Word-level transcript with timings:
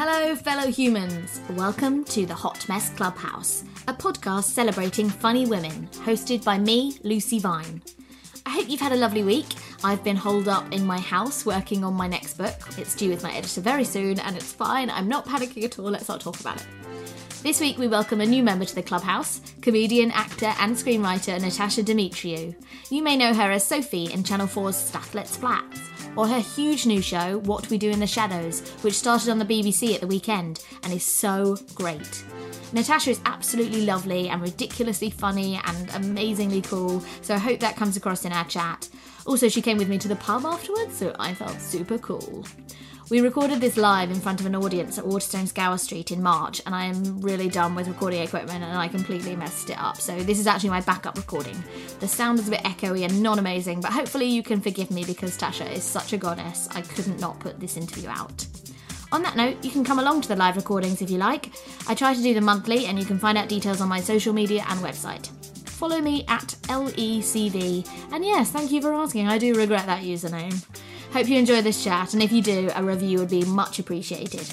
Hello, 0.00 0.36
fellow 0.36 0.70
humans. 0.70 1.40
Welcome 1.56 2.04
to 2.04 2.24
the 2.24 2.32
Hot 2.32 2.68
Mess 2.68 2.90
Clubhouse, 2.90 3.64
a 3.88 3.92
podcast 3.92 4.44
celebrating 4.44 5.10
funny 5.10 5.44
women, 5.44 5.88
hosted 6.04 6.44
by 6.44 6.56
me, 6.56 7.00
Lucy 7.02 7.40
Vine. 7.40 7.82
I 8.46 8.50
hope 8.50 8.68
you've 8.68 8.80
had 8.80 8.92
a 8.92 8.96
lovely 8.96 9.24
week. 9.24 9.46
I've 9.82 10.04
been 10.04 10.14
holed 10.14 10.46
up 10.46 10.72
in 10.72 10.86
my 10.86 11.00
house 11.00 11.44
working 11.44 11.82
on 11.82 11.94
my 11.94 12.06
next 12.06 12.38
book. 12.38 12.54
It's 12.78 12.94
due 12.94 13.10
with 13.10 13.24
my 13.24 13.32
editor 13.32 13.60
very 13.60 13.82
soon, 13.82 14.20
and 14.20 14.36
it's 14.36 14.52
fine. 14.52 14.88
I'm 14.88 15.08
not 15.08 15.26
panicking 15.26 15.64
at 15.64 15.80
all. 15.80 15.90
Let's 15.90 16.06
not 16.06 16.20
talk 16.20 16.38
about 16.38 16.60
it. 16.60 16.66
This 17.42 17.58
week, 17.58 17.76
we 17.76 17.88
welcome 17.88 18.20
a 18.20 18.26
new 18.26 18.44
member 18.44 18.66
to 18.66 18.74
the 18.76 18.84
clubhouse 18.84 19.40
comedian, 19.62 20.12
actor, 20.12 20.54
and 20.60 20.76
screenwriter 20.76 21.40
Natasha 21.40 21.82
Demetriou. 21.82 22.54
You 22.88 23.02
may 23.02 23.16
know 23.16 23.34
her 23.34 23.50
as 23.50 23.66
Sophie 23.66 24.12
in 24.12 24.22
Channel 24.22 24.46
4's 24.46 24.76
Stath 24.76 25.16
Lets 25.16 25.36
Flats, 25.36 25.80
or 26.18 26.26
her 26.26 26.40
huge 26.40 26.84
new 26.84 27.00
show, 27.00 27.38
What 27.44 27.70
We 27.70 27.78
Do 27.78 27.90
in 27.90 28.00
the 28.00 28.06
Shadows, 28.06 28.68
which 28.82 28.94
started 28.94 29.30
on 29.30 29.38
the 29.38 29.44
BBC 29.44 29.94
at 29.94 30.00
the 30.00 30.06
weekend 30.08 30.64
and 30.82 30.92
is 30.92 31.04
so 31.04 31.56
great. 31.76 32.24
Natasha 32.72 33.10
is 33.10 33.20
absolutely 33.24 33.86
lovely 33.86 34.28
and 34.28 34.42
ridiculously 34.42 35.10
funny 35.10 35.60
and 35.64 35.88
amazingly 35.94 36.60
cool, 36.60 37.00
so 37.22 37.36
I 37.36 37.38
hope 37.38 37.60
that 37.60 37.76
comes 37.76 37.96
across 37.96 38.24
in 38.24 38.32
our 38.32 38.44
chat. 38.46 38.88
Also, 39.26 39.48
she 39.48 39.62
came 39.62 39.78
with 39.78 39.88
me 39.88 39.96
to 39.96 40.08
the 40.08 40.16
pub 40.16 40.44
afterwards, 40.44 40.96
so 40.96 41.14
I 41.20 41.34
felt 41.34 41.60
super 41.60 41.98
cool. 41.98 42.44
We 43.10 43.22
recorded 43.22 43.62
this 43.62 43.78
live 43.78 44.10
in 44.10 44.20
front 44.20 44.38
of 44.38 44.44
an 44.44 44.54
audience 44.54 44.98
at 44.98 45.04
Waterstones 45.04 45.54
Gower 45.54 45.78
Street 45.78 46.10
in 46.10 46.22
March, 46.22 46.60
and 46.66 46.74
I 46.74 46.84
am 46.84 47.22
really 47.22 47.48
done 47.48 47.74
with 47.74 47.88
recording 47.88 48.20
equipment 48.20 48.62
and 48.62 48.76
I 48.76 48.86
completely 48.86 49.34
messed 49.34 49.70
it 49.70 49.78
up. 49.78 49.96
So, 49.96 50.22
this 50.22 50.38
is 50.38 50.46
actually 50.46 50.68
my 50.68 50.82
backup 50.82 51.16
recording. 51.16 51.56
The 52.00 52.08
sound 52.08 52.38
is 52.38 52.48
a 52.48 52.50
bit 52.50 52.60
echoey 52.64 53.06
and 53.06 53.22
non 53.22 53.38
amazing, 53.38 53.80
but 53.80 53.92
hopefully, 53.92 54.26
you 54.26 54.42
can 54.42 54.60
forgive 54.60 54.90
me 54.90 55.04
because 55.06 55.38
Tasha 55.38 55.72
is 55.72 55.84
such 55.84 56.12
a 56.12 56.18
goddess. 56.18 56.68
I 56.72 56.82
couldn't 56.82 57.18
not 57.18 57.40
put 57.40 57.58
this 57.58 57.78
interview 57.78 58.10
out. 58.10 58.46
On 59.10 59.22
that 59.22 59.36
note, 59.36 59.64
you 59.64 59.70
can 59.70 59.84
come 59.84 60.00
along 60.00 60.20
to 60.22 60.28
the 60.28 60.36
live 60.36 60.56
recordings 60.56 61.00
if 61.00 61.08
you 61.08 61.16
like. 61.16 61.50
I 61.88 61.94
try 61.94 62.12
to 62.12 62.22
do 62.22 62.34
them 62.34 62.44
monthly, 62.44 62.84
and 62.86 62.98
you 62.98 63.06
can 63.06 63.18
find 63.18 63.38
out 63.38 63.48
details 63.48 63.80
on 63.80 63.88
my 63.88 64.00
social 64.00 64.34
media 64.34 64.66
and 64.68 64.80
website. 64.80 65.28
Follow 65.66 66.02
me 66.02 66.26
at 66.28 66.56
LECV, 66.64 67.88
and 68.12 68.22
yes, 68.22 68.50
thank 68.50 68.70
you 68.70 68.82
for 68.82 68.92
asking. 68.92 69.28
I 69.28 69.38
do 69.38 69.54
regret 69.54 69.86
that 69.86 70.02
username. 70.02 70.62
Hope 71.12 71.28
you 71.28 71.38
enjoy 71.38 71.62
this 71.62 71.82
chat, 71.82 72.12
and 72.12 72.22
if 72.22 72.30
you 72.30 72.42
do, 72.42 72.70
a 72.74 72.82
review 72.82 73.18
would 73.18 73.30
be 73.30 73.44
much 73.44 73.78
appreciated. 73.78 74.46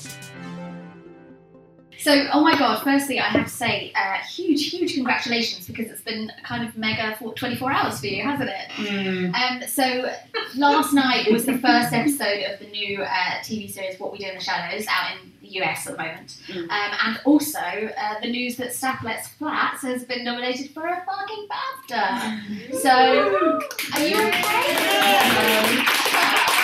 So, 2.05 2.27
oh 2.31 2.41
my 2.41 2.55
god, 2.55 2.83
firstly, 2.83 3.19
I 3.19 3.29
have 3.29 3.47
to 3.47 3.51
say, 3.51 3.91
uh, 3.95 4.19
huge, 4.19 4.69
huge 4.69 4.93
congratulations 4.93 5.65
because 5.65 5.89
it's 5.89 6.03
been 6.03 6.31
kind 6.43 6.63
of 6.67 6.77
mega 6.77 7.15
for 7.17 7.33
24 7.33 7.71
hours 7.71 7.99
for 7.99 8.05
you, 8.05 8.21
hasn't 8.21 8.51
it? 8.51 9.33
Um, 9.33 9.67
so, 9.67 10.11
last 10.55 10.93
night 10.93 11.31
was 11.31 11.45
the 11.45 11.57
first 11.57 11.93
episode 11.93 12.43
of 12.43 12.59
the 12.59 12.67
new 12.67 13.01
uh, 13.01 13.39
TV 13.41 13.71
series 13.71 13.99
What 13.99 14.11
We 14.11 14.19
Do 14.19 14.27
in 14.27 14.35
the 14.35 14.41
Shadows 14.41 14.85
out 14.87 15.13
in 15.13 15.31
the 15.41 15.47
US 15.61 15.87
at 15.87 15.97
the 15.97 16.03
moment. 16.03 16.37
Um, 16.53 16.69
and 16.69 17.19
also, 17.25 17.59
uh, 17.59 18.19
the 18.21 18.29
news 18.29 18.55
that 18.57 18.73
Stath 18.73 19.03
Lets 19.03 19.29
Flats 19.29 19.81
has 19.81 20.03
been 20.03 20.23
nominated 20.23 20.69
for 20.75 20.85
a 20.85 21.03
fucking 21.07 21.47
BAFTA. 21.89 22.75
So, 22.85 23.59
are 23.95 24.07
you 24.07 24.27
okay? 24.27 26.04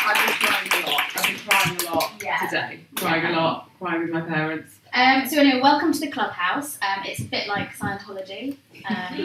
I've 0.03 0.25
been 0.25 0.35
crying 0.47 0.83
a 0.83 0.89
lot. 0.89 1.01
I've 1.15 1.25
been 1.27 1.37
crying 1.47 1.77
a 1.87 1.95
lot 1.95 2.11
Yeah. 2.23 2.37
today. 2.47 2.79
Crying 2.95 3.23
Yeah. 3.23 3.31
a 3.31 3.35
lot. 3.39 3.69
Crying 3.79 4.01
with 4.01 4.09
my 4.11 4.21
parents. 4.21 4.75
Um, 4.93 5.25
so 5.27 5.39
anyway, 5.39 5.61
welcome 5.61 5.93
to 5.93 5.99
the 6.01 6.09
clubhouse. 6.11 6.77
Um, 6.81 7.03
it's 7.05 7.21
a 7.21 7.23
bit 7.23 7.47
like 7.47 7.73
Scientology, 7.77 8.57
um, 8.89 9.15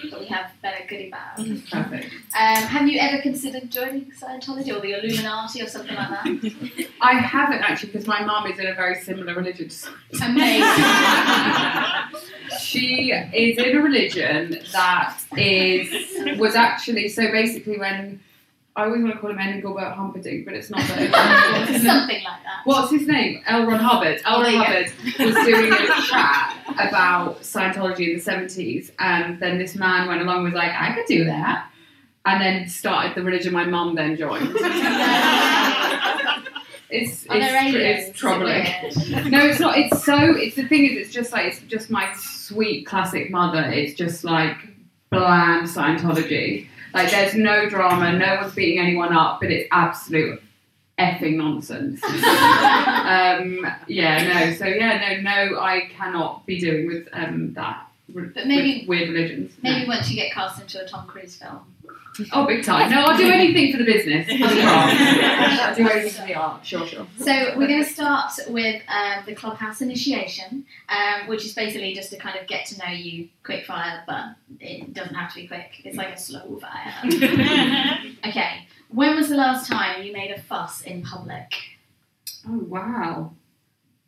but 0.10 0.20
we 0.20 0.26
have 0.26 0.52
better 0.62 0.84
goodie 0.88 1.10
bags. 1.10 1.62
Perfect. 1.68 2.04
Um, 2.38 2.62
have 2.62 2.86
you 2.88 3.00
ever 3.00 3.20
considered 3.20 3.70
joining 3.70 4.12
Scientology 4.12 4.68
or 4.74 4.80
the 4.80 4.92
Illuminati 4.92 5.62
or 5.62 5.66
something 5.66 5.96
like 5.96 6.08
that? 6.10 6.86
I 7.00 7.14
haven't 7.14 7.62
actually 7.62 7.90
because 7.92 8.06
my 8.06 8.22
mum 8.24 8.46
is 8.46 8.58
in 8.60 8.66
a 8.68 8.74
very 8.74 8.94
similar 9.00 9.34
religion. 9.34 9.68
Amazing. 10.22 10.62
she 12.60 13.10
is 13.10 13.58
in 13.58 13.76
a 13.76 13.80
religion 13.82 14.60
that 14.72 15.18
is 15.36 16.38
was 16.38 16.54
actually 16.54 17.08
so 17.08 17.32
basically 17.32 17.78
when 17.78 18.20
I 18.76 18.86
always 18.86 19.02
want 19.02 19.14
to 19.14 19.20
call 19.20 19.30
him 19.30 19.38
Engelbert 19.38 19.92
Humperdinck, 19.92 20.44
but 20.44 20.54
it's 20.54 20.68
not 20.68 20.80
that. 20.80 21.66
Something 21.84 22.24
like 22.24 22.42
that. 22.42 22.62
What's 22.64 22.90
his 22.90 23.06
name? 23.06 23.40
L. 23.46 23.66
Ron 23.66 23.78
Hubbard. 23.78 24.20
L. 24.24 24.42
Ron. 24.42 24.52
Hubbard 24.52 24.92
was 25.16 25.34
doing 25.46 25.72
a 25.72 26.02
chat 26.02 26.56
about 26.72 27.40
Scientology 27.42 28.10
in 28.10 28.16
the 28.16 28.22
70s, 28.22 28.90
and 28.98 29.38
then 29.38 29.58
this 29.58 29.76
man 29.76 30.08
went 30.08 30.22
along 30.22 30.38
and 30.38 30.44
was 30.46 30.54
like, 30.54 30.72
I 30.72 30.92
could 30.92 31.06
do 31.06 31.24
that. 31.26 31.70
And 32.26 32.40
then 32.40 32.68
started 32.68 33.14
the 33.14 33.22
religion 33.22 33.52
my 33.52 33.64
mum 33.64 33.94
then 33.94 34.16
joined. 34.16 34.48
it's, 36.90 37.26
it's, 37.30 37.30
it's 37.30 38.18
troubling. 38.18 38.66
Is 38.82 38.96
it 38.96 39.14
weird? 39.14 39.30
No, 39.30 39.46
it's 39.46 39.60
not. 39.60 39.78
It's 39.78 40.02
so. 40.04 40.16
It's 40.18 40.56
the 40.56 40.66
thing 40.66 40.86
is, 40.86 40.96
it's 40.96 41.12
just 41.12 41.32
like 41.32 41.46
it's 41.46 41.60
just 41.60 41.90
my 41.90 42.10
sweet 42.14 42.86
classic 42.86 43.30
mother. 43.30 43.62
It's 43.62 43.94
just 43.94 44.24
like 44.24 44.56
bland 45.10 45.68
Scientology. 45.68 46.66
Like 46.94 47.10
there's 47.10 47.34
no 47.34 47.68
drama, 47.68 48.16
no 48.16 48.36
one's 48.40 48.54
beating 48.54 48.78
anyone 48.78 49.12
up, 49.12 49.40
but 49.40 49.50
it's 49.50 49.68
absolute 49.72 50.40
effing 50.98 51.36
nonsense. 51.36 52.02
um, 52.04 53.66
yeah, 53.88 54.32
no. 54.32 54.54
So 54.54 54.66
yeah, 54.66 55.20
no, 55.20 55.20
no, 55.22 55.60
I 55.60 55.90
cannot 55.96 56.46
be 56.46 56.60
doing 56.60 56.86
with 56.86 57.08
um, 57.12 57.52
that. 57.54 57.88
But 58.08 58.46
maybe- 58.46 58.80
with 58.86 58.88
weird 58.88 59.10
religions. 59.10 59.52
No. 59.62 59.72
Maybe 59.72 59.88
once 59.88 60.08
you 60.10 60.16
get 60.16 60.32
cast 60.32 60.60
into 60.60 60.82
a 60.82 60.86
Tom 60.86 61.06
Cruise 61.06 61.36
film. 61.36 61.60
Oh, 62.32 62.46
big 62.46 62.64
time. 62.64 62.90
No, 62.90 63.02
I'll 63.02 63.16
do 63.16 63.28
anything 63.30 63.72
for 63.72 63.78
the 63.78 63.84
business. 63.84 64.26
For 64.30 64.54
the. 64.54 64.62
I'll 64.62 65.74
do 65.74 65.88
anything 65.88 66.12
for 66.12 66.26
the 66.26 66.34
art. 66.34 66.64
Sure, 66.64 66.86
sure. 66.86 67.06
So 67.18 67.56
we're 67.56 67.66
going 67.66 67.84
to 67.84 67.90
start 67.90 68.32
with 68.48 68.82
um, 68.88 69.24
the 69.26 69.34
clubhouse 69.34 69.80
initiation, 69.80 70.64
um, 70.88 71.26
which 71.26 71.44
is 71.44 71.54
basically 71.54 71.94
just 71.94 72.10
to 72.10 72.16
kind 72.16 72.38
of 72.38 72.46
get 72.46 72.66
to 72.66 72.78
know 72.78 72.92
you 72.92 73.28
quick 73.42 73.64
fire, 73.66 74.04
but 74.06 74.36
it 74.60 74.94
doesn't 74.94 75.14
have 75.14 75.30
to 75.30 75.40
be 75.40 75.48
quick. 75.48 75.80
It's 75.84 75.96
like 75.96 76.14
a 76.14 76.18
slow 76.18 76.60
fire. 76.60 76.94
okay. 78.26 78.66
When 78.90 79.16
was 79.16 79.28
the 79.28 79.36
last 79.36 79.68
time 79.68 80.02
you 80.02 80.12
made 80.12 80.30
a 80.30 80.40
fuss 80.40 80.82
in 80.82 81.02
public? 81.02 81.52
Oh 82.46 82.58
wow. 82.58 83.32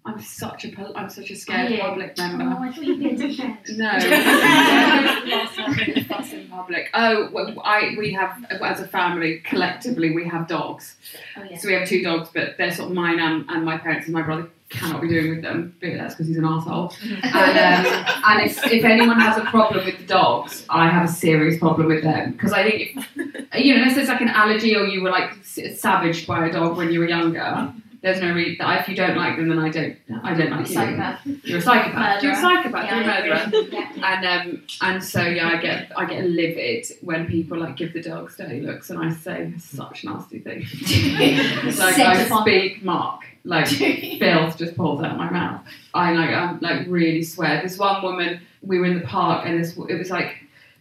I'm 0.06 0.20
such 0.20 0.64
a 0.64 0.68
pol- 0.70 0.92
I'm 0.94 1.10
such 1.10 1.30
a 1.30 1.36
scared 1.36 1.72
yeah. 1.72 1.88
public 1.88 2.16
member. 2.16 2.44
Oh, 2.44 2.62
I 2.62 2.72
thought 2.72 2.84
you'd 2.84 3.00
be 3.00 3.10
a 3.10 3.14
dickhead. 3.14 3.76
No. 3.76 3.84
Last 3.86 5.56
time 5.56 5.70
I 5.70 5.84
did 5.84 6.06
fuss 6.06 6.32
in 6.32 6.48
public. 6.48 6.90
Oh, 6.94 7.28
well, 7.32 7.54
I 7.64 7.94
we 7.98 8.12
have 8.12 8.44
as 8.50 8.80
a 8.80 8.86
family 8.86 9.40
collectively 9.40 10.14
we 10.14 10.26
have 10.28 10.46
dogs. 10.46 10.96
Oh 11.36 11.42
yeah. 11.42 11.58
So 11.58 11.68
we 11.68 11.74
have 11.74 11.88
two 11.88 12.02
dogs, 12.02 12.30
but 12.32 12.56
they're 12.56 12.72
sort 12.72 12.90
of 12.90 12.94
mine 12.94 13.18
and, 13.18 13.44
and 13.48 13.64
my 13.64 13.78
parents 13.78 14.06
and 14.06 14.14
my 14.14 14.22
brother 14.22 14.48
cannot 14.68 15.00
be 15.00 15.08
doing 15.08 15.30
with 15.30 15.42
them. 15.42 15.76
But 15.80 15.94
that's 15.94 16.14
because 16.14 16.28
he's 16.28 16.36
an 16.36 16.44
asshole. 16.44 16.92
And, 17.02 17.24
um, 17.24 18.04
and 18.26 18.50
if, 18.50 18.64
if 18.66 18.84
anyone 18.84 19.18
has 19.18 19.38
a 19.38 19.44
problem 19.46 19.84
with 19.84 19.98
the 19.98 20.06
dogs, 20.06 20.64
I 20.68 20.88
have 20.88 21.08
a 21.08 21.12
serious 21.12 21.58
problem 21.58 21.88
with 21.88 22.02
them 22.02 22.32
because 22.32 22.52
I 22.52 22.68
think 22.68 22.96
if, 22.96 23.64
you 23.64 23.74
know 23.74 23.80
unless 23.80 23.96
there's 23.96 24.08
like 24.08 24.20
an 24.20 24.28
allergy 24.28 24.76
or 24.76 24.84
you 24.84 25.02
were 25.02 25.10
like 25.10 25.30
savaged 25.44 26.26
by 26.26 26.46
a 26.46 26.52
dog 26.52 26.76
when 26.76 26.92
you 26.92 27.00
were 27.00 27.08
younger. 27.08 27.72
There's 28.06 28.20
no 28.20 28.32
reason. 28.32 28.58
That 28.60 28.82
if 28.82 28.88
you 28.88 28.94
don't 28.94 29.16
like 29.16 29.36
them, 29.36 29.48
then 29.48 29.58
I 29.58 29.68
don't. 29.68 29.96
I 30.22 30.32
don't 30.32 30.50
like 30.50 30.68
you. 30.68 30.74
Psychopath. 30.76 31.26
You're 31.42 31.58
a 31.58 31.60
psychopath. 31.60 32.22
You're 32.22 32.34
a 32.34 32.36
psychopath. 32.36 32.84
Yeah, 32.84 32.94
You're 32.94 33.34
a 33.34 33.50
murderer. 33.50 33.66
Yeah. 33.72 34.14
And 34.14 34.24
um, 34.24 34.62
and 34.80 35.02
so 35.02 35.22
yeah, 35.22 35.48
I 35.48 35.56
get 35.56 35.90
I 35.98 36.04
get 36.04 36.24
livid 36.24 36.86
when 37.00 37.26
people 37.26 37.58
like 37.58 37.76
give 37.76 37.94
the 37.94 38.00
dogs 38.00 38.36
dirty 38.36 38.60
looks, 38.60 38.90
and 38.90 39.00
I 39.00 39.10
say 39.10 39.52
such 39.58 40.04
nasty 40.04 40.38
things. 40.38 40.70
like 41.80 41.98
I 41.98 42.42
speak 42.42 42.84
Mark, 42.84 43.22
like 43.42 43.66
filth 44.20 44.56
just 44.56 44.76
pulls 44.76 45.02
out 45.02 45.10
of 45.10 45.16
my 45.16 45.28
mouth. 45.28 45.62
I 45.92 46.12
like 46.12 46.30
I 46.30 46.56
like 46.60 46.86
really 46.86 47.24
swear. 47.24 47.60
This 47.60 47.76
one 47.76 48.04
woman, 48.04 48.40
we 48.62 48.78
were 48.78 48.84
in 48.84 49.00
the 49.00 49.04
park, 49.04 49.46
and 49.46 49.60
this 49.60 49.76
it 49.76 49.98
was 49.98 50.10
like 50.10 50.36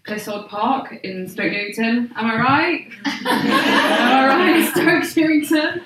Clissold 0.05 0.47
Park 0.47 0.99
in 1.03 1.27
Stoke 1.27 1.51
Newington. 1.51 2.13
Am 2.15 2.25
I 2.27 2.35
right? 2.35 2.87
Am 3.05 4.11
I 4.13 4.27
right? 4.27 4.69
Stoke 4.69 5.17
Newington. 5.17 5.81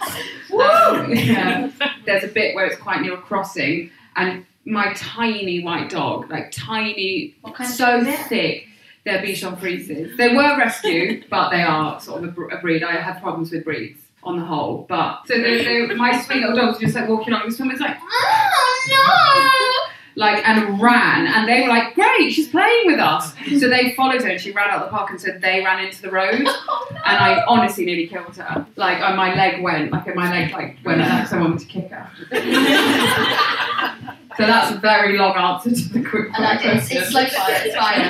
Um, 0.51 1.13
yeah. 1.13 1.71
There's 2.05 2.23
a 2.23 2.27
bit 2.27 2.55
where 2.55 2.65
it's 2.65 2.79
quite 2.81 3.01
near 3.01 3.13
a 3.13 3.21
crossing, 3.21 3.91
and 4.15 4.45
my 4.65 4.93
tiny 4.93 5.63
white 5.63 5.89
dog, 5.89 6.29
like 6.29 6.51
tiny, 6.51 7.35
What 7.41 7.55
kind 7.55 7.69
of 7.69 7.75
so 7.75 8.03
dog 8.03 8.15
thick. 8.27 8.67
They're 9.05 9.21
Bichon 9.23 9.57
Frises. 9.59 10.17
They 10.17 10.35
were 10.35 10.57
rescued, 10.57 11.25
but 11.29 11.49
they 11.51 11.63
are 11.63 11.99
sort 12.01 12.23
of 12.23 12.37
a, 12.37 12.41
a 12.57 12.61
breed. 12.61 12.83
I 12.83 12.93
have 12.97 13.21
problems 13.21 13.51
with 13.51 13.63
breeds 13.63 14.01
on 14.23 14.37
the 14.37 14.45
whole, 14.45 14.85
but 14.89 15.21
so 15.25 15.35
they, 15.35 15.63
they, 15.63 15.95
my 15.95 16.19
sweet 16.21 16.41
little 16.41 16.55
dogs 16.55 16.77
were 16.79 16.85
just 16.85 16.95
like 16.95 17.07
walking 17.07 17.33
along. 17.33 17.47
This 17.47 17.57
woman 17.59 17.73
was 17.73 17.81
like, 17.81 17.97
"Oh 18.01 18.85
no!" 18.89 19.78
Like 20.19 20.45
and 20.45 20.81
ran, 20.81 21.27
and 21.27 21.47
they 21.47 21.61
were 21.61 21.69
like, 21.69 21.95
"Great, 21.95 22.33
she's 22.33 22.49
playing 22.49 22.87
with 22.87 22.99
us." 22.99 23.33
So 23.57 23.69
they 23.69 23.93
followed 23.95 24.21
her, 24.21 24.27
and 24.29 24.41
she 24.41 24.51
ran 24.51 24.69
out 24.69 24.83
the 24.83 24.89
park, 24.89 25.09
and 25.11 25.21
so 25.21 25.31
they 25.31 25.63
ran 25.63 25.79
into 25.85 26.01
the 26.01 26.11
road, 26.11 26.33
and 26.41 26.47
I 27.05 27.41
honestly 27.47 27.85
nearly 27.85 28.05
killed 28.05 28.35
her. 28.35 28.65
Like, 28.75 29.01
uh, 29.01 29.15
my 29.15 29.33
leg 29.33 29.61
went, 29.63 29.93
like 29.93 30.13
my 30.15 30.29
leg 30.29 30.51
like 30.51 30.75
went, 30.83 30.99
like 30.99 31.25
someone 31.25 31.57
to 31.57 31.65
kick 31.65 31.89
her. 31.91 32.09
so 34.37 34.45
that's 34.45 34.75
a 34.75 34.79
very 34.79 35.17
long 35.17 35.37
answer 35.37 35.71
to 35.71 35.89
the 35.93 36.03
quick 36.03 36.37
like 36.37 36.65
it. 36.65 36.75
It's, 36.75 36.91
it's 36.91 37.09
slow 37.11 37.25
fire. 37.25 38.09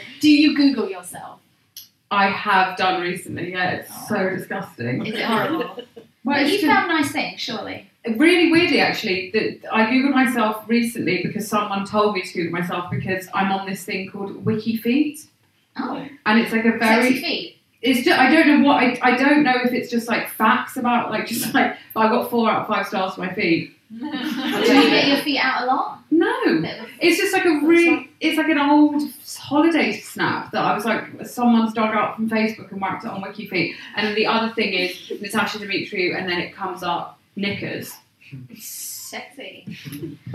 Do 0.20 0.30
you 0.30 0.56
Google 0.56 0.88
yourself? 0.88 1.38
I 2.10 2.28
have 2.28 2.78
done 2.78 3.02
recently. 3.02 3.52
Yeah, 3.52 3.72
it's 3.72 4.08
so 4.08 4.30
disgusting. 4.30 5.04
Is 5.04 5.14
it 5.14 5.22
horrible? 5.22 5.84
Well, 6.24 6.42
But 6.42 6.50
you 6.50 6.66
found 6.66 6.88
nice 6.88 7.12
things, 7.12 7.42
surely. 7.42 7.89
Really 8.16 8.50
weirdly, 8.50 8.80
actually, 8.80 9.30
that 9.32 9.60
I 9.72 9.84
googled 9.86 10.14
myself 10.14 10.64
recently 10.66 11.22
because 11.22 11.46
someone 11.46 11.84
told 11.84 12.14
me 12.14 12.22
to 12.22 12.32
Google 12.32 12.52
myself 12.58 12.90
because 12.90 13.28
I'm 13.34 13.52
on 13.52 13.68
this 13.68 13.84
thing 13.84 14.10
called 14.10 14.42
WikiFeet, 14.44 15.26
Oh, 15.76 16.06
and 16.26 16.40
it's 16.40 16.50
like 16.52 16.64
a 16.64 16.78
sexy 16.78 17.10
very. 17.10 17.20
feet. 17.20 17.56
It's 17.82 18.04
just 18.04 18.18
I 18.18 18.30
don't 18.30 18.46
know 18.46 18.66
what 18.66 18.76
I, 18.82 18.98
I 19.02 19.16
don't 19.16 19.42
know 19.42 19.54
if 19.64 19.72
it's 19.72 19.90
just 19.90 20.08
like 20.08 20.28
facts 20.30 20.76
about 20.76 21.10
like 21.10 21.26
just 21.28 21.52
like 21.54 21.76
I 21.94 22.08
got 22.08 22.30
four 22.30 22.50
out 22.50 22.62
of 22.62 22.68
five 22.68 22.86
stars 22.86 23.14
for 23.14 23.20
my 23.20 23.34
feet. 23.34 23.76
Do 23.90 24.06
you 24.06 24.10
get 24.90 25.08
your 25.08 25.16
feet 25.18 25.38
out 25.40 25.64
a 25.64 25.66
lot? 25.66 25.98
No, 26.10 26.30
it's 27.00 27.18
just 27.18 27.32
like 27.32 27.44
a 27.44 27.60
really 27.66 28.10
it's 28.20 28.36
like 28.38 28.48
an 28.48 28.58
old 28.58 29.02
holiday 29.38 29.98
snap 30.00 30.52
that 30.52 30.62
I 30.62 30.74
was 30.74 30.84
like 30.84 31.26
someone's 31.26 31.72
dug 31.74 31.94
up 31.94 32.16
from 32.16 32.28
Facebook 32.30 32.70
and 32.72 32.80
whacked 32.80 33.04
it 33.04 33.10
on 33.10 33.20
Wiki 33.22 33.46
feet. 33.46 33.76
And 33.96 34.06
then 34.06 34.14
the 34.14 34.26
other 34.26 34.52
thing 34.54 34.72
is 34.72 35.10
Natasha 35.20 35.58
Demetriou, 35.58 36.16
and 36.18 36.28
then 36.28 36.38
it 36.38 36.54
comes 36.54 36.82
up 36.82 37.18
knickers. 37.40 37.92
Sexy. 38.56 39.66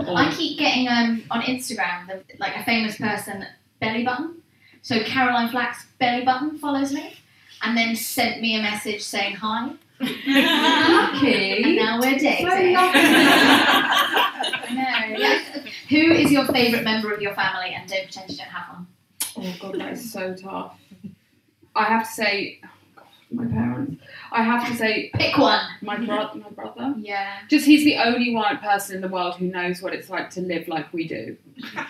Or, 0.00 0.16
I 0.16 0.30
keep 0.32 0.58
getting 0.58 0.88
um 0.88 1.22
on 1.30 1.42
Instagram 1.42 2.06
the, 2.08 2.22
like 2.38 2.56
a 2.56 2.64
famous 2.64 2.96
person 2.98 3.46
belly 3.80 4.04
button. 4.04 4.42
So 4.82 5.00
Caroline 5.00 5.48
Flack's 5.48 5.86
belly 5.98 6.24
button 6.24 6.58
follows 6.58 6.92
me, 6.92 7.14
and 7.62 7.76
then 7.76 7.96
sent 7.96 8.40
me 8.40 8.56
a 8.56 8.62
message 8.62 9.02
saying 9.02 9.36
hi, 9.36 9.70
and 10.00 10.10
lucky. 10.94 11.76
now 11.76 11.98
we're 12.00 12.18
dating. 12.18 12.46
So 12.46 12.54
lucky. 12.54 12.98
Yeah. 14.68 15.38
Who 15.88 16.12
is 16.12 16.30
your 16.30 16.46
favourite 16.46 16.84
member 16.84 17.12
of 17.12 17.22
your 17.22 17.34
family, 17.34 17.74
and 17.74 17.88
don't 17.88 18.04
pretend 18.04 18.30
you 18.30 18.36
don't 18.36 18.48
have 18.48 18.74
one? 18.74 18.86
Oh 19.38 19.56
god, 19.60 19.80
that 19.80 19.92
is 19.92 20.12
so 20.12 20.34
tough. 20.34 20.78
I 21.74 21.84
have 21.84 22.06
to 22.06 22.12
say, 22.12 22.60
oh 22.64 22.68
my 23.36 23.46
parents. 23.46 24.02
I 24.32 24.42
have 24.42 24.66
to 24.68 24.74
say, 24.76 25.10
Pick 25.14 25.38
one. 25.38 25.60
my 25.82 25.96
brother. 26.04 26.40
My 26.40 26.50
brother. 26.50 26.94
Yeah. 26.98 27.38
Just 27.48 27.64
he's 27.66 27.84
the 27.84 27.96
only 27.96 28.34
one 28.34 28.58
person 28.58 28.96
in 28.96 29.02
the 29.02 29.08
world 29.08 29.36
who 29.36 29.46
knows 29.46 29.80
what 29.80 29.94
it's 29.94 30.10
like 30.10 30.30
to 30.30 30.40
live 30.40 30.66
like 30.68 30.92
we 30.92 31.06
do. 31.06 31.36
He's 31.56 31.72
the 31.72 31.86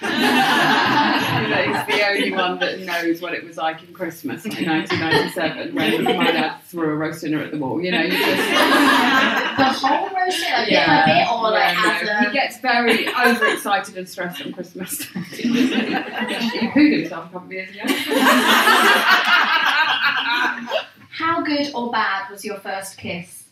only 2.08 2.30
one 2.32 2.58
that 2.60 2.78
knows 2.80 3.20
what 3.20 3.34
it 3.34 3.42
was 3.44 3.56
like 3.56 3.82
in 3.82 3.92
Christmas 3.92 4.44
in 4.44 4.52
1997 4.64 5.74
when 5.74 6.04
my 6.04 6.30
dad 6.30 6.60
threw 6.66 6.92
a 6.92 6.94
roast 6.94 7.22
dinner 7.22 7.40
at 7.42 7.50
the 7.50 7.58
wall. 7.58 7.80
You 7.80 7.90
know, 7.90 8.00
you 8.02 8.12
just 8.12 8.22
The 9.56 9.64
whole 9.64 10.08
roast 10.10 10.38
dinner, 10.40 10.58
like 10.58 10.68
bit 10.68 10.86
by 10.86 11.04
bit, 11.06 11.26
or 11.32 11.50
Yeah, 11.52 11.98
as 12.00 12.06
no. 12.06 12.12
a. 12.12 12.20
he 12.28 12.32
gets 12.32 12.58
very 12.60 13.08
overexcited 13.08 13.96
and 13.96 14.08
stressed 14.08 14.40
on 14.46 14.52
Christmas. 14.52 15.02
he 15.02 15.48
pooed 16.68 17.00
himself 17.00 17.24
a 17.30 17.32
couple 17.32 17.46
of 17.46 17.52
years 17.52 17.70
ago. 17.70 17.82
How 21.16 21.42
good 21.42 21.72
or 21.74 21.90
bad 21.90 22.30
was 22.30 22.44
your 22.44 22.58
first 22.58 22.98
kiss? 22.98 23.44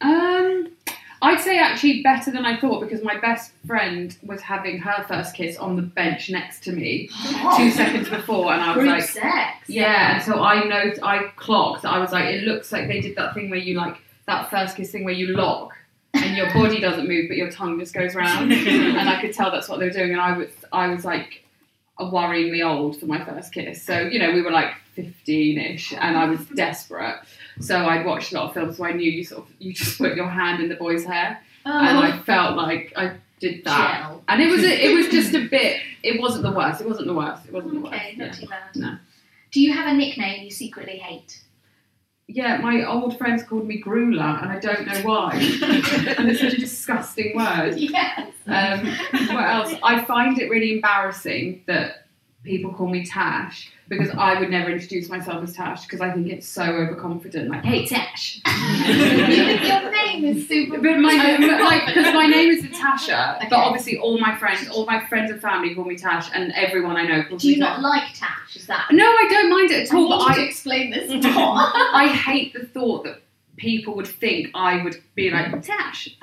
Um, 0.00 0.68
I'd 1.22 1.40
say 1.40 1.58
actually 1.58 2.02
better 2.02 2.30
than 2.30 2.44
I 2.44 2.60
thought 2.60 2.80
because 2.80 3.02
my 3.02 3.18
best 3.18 3.52
friend 3.66 4.16
was 4.22 4.40
having 4.40 4.78
her 4.78 5.04
first 5.08 5.34
kiss 5.34 5.56
on 5.56 5.76
the 5.76 5.82
bench 5.82 6.30
next 6.30 6.62
to 6.64 6.72
me 6.72 7.08
two 7.56 7.70
seconds 7.70 8.08
before, 8.08 8.52
and 8.52 8.62
I 8.62 8.68
was 8.68 8.84
Group 8.84 8.88
like, 8.90 9.08
sex. 9.08 9.68
yeah. 9.68 10.14
And 10.14 10.22
so 10.22 10.42
I 10.42 10.64
know 10.64 10.92
I 11.02 11.30
clocked. 11.36 11.84
I 11.84 11.98
was 11.98 12.12
like, 12.12 12.26
it 12.26 12.44
looks 12.44 12.70
like 12.70 12.86
they 12.86 13.00
did 13.00 13.16
that 13.16 13.34
thing 13.34 13.50
where 13.50 13.58
you 13.58 13.74
like 13.74 13.96
that 14.26 14.50
first 14.50 14.76
kiss 14.76 14.92
thing 14.92 15.04
where 15.04 15.14
you 15.14 15.28
lock. 15.28 15.72
And 16.14 16.36
your 16.36 16.52
body 16.52 16.80
doesn't 16.80 17.06
move, 17.06 17.28
but 17.28 17.36
your 17.36 17.50
tongue 17.50 17.78
just 17.78 17.94
goes 17.94 18.14
round, 18.14 18.52
and 18.52 19.08
I 19.08 19.20
could 19.20 19.32
tell 19.32 19.50
that's 19.50 19.68
what 19.68 19.78
they 19.78 19.86
were 19.86 19.92
doing. 19.92 20.12
And 20.12 20.20
I 20.20 20.36
was, 20.36 20.48
I 20.72 20.88
was 20.88 21.04
like, 21.04 21.44
a 21.98 22.04
worryingly 22.04 22.64
old 22.66 22.98
for 22.98 23.06
my 23.06 23.24
first 23.24 23.52
kiss. 23.52 23.82
So 23.82 24.00
you 24.00 24.18
know, 24.18 24.32
we 24.32 24.42
were 24.42 24.50
like 24.50 24.74
fifteen-ish, 24.94 25.92
and 25.92 26.16
I 26.16 26.26
was 26.26 26.40
mm-hmm. 26.40 26.54
desperate. 26.54 27.20
So 27.60 27.86
I'd 27.86 28.06
watched 28.06 28.32
a 28.32 28.36
lot 28.36 28.48
of 28.48 28.54
films, 28.54 28.76
so 28.76 28.84
I 28.84 28.92
knew 28.92 29.10
you 29.10 29.24
sort 29.24 29.44
of 29.44 29.48
you 29.58 29.72
just 29.72 29.98
put 29.98 30.14
your 30.16 30.28
hand 30.28 30.62
in 30.62 30.68
the 30.68 30.76
boy's 30.76 31.04
hair, 31.04 31.40
and 31.64 31.98
uh-huh. 31.98 32.18
I 32.18 32.18
felt 32.20 32.56
like 32.56 32.92
I 32.96 33.16
did 33.40 33.64
that. 33.64 34.00
Gel. 34.02 34.22
And 34.28 34.42
it 34.42 34.50
was 34.50 34.62
a, 34.62 34.86
it 34.86 34.94
was 34.94 35.08
just 35.08 35.34
a 35.34 35.46
bit. 35.50 35.80
It 36.02 36.20
wasn't 36.20 36.44
the 36.44 36.52
worst. 36.52 36.80
It 36.80 36.88
wasn't 36.88 37.06
the 37.06 37.14
worst. 37.14 37.46
It 37.46 37.52
wasn't 37.52 37.74
the 37.74 37.80
worst. 37.80 37.94
Okay, 37.94 38.14
not 38.16 38.26
Yeah. 38.26 38.32
too 38.32 38.46
bad. 38.46 38.76
No. 38.76 38.98
Do 39.50 39.60
you 39.60 39.72
have 39.72 39.86
a 39.86 39.96
nickname 39.96 40.44
you 40.44 40.50
secretly 40.50 40.98
hate? 40.98 41.40
Yeah, 42.30 42.58
my 42.58 42.84
old 42.84 43.16
friends 43.16 43.42
called 43.42 43.66
me 43.66 43.78
Gruler, 43.78 44.38
and 44.42 44.52
I 44.52 44.58
don't 44.58 44.86
know 44.86 45.00
why. 45.00 45.32
and 46.18 46.28
it's 46.28 46.40
such 46.40 46.52
a 46.52 46.60
disgusting 46.60 47.34
word. 47.34 47.76
Yes. 47.76 48.32
Um, 48.46 48.86
what 49.34 49.44
else? 49.44 49.74
I 49.82 50.04
find 50.04 50.38
it 50.38 50.50
really 50.50 50.74
embarrassing 50.74 51.64
that 51.66 52.06
people 52.44 52.72
call 52.74 52.88
me 52.88 53.06
Tash 53.06 53.72
because 53.88 54.10
I 54.10 54.38
would 54.38 54.50
never 54.50 54.70
introduce 54.70 55.08
myself 55.08 55.42
as 55.42 55.54
Tash 55.54 55.84
because 55.84 56.00
I 56.02 56.10
think 56.12 56.28
it's 56.28 56.46
so 56.46 56.62
overconfident. 56.62 57.48
Like, 57.50 57.64
hey, 57.64 57.86
Tash. 57.86 58.40
Your 58.46 59.90
name 59.90 60.24
is 60.24 60.46
super. 60.46 60.78
But 60.78 60.98
my 60.98 61.36
but 61.40 61.60
like 61.62 61.86
because 61.86 62.12
my 62.14 62.26
name 62.26 62.50
is 62.50 62.62
Natasha, 62.62 63.36
Okay. 63.38 63.48
but 63.50 63.56
obviously 63.56 63.96
all 63.98 64.18
my 64.18 64.36
friends, 64.36 64.68
all 64.68 64.84
my 64.86 65.04
friends 65.06 65.30
and 65.30 65.40
family 65.40 65.74
call 65.74 65.84
me 65.84 65.96
Tash, 65.96 66.28
and 66.34 66.52
everyone 66.52 66.96
I 66.96 67.04
know 67.04 67.22
calls 67.24 67.42
Do 67.42 67.48
you 67.48 67.54
me 67.54 67.60
not 67.60 67.76
Tash. 67.76 67.82
like 67.84 68.12
Tash? 68.14 68.56
Is 68.56 68.66
that? 68.66 68.88
No, 68.92 69.04
I 69.06 69.26
don't 69.30 69.50
mind 69.50 69.70
it 69.70 69.88
at 69.88 69.94
I 69.94 69.96
all. 69.96 70.02
need 70.04 70.10
But 70.26 70.34
to 70.34 70.40
I, 70.40 70.44
explain 70.44 70.90
this. 70.90 71.10
I 71.24 72.08
hate 72.08 72.52
the 72.52 72.66
thought 72.66 73.04
that 73.04 73.22
people 73.56 73.94
would 73.96 74.06
think 74.06 74.50
I 74.54 74.82
would 74.84 75.02
be 75.14 75.30
like 75.30 75.50
Tash. 75.62 76.08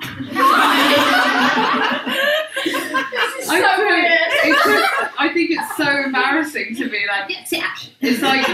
this 2.64 3.34
is 3.38 3.46
so 3.46 3.58
don't- 3.60 3.78
weird. 3.86 4.10
Just, 4.52 5.20
I 5.20 5.30
think 5.32 5.50
it's 5.50 5.76
so 5.76 5.90
embarrassing 6.04 6.76
to 6.76 6.88
be 6.88 7.04
like 7.08 7.28
Tash. 7.48 7.90
It's 8.00 8.22
like 8.22 8.46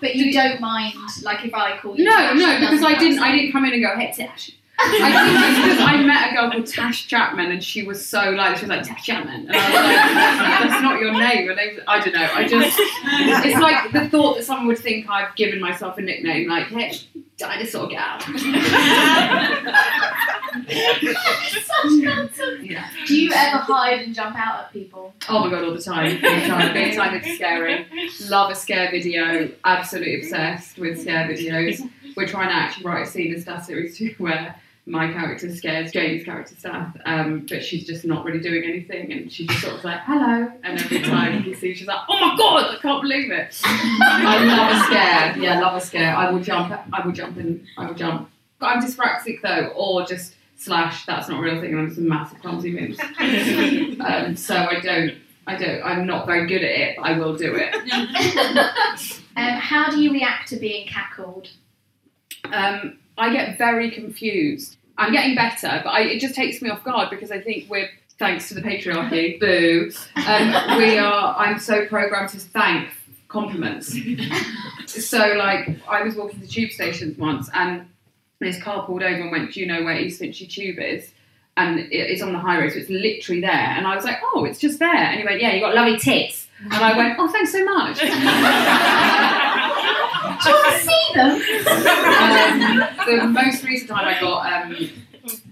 But 0.00 0.14
you 0.14 0.32
don't 0.32 0.60
mind, 0.60 0.94
like, 1.22 1.44
if 1.44 1.54
I 1.54 1.78
call 1.78 1.96
you 1.96 2.04
no, 2.04 2.10
Tash, 2.10 2.38
no, 2.38 2.60
because 2.60 2.84
I 2.84 2.98
didn't. 2.98 3.18
I 3.20 3.32
didn't 3.32 3.52
come 3.52 3.64
in 3.64 3.72
and 3.72 3.82
go, 3.82 3.96
"Hey, 3.96 4.12
Tash." 4.14 4.52
I 4.80 4.88
think 4.88 5.44
it's 5.44 5.58
because 5.62 5.80
I 5.80 6.02
met 6.02 6.30
a 6.30 6.36
girl 6.36 6.50
called 6.52 6.66
Tash 6.66 7.08
Chapman, 7.08 7.50
and 7.50 7.64
she 7.64 7.82
was 7.82 8.06
so 8.06 8.30
like, 8.30 8.58
she 8.58 8.66
was 8.66 8.70
like 8.70 8.84
Tash 8.86 9.04
Chapman, 9.04 9.48
and 9.48 9.52
I 9.52 9.64
was 9.64 9.74
like, 9.74 10.70
"That's 10.70 10.82
not 10.82 11.00
your 11.00 11.12
name." 11.12 11.44
Your 11.46 11.56
name's 11.56 11.80
I 11.88 11.98
don't 12.00 12.14
know. 12.14 12.28
I 12.32 12.46
just, 12.46 12.76
it's 12.78 13.60
like 13.60 13.92
the 13.92 14.08
thought 14.08 14.36
that 14.36 14.44
someone 14.44 14.68
would 14.68 14.78
think 14.78 15.08
I've 15.10 15.34
given 15.34 15.60
myself 15.60 15.98
a 15.98 16.02
nickname, 16.02 16.48
like, 16.48 16.66
"Hey, 16.66 16.96
dinosaur 17.38 17.88
gal." 17.88 18.20
Such 20.68 22.62
yeah. 22.62 22.90
Do 23.06 23.16
you 23.16 23.30
ever 23.34 23.58
hide 23.58 24.00
and 24.00 24.14
jump 24.14 24.36
out 24.36 24.60
at 24.60 24.72
people? 24.72 25.14
Oh 25.28 25.44
my 25.44 25.50
god, 25.50 25.64
all 25.64 25.74
the 25.74 25.80
time. 25.80 26.20
Big 26.20 26.46
time. 26.46 26.72
Big 26.72 26.96
time 26.96 27.14
it's 27.14 27.34
scary. 27.34 27.86
Love 28.28 28.50
a 28.50 28.54
scare 28.54 28.90
video. 28.90 29.50
Absolutely 29.64 30.20
obsessed 30.20 30.78
with 30.78 31.00
scare 31.00 31.28
videos. 31.28 31.88
We're 32.16 32.26
trying 32.26 32.48
to 32.48 32.54
actually 32.54 32.84
write 32.84 33.06
a 33.06 33.10
scene 33.10 33.34
in 33.34 33.40
Stath 33.40 33.66
Series 33.66 33.96
2 33.96 34.14
where 34.18 34.56
my 34.88 35.12
character 35.12 35.54
scares 35.54 35.92
Jamie's 35.92 36.24
character 36.24 36.54
Stath, 36.56 36.96
um, 37.04 37.46
but 37.48 37.62
she's 37.62 37.86
just 37.86 38.04
not 38.04 38.24
really 38.24 38.40
doing 38.40 38.64
anything 38.64 39.12
and 39.12 39.30
she's 39.30 39.46
just 39.48 39.60
sort 39.60 39.74
of 39.74 39.84
like, 39.84 40.00
hello. 40.00 40.50
And 40.64 40.80
every 40.80 41.02
time 41.02 41.44
you 41.44 41.54
see, 41.54 41.74
she's 41.74 41.86
like, 41.86 42.00
oh 42.08 42.18
my 42.18 42.36
god, 42.36 42.74
I 42.74 42.78
can't 42.80 43.02
believe 43.02 43.30
it. 43.30 43.60
I 43.64 44.44
love 44.44 44.72
a 44.72 44.84
scare. 44.84 45.38
Yeah, 45.38 45.60
love 45.60 45.76
a 45.76 45.80
scare. 45.84 46.16
I 46.16 46.30
will 46.30 46.40
jump. 46.40 46.72
I 46.92 47.04
will 47.06 47.12
jump 47.12 47.36
and 47.36 47.64
I 47.76 47.86
will 47.86 47.94
jump. 47.94 48.30
I'm 48.60 48.82
dyspraxic 48.82 49.42
though, 49.42 49.72
or 49.76 50.04
just 50.04 50.34
slash 50.56 51.06
that's 51.06 51.28
not 51.28 51.38
a 51.38 51.42
real 51.42 51.60
thing, 51.60 51.70
and 51.70 51.80
I'm 51.80 51.88
just 51.88 51.98
a 51.98 52.02
massive 52.02 52.40
clumsy 52.40 52.72
moose. 52.72 52.98
um, 54.00 54.36
so 54.36 54.56
I 54.56 54.80
don't, 54.80 55.14
I 55.46 55.56
don't, 55.56 55.82
I'm 55.82 56.06
not 56.06 56.26
very 56.26 56.46
good 56.48 56.64
at 56.64 56.70
it, 56.70 56.96
but 56.96 57.02
I 57.02 57.18
will 57.18 57.36
do 57.36 57.54
it. 57.56 57.74
Um, 59.38 59.54
how 59.54 59.88
do 59.88 60.00
you 60.00 60.12
react 60.12 60.48
to 60.48 60.56
being 60.56 60.88
cackled? 60.88 61.48
Um, 62.52 62.98
I 63.16 63.32
get 63.32 63.56
very 63.56 63.88
confused. 63.88 64.77
I'm 64.98 65.12
getting 65.12 65.34
better, 65.34 65.80
but 65.84 65.90
I, 65.90 66.02
it 66.02 66.20
just 66.20 66.34
takes 66.34 66.60
me 66.60 66.70
off 66.70 66.82
guard 66.84 67.08
because 67.08 67.30
I 67.30 67.40
think 67.40 67.70
we're 67.70 67.88
thanks 68.18 68.48
to 68.48 68.54
the 68.54 68.60
patriarchy, 68.60 69.38
boo. 69.40 69.92
Um, 70.16 70.78
we 70.78 70.98
are. 70.98 71.36
I'm 71.38 71.58
so 71.58 71.86
programmed 71.86 72.30
to 72.30 72.40
thank 72.40 72.90
compliments. 73.28 73.96
so 74.86 75.34
like, 75.34 75.78
I 75.88 76.02
was 76.02 76.16
walking 76.16 76.40
to 76.40 76.46
tube 76.46 76.72
stations 76.72 77.16
once, 77.16 77.48
and 77.54 77.88
this 78.40 78.60
car 78.60 78.84
pulled 78.86 79.02
over 79.02 79.22
and 79.22 79.30
went, 79.30 79.54
"Do 79.54 79.60
you 79.60 79.66
know 79.66 79.84
where 79.84 79.96
East 79.96 80.18
Finchley 80.18 80.46
Tube 80.46 80.78
is?" 80.78 81.12
And 81.56 81.78
it, 81.78 81.92
it's 81.92 82.22
on 82.22 82.32
the 82.32 82.38
high 82.38 82.60
road, 82.60 82.72
so 82.72 82.78
it's 82.78 82.90
literally 82.90 83.40
there. 83.40 83.50
And 83.50 83.86
I 83.86 83.94
was 83.94 84.04
like, 84.04 84.18
"Oh, 84.34 84.44
it's 84.44 84.58
just 84.58 84.80
there." 84.80 84.94
And 84.94 85.20
he 85.20 85.24
went, 85.24 85.40
"Yeah, 85.40 85.54
you 85.54 85.60
got 85.60 85.74
lovely 85.74 85.98
tits." 85.98 86.48
And 86.60 86.74
I 86.74 86.96
went, 86.96 87.16
"Oh, 87.18 87.28
thanks 87.28 87.52
so 87.52 87.64
much." 87.64 87.98
See 90.80 91.14
them? 91.14 91.30
um, 91.30 92.88
the 93.06 93.26
most 93.28 93.64
recent 93.64 93.90
time 93.90 94.06
I 94.06 94.20
got 94.20 94.52
um, 94.52 94.76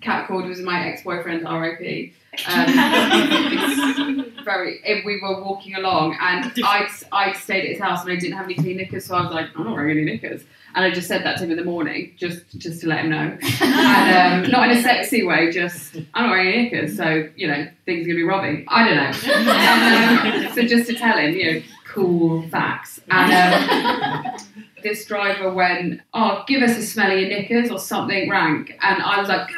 catcalled 0.01 0.49
was 0.49 0.61
my 0.61 0.87
ex-boyfriend, 0.89 1.43
RIP. 1.43 2.13
Um, 2.47 4.33
very. 4.45 4.81
We 5.07 5.21
were 5.23 5.43
walking 5.43 5.75
along, 5.75 6.19
and 6.21 6.53
I'd 6.65 6.89
I'd 7.11 7.37
stayed 7.37 7.65
at 7.65 7.71
his 7.71 7.81
house, 7.81 8.03
and 8.03 8.13
I 8.13 8.17
didn't 8.17 8.37
have 8.37 8.45
any 8.45 8.55
clean 8.55 8.77
knickers, 8.77 9.07
so 9.07 9.15
I 9.15 9.23
was 9.23 9.33
like, 9.33 9.47
I'm 9.57 9.65
not 9.65 9.73
wearing 9.75 9.97
any 9.97 10.05
knickers, 10.05 10.43
and 10.75 10.85
I 10.85 10.91
just 10.91 11.09
said 11.09 11.25
that 11.25 11.39
to 11.39 11.45
him 11.45 11.51
in 11.53 11.57
the 11.57 11.65
morning, 11.65 12.13
just 12.19 12.43
just 12.59 12.83
to 12.83 12.89
let 12.89 13.05
him 13.05 13.11
know, 13.11 13.39
and 13.63 14.45
um, 14.45 14.51
not 14.51 14.71
in 14.71 14.77
a 14.77 14.83
sexy 14.83 15.23
way, 15.25 15.51
just 15.51 15.97
I'm 16.13 16.25
not 16.25 16.31
wearing 16.31 16.53
any 16.53 16.63
knickers, 16.65 16.95
so 16.97 17.27
you 17.37 17.49
know 17.49 17.67
things 17.87 18.05
are 18.05 18.09
gonna 18.11 18.17
be 18.17 18.23
robbing. 18.25 18.67
I 18.69 18.85
don't 18.87 18.97
know. 18.97 19.13
And, 19.33 20.47
um, 20.47 20.55
so 20.55 20.63
just 20.63 20.87
to 20.91 20.95
tell 20.95 21.17
him, 21.17 21.35
you 21.35 21.55
know, 21.55 21.63
cool 21.87 22.47
facts, 22.49 23.01
and. 23.11 24.41
This 24.87 25.05
driver 25.05 25.51
went, 25.51 26.01
"Oh, 26.15 26.45
give 26.47 26.63
us 26.63 26.79
a 26.79 26.83
smell 26.83 27.11
of 27.11 27.19
your 27.19 27.29
knickers 27.29 27.73
or 27.73 27.79
something 27.81 28.31
rank," 28.31 28.71
and 28.81 29.03
I 29.03 29.19
was 29.19 29.29
like, 29.29 29.49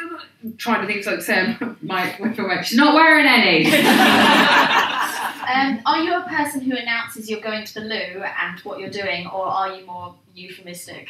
trying 0.57 0.81
to 0.81 0.87
think 0.91 1.05
like 1.05 1.21
Sam. 1.21 1.77
My 1.83 2.07
boyfriend 2.17 2.49
went, 2.49 2.65
"She's 2.65 2.77
not 2.77 2.95
wearing 2.95 3.27
any." 3.27 3.69
Um, 5.49 5.81
are 5.87 6.03
you 6.03 6.13
a 6.13 6.21
person 6.29 6.61
who 6.61 6.77
announces 6.77 7.27
you're 7.27 7.41
going 7.41 7.65
to 7.65 7.73
the 7.73 7.79
loo 7.79 8.21
and 8.21 8.59
what 8.59 8.79
you're 8.79 8.91
doing, 8.91 9.25
or 9.25 9.45
are 9.47 9.75
you 9.75 9.83
more 9.83 10.13
euphemistic? 10.35 11.09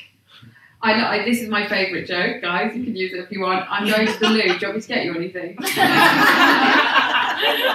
I 0.81 0.97
know 0.97 1.07
I, 1.07 1.25
this 1.25 1.41
is 1.41 1.49
my 1.49 1.67
favourite 1.67 2.07
joke, 2.07 2.41
guys. 2.41 2.73
You 2.73 2.85
can 2.85 2.95
use 2.95 3.11
it 3.11 3.19
if 3.19 3.29
you 3.33 3.41
want. 3.41 3.65
I'm 3.69 3.85
going 3.85 4.07
to 4.07 4.17
the 4.17 4.29
loo. 4.29 4.41
Do 4.43 4.47
you 4.47 4.57
want 4.61 4.75
me 4.75 4.81
to 4.81 4.87
get 4.87 5.03
you 5.03 5.13
anything? 5.13 5.57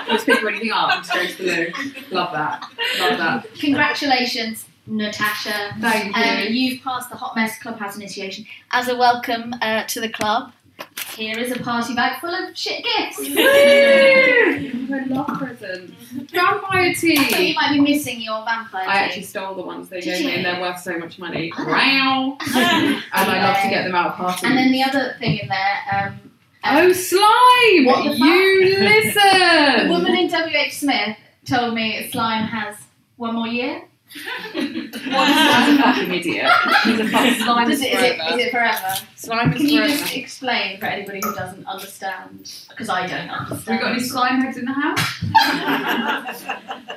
Just 0.06 0.26
pick 0.26 0.42
anything 0.42 0.72
up 0.72 0.90
and 0.90 1.04
just 1.04 1.12
go 1.12 1.26
to 1.26 1.36
the 1.36 1.44
loo. 1.44 1.70
Love 2.10 2.32
that. 2.32 2.66
Love 2.98 3.18
that. 3.18 3.54
Congratulations, 3.58 4.64
Natasha. 4.86 5.74
Thank 5.80 6.16
Um, 6.16 6.38
you. 6.40 6.48
you've 6.50 6.82
passed 6.82 7.10
the 7.10 7.16
Hot 7.16 7.34
Mess 7.36 7.58
Clubhouse 7.58 7.96
initiation. 7.96 8.46
As 8.72 8.88
a 8.88 8.96
welcome 8.96 9.54
uh, 9.62 9.84
to 9.84 10.00
the 10.00 10.08
club, 10.08 10.52
here 11.16 11.38
is 11.38 11.52
a 11.52 11.60
party 11.60 11.94
bag 11.94 12.20
full 12.20 12.34
of 12.34 12.56
shit 12.56 12.84
gifts. 12.84 13.20
I 13.20 15.04
love 15.08 15.38
presents. 15.38 15.92
Vampire 16.32 16.94
So 16.94 17.06
you 17.06 17.54
might 17.54 17.70
be 17.72 17.80
missing 17.80 18.20
your 18.20 18.44
vampire 18.44 18.84
I 18.88 18.92
tea. 18.98 19.04
actually 19.04 19.22
stole 19.22 19.54
the 19.54 19.62
ones 19.62 19.88
they 19.88 20.00
Did 20.00 20.16
gave 20.18 20.26
me, 20.26 20.34
and 20.36 20.44
they're 20.44 20.60
worth 20.60 20.80
so 20.80 20.98
much 20.98 21.18
money. 21.18 21.52
Oh. 21.56 21.64
Wow. 21.66 22.36
and 22.46 23.02
I 23.12 23.42
love 23.52 23.62
to 23.62 23.68
get 23.70 23.84
them 23.84 23.94
out 23.94 24.08
of 24.08 24.14
parties. 24.16 24.42
And 24.44 24.56
then 24.58 24.72
the 24.72 24.82
other 24.82 25.14
thing 25.18 25.38
in 25.38 25.48
there, 25.48 25.78
um, 25.92 26.20
Oh, 26.66 26.92
slime! 26.92 27.84
What 27.84 28.04
you 28.04 28.78
listen! 28.78 29.14
the 29.86 29.86
woman 29.90 30.14
in 30.16 30.28
WH 30.30 30.72
Smith 30.72 31.16
told 31.44 31.74
me 31.74 32.08
slime 32.10 32.44
has 32.46 32.76
one 33.16 33.34
more 33.34 33.46
year. 33.46 33.82
That's 34.14 35.78
a 35.78 35.82
fucking 35.82 36.14
idiot. 36.14 36.50
He's 36.84 37.00
a 37.00 37.08
fucking 37.08 37.34
slime 37.44 37.70
Is 37.70 37.80
is 37.80 37.86
it, 37.86 37.92
is, 37.94 38.02
it, 38.02 38.16
forever. 38.16 38.38
is 38.38 38.46
it 38.46 38.50
forever? 38.50 38.94
Slime 39.16 39.52
is 39.52 39.58
Can 39.58 39.68
you 39.68 39.78
forever. 39.80 39.98
just 39.98 40.16
explain 40.16 40.78
for 40.78 40.86
anybody 40.86 41.20
who 41.22 41.34
doesn't 41.34 41.66
understand? 41.66 42.52
Because 42.68 42.88
I 42.88 43.06
don't 43.06 43.28
Have 43.28 43.66
we 43.66 43.78
got 43.78 43.92
any 43.92 44.00
slime 44.00 44.40
heads 44.40 44.56
in 44.58 44.66
the 44.66 44.72
house? 44.72 45.00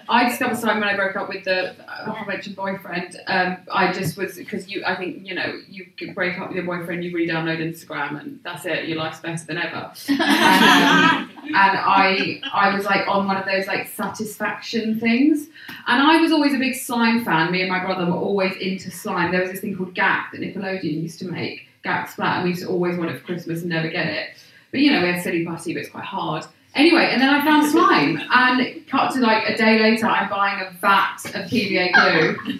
I 0.09 0.29
discovered 0.29 0.57
slime 0.57 0.79
when 0.79 0.89
I 0.89 0.95
broke 0.95 1.15
up 1.15 1.29
with 1.29 1.43
the 1.43 1.71
uh, 1.71 2.11
aforementioned 2.11 2.55
boyfriend. 2.55 3.19
Um, 3.27 3.57
I 3.71 3.91
just 3.91 4.17
was 4.17 4.35
because 4.35 4.69
you. 4.69 4.83
I 4.85 4.95
think 4.95 5.25
you 5.25 5.33
know 5.35 5.59
you 5.69 5.85
can 5.97 6.13
break 6.13 6.39
up 6.39 6.49
with 6.49 6.55
your 6.57 6.65
boyfriend, 6.65 7.03
you 7.03 7.13
re-download 7.13 7.59
Instagram, 7.59 8.19
and 8.19 8.39
that's 8.43 8.65
it. 8.65 8.87
Your 8.87 8.97
life's 8.97 9.19
better 9.19 9.43
than 9.45 9.57
ever. 9.57 9.91
And, 10.07 10.21
um, 10.21 11.31
and 11.45 11.53
I, 11.55 12.41
I 12.53 12.75
was 12.75 12.85
like 12.85 13.07
on 13.07 13.27
one 13.27 13.37
of 13.37 13.45
those 13.45 13.67
like 13.67 13.87
satisfaction 13.89 14.99
things, 14.99 15.47
and 15.87 16.01
I 16.01 16.21
was 16.21 16.31
always 16.31 16.53
a 16.53 16.57
big 16.57 16.75
slime 16.75 17.06
fan. 17.23 17.51
Me 17.51 17.61
and 17.61 17.69
my 17.69 17.83
brother 17.83 18.05
were 18.05 18.17
always 18.17 18.55
into 18.57 18.91
slime. 18.91 19.31
There 19.31 19.41
was 19.41 19.51
this 19.51 19.61
thing 19.61 19.75
called 19.75 19.93
Gak 19.93 20.31
that 20.31 20.41
Nickelodeon 20.41 21.01
used 21.03 21.19
to 21.19 21.25
make, 21.25 21.67
Gak 21.83 22.09
Splat, 22.09 22.37
and 22.37 22.43
we 22.43 22.49
used 22.51 22.63
to 22.63 22.69
always 22.69 22.97
want 22.97 23.11
it 23.11 23.19
for 23.19 23.25
Christmas 23.25 23.61
and 23.61 23.69
never 23.69 23.89
get 23.89 24.07
it. 24.07 24.29
But 24.71 24.81
you 24.81 24.91
know, 24.91 25.01
we 25.01 25.09
had 25.11 25.21
silly 25.21 25.45
putty, 25.45 25.73
but 25.73 25.81
it's 25.81 25.89
quite 25.89 26.03
hard. 26.03 26.45
Anyway, 26.75 27.09
and 27.11 27.21
then 27.21 27.29
I 27.29 27.43
found 27.43 27.71
slime, 27.71 28.21
and 28.31 28.87
cut 28.87 29.13
to 29.13 29.19
like 29.19 29.49
a 29.49 29.57
day 29.57 29.79
later, 29.79 30.05
I'm 30.05 30.29
buying 30.29 30.65
a 30.65 30.71
vat 30.79 31.17
of 31.33 31.49
PVA 31.49 31.93
glue 31.93 32.59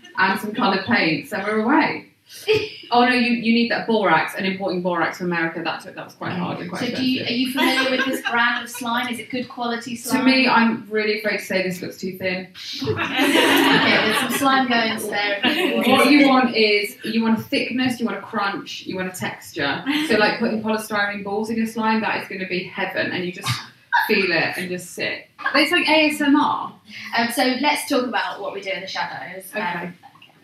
and 0.18 0.40
some 0.40 0.54
coloured 0.54 0.84
paints, 0.84 1.32
and 1.32 1.42
we're 1.44 1.60
away. 1.60 2.06
Oh 2.90 3.04
no, 3.04 3.12
you, 3.14 3.32
you 3.32 3.52
need 3.52 3.70
that 3.70 3.86
borax, 3.86 4.34
and 4.36 4.46
importing 4.46 4.82
borax 4.82 5.18
from 5.18 5.26
America 5.26 5.60
that 5.62 5.82
took 5.82 5.94
that 5.94 6.04
was 6.04 6.14
quite 6.14 6.32
hard 6.32 6.58
and 6.60 6.70
quite 6.70 6.80
So 6.90 6.96
do 6.96 7.04
you, 7.04 7.22
are 7.24 7.28
you 7.30 7.52
familiar 7.52 7.90
with 7.90 8.06
this 8.06 8.22
brand 8.30 8.64
of 8.64 8.70
slime? 8.70 9.08
Is 9.12 9.18
it 9.18 9.30
good 9.30 9.48
quality 9.48 9.94
slime? 9.96 10.20
To 10.20 10.26
me, 10.30 10.48
I'm 10.48 10.88
really 10.90 11.18
afraid 11.18 11.38
to 11.38 11.44
say 11.44 11.62
this 11.62 11.82
looks 11.82 11.98
too 11.98 12.16
thin. 12.18 12.48
okay, 12.82 12.94
there's 14.06 14.18
some 14.18 14.30
slime 14.32 14.68
going 14.68 14.98
spare. 14.98 15.40
What 15.86 16.10
you 16.10 16.28
want 16.28 16.54
is 16.56 16.96
you 17.04 17.22
want 17.22 17.38
a 17.38 17.42
thickness, 17.42 18.00
you 18.00 18.06
want 18.06 18.18
a 18.18 18.22
crunch, 18.22 18.86
you 18.86 18.96
want 18.96 19.08
a 19.08 19.16
texture. 19.18 19.84
So 20.08 20.16
like 20.16 20.38
putting 20.38 20.62
polystyrene 20.62 21.24
balls 21.24 21.50
in 21.50 21.56
your 21.56 21.66
slime, 21.66 22.00
that 22.00 22.22
is 22.22 22.28
going 22.28 22.40
to 22.40 22.46
be 22.48 22.64
heaven, 22.64 23.12
and 23.12 23.24
you 23.24 23.32
just 23.32 23.50
feel 24.06 24.30
it 24.30 24.56
and 24.56 24.68
just 24.70 24.90
sit. 24.92 25.26
It's 25.54 25.72
like 25.72 25.86
ASMR. 25.86 26.72
Um, 27.16 27.30
so 27.32 27.42
let's 27.60 27.88
talk 27.88 28.04
about 28.06 28.40
what 28.40 28.54
we 28.54 28.60
do 28.60 28.70
in 28.70 28.80
the 28.80 28.86
shadows. 28.86 29.44
Um, 29.54 29.60
Okay. 29.62 29.92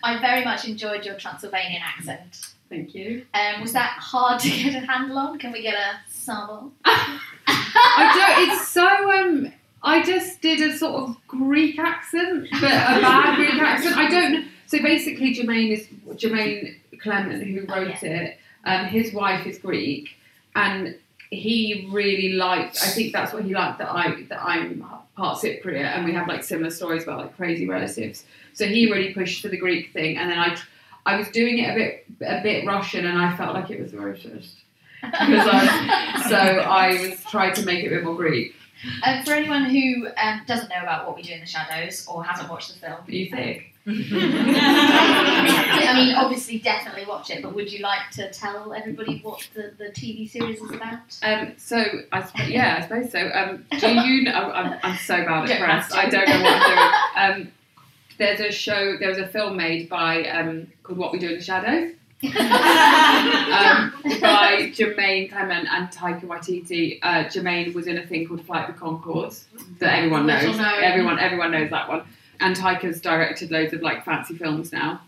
I 0.04 0.20
very 0.20 0.44
much 0.44 0.66
enjoyed 0.68 1.04
your 1.04 1.14
Transylvanian 1.14 1.82
accent. 1.82 2.52
Thank 2.68 2.94
you. 2.94 3.24
Um, 3.34 3.62
was 3.62 3.72
that 3.72 3.90
hard 3.98 4.40
to 4.40 4.48
get 4.50 4.74
a 4.74 4.86
handle 4.86 5.18
on? 5.18 5.38
Can 5.38 5.52
we 5.52 5.62
get 5.62 5.74
a 5.74 5.98
sample? 6.08 6.72
I 6.84 8.36
don't. 8.36 8.50
It's 8.50 8.68
so. 8.68 8.86
Um. 8.86 9.52
I 9.86 10.02
just 10.02 10.40
did 10.40 10.62
a 10.62 10.76
sort 10.78 10.94
of 10.94 11.16
Greek 11.28 11.78
accent, 11.78 12.48
but 12.52 12.62
a 12.62 13.00
bad 13.02 13.36
Greek 13.36 13.60
accent. 13.60 13.96
I 13.96 14.08
don't. 14.08 14.46
So 14.66 14.80
basically, 14.80 15.34
Jermaine 15.34 15.72
is 15.72 15.86
Jermaine 16.16 16.76
Clement 17.02 17.44
who 17.44 17.66
wrote 17.66 18.02
it. 18.02 18.38
Um, 18.64 18.86
his 18.86 19.12
wife 19.12 19.46
is 19.46 19.58
Greek, 19.58 20.16
and 20.56 20.96
he 21.34 21.88
really 21.90 22.32
liked. 22.32 22.78
I 22.82 22.88
think 22.88 23.12
that's 23.12 23.32
what 23.32 23.44
he 23.44 23.54
liked 23.54 23.78
that 23.78 23.90
I 23.90 24.22
that 24.28 24.42
I'm 24.42 24.84
part 25.16 25.38
Cypriot, 25.38 25.84
and 25.96 26.04
we 26.04 26.12
have 26.12 26.28
like 26.28 26.42
similar 26.44 26.70
stories 26.70 27.02
about 27.04 27.18
like 27.18 27.36
crazy 27.36 27.66
relatives. 27.66 28.24
So 28.52 28.66
he 28.66 28.90
really 28.90 29.12
pushed 29.12 29.42
for 29.42 29.48
the 29.48 29.58
Greek 29.58 29.92
thing, 29.92 30.16
and 30.16 30.30
then 30.30 30.38
I. 30.38 30.56
I 31.06 31.16
was 31.16 31.28
doing 31.28 31.58
it 31.58 31.68
a 31.68 31.74
bit, 31.74 32.06
a 32.26 32.42
bit 32.42 32.66
Russian, 32.66 33.04
and 33.04 33.18
I 33.18 33.36
felt 33.36 33.52
like 33.52 33.68
it 33.68 33.78
was 33.78 33.92
racist 33.92 34.54
because 35.02 35.48
I, 35.50 36.26
so 36.28 36.36
I 36.36 37.08
was 37.10 37.24
trying 37.24 37.54
to 37.56 37.64
make 37.64 37.84
it 37.84 37.88
a 37.88 37.90
bit 37.90 38.04
more 38.04 38.16
Greek. 38.16 38.54
Um, 39.04 39.22
for 39.24 39.32
anyone 39.32 39.64
who 39.64 40.08
um, 40.16 40.42
doesn't 40.46 40.68
know 40.68 40.82
about 40.82 41.06
what 41.06 41.16
we 41.16 41.22
do 41.22 41.32
in 41.32 41.40
the 41.40 41.46
shadows 41.46 42.06
or 42.06 42.24
hasn't 42.24 42.50
watched 42.50 42.72
the 42.72 42.78
film, 42.78 42.98
You 43.06 43.30
think? 43.30 43.73
I 43.86 43.90
mean, 45.94 46.14
obviously, 46.16 46.58
definitely 46.58 47.04
watch 47.06 47.30
it. 47.30 47.42
But 47.42 47.54
would 47.54 47.70
you 47.70 47.80
like 47.80 48.10
to 48.12 48.30
tell 48.30 48.72
everybody 48.72 49.20
what 49.22 49.46
the, 49.54 49.72
the 49.76 49.90
TV 49.90 50.30
series 50.30 50.60
is 50.60 50.70
about? 50.70 51.18
Um, 51.22 51.52
so 51.58 51.84
I 52.12 52.22
sp- 52.24 52.48
yeah, 52.48 52.78
I 52.78 52.82
suppose 52.82 53.12
so. 53.12 53.30
Um, 53.32 53.66
do 53.78 53.88
you 53.88 54.22
know? 54.24 54.32
I'm, 54.32 54.78
I'm 54.82 54.96
so 54.98 55.24
bad 55.24 55.44
at 55.44 55.48
don't 55.48 55.58
press. 55.58 55.92
I 55.92 56.08
don't 56.08 56.28
know 56.28 56.42
what 56.42 56.62
I'm 56.62 56.76
doing. 56.76 56.90
Um, 57.46 57.52
there's 58.18 58.40
a 58.40 58.50
show. 58.52 58.96
There 58.98 59.08
was 59.08 59.18
a 59.18 59.26
film 59.26 59.56
made 59.56 59.88
by 59.88 60.24
um, 60.28 60.68
called 60.82 60.98
What 60.98 61.12
We 61.12 61.18
Do 61.18 61.28
in 61.30 61.38
the 61.38 61.44
Shadows. 61.44 61.92
um, 62.24 62.32
by 64.20 64.70
Jermaine 64.72 65.30
Clement 65.30 65.68
and 65.70 65.90
Taika 65.90 66.22
Waititi. 66.22 66.98
Uh, 67.02 67.24
Jermaine 67.24 67.74
was 67.74 67.86
in 67.86 67.98
a 67.98 68.06
thing 68.06 68.26
called 68.26 68.44
Flight 68.46 68.66
the 68.68 68.72
Conchords 68.72 69.44
that 69.78 69.98
everyone 69.98 70.26
knows. 70.26 70.44
Little. 70.44 70.64
Everyone, 70.64 71.18
everyone 71.18 71.50
knows 71.50 71.70
that 71.70 71.88
one. 71.88 72.04
And 72.40 72.56
Taika's 72.56 73.00
directed 73.00 73.50
loads 73.50 73.72
of 73.72 73.82
like 73.82 74.04
fancy 74.04 74.36
films 74.36 74.72
now. 74.72 75.00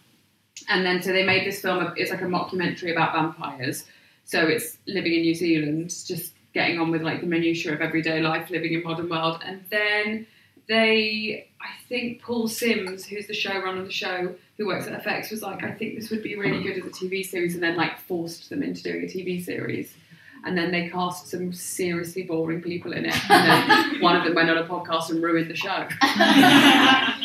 And 0.69 0.87
then 0.87 1.03
so 1.03 1.13
they 1.13 1.25
made 1.25 1.47
this 1.47 1.61
film. 1.61 1.93
It's 1.97 2.11
like 2.11 2.23
a 2.23 2.27
mockumentary 2.27 2.93
about 2.93 3.13
vampires. 3.13 3.85
So 4.25 4.47
it's 4.47 4.79
living 4.87 5.15
in 5.15 5.21
New 5.23 5.35
Zealand, 5.35 5.91
just 6.07 6.33
getting 6.55 6.81
on 6.81 6.91
with 6.91 7.03
like 7.03 7.21
the 7.21 7.27
minutiae 7.27 7.75
of 7.75 7.81
everyday 7.81 8.21
life, 8.21 8.51
living 8.51 8.73
in 8.73 8.83
modern 8.83 9.09
world. 9.09 9.41
And 9.45 9.65
then 9.71 10.27
they, 10.69 11.49
I 11.61 11.69
think 11.89 12.23
Paul 12.23 12.49
Simms, 12.49 13.05
who's 13.05 13.27
the 13.27 13.35
showrunner 13.35 13.81
of 13.81 13.87
the 13.87 13.93
show, 13.93 14.35
who 14.57 14.67
works 14.67 14.87
at 14.87 15.05
FX, 15.05 15.31
was 15.31 15.43
like, 15.43 15.63
I 15.63 15.73
think 15.73 15.99
this 15.99 16.11
would 16.11 16.23
be 16.23 16.37
really 16.37 16.63
good 16.63 16.79
as 16.79 16.87
a 16.87 16.91
TV 16.91 17.25
series, 17.25 17.55
and 17.55 17.63
then 17.63 17.77
like 17.77 17.99
forced 17.99 18.49
them 18.49 18.63
into 18.63 18.83
doing 18.83 19.05
a 19.05 19.07
TV 19.07 19.45
series. 19.45 19.95
And 20.47 20.57
then 20.57 20.71
they 20.71 20.89
cast 20.89 21.29
some 21.29 21.53
seriously 21.53 22.23
boring 22.23 22.63
people 22.63 22.93
in 22.93 23.05
it. 23.05 23.31
And 23.31 23.93
then 23.93 24.01
one 24.01 24.17
of 24.17 24.25
them 24.25 24.35
went 24.35 24.49
on 24.49 24.57
a 24.57 24.65
podcast 24.65 25.11
and 25.11 25.23
ruined 25.23 25.51
the 25.51 25.57
show. 25.57 25.89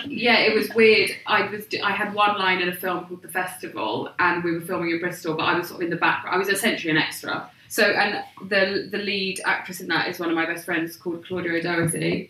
yeah, 0.08 0.40
it 0.40 0.54
was 0.54 0.70
weird. 0.74 1.12
I 1.28 1.48
was 1.48 1.66
I 1.84 1.92
had 1.92 2.14
one 2.14 2.38
line 2.38 2.60
in 2.60 2.70
a 2.70 2.76
film 2.76 3.06
called 3.06 3.22
The 3.22 3.30
Festival, 3.30 4.10
and 4.20 4.44
we 4.44 4.52
were 4.54 4.62
filming 4.62 4.90
in 4.90 5.00
Bristol, 5.00 5.36
but 5.36 5.44
I 5.44 5.58
was 5.58 5.68
sort 5.68 5.82
of 5.82 5.86
in 5.86 5.92
the 5.92 5.98
background. 5.98 6.36
I 6.36 6.40
was 6.40 6.50
essentially 6.50 6.92
an 6.92 6.98
extra. 6.98 7.50
So, 7.68 7.84
and 7.84 8.24
the 8.50 8.90
the 8.92 8.98
lead 8.98 9.40
actress 9.46 9.80
in 9.80 9.88
that 9.88 10.10
is 10.10 10.20
one 10.20 10.30
of 10.30 10.36
my 10.36 10.46
best 10.46 10.66
friends 10.66 10.98
called 10.98 11.26
Claudia 11.26 11.54
O'Doherty, 11.54 12.30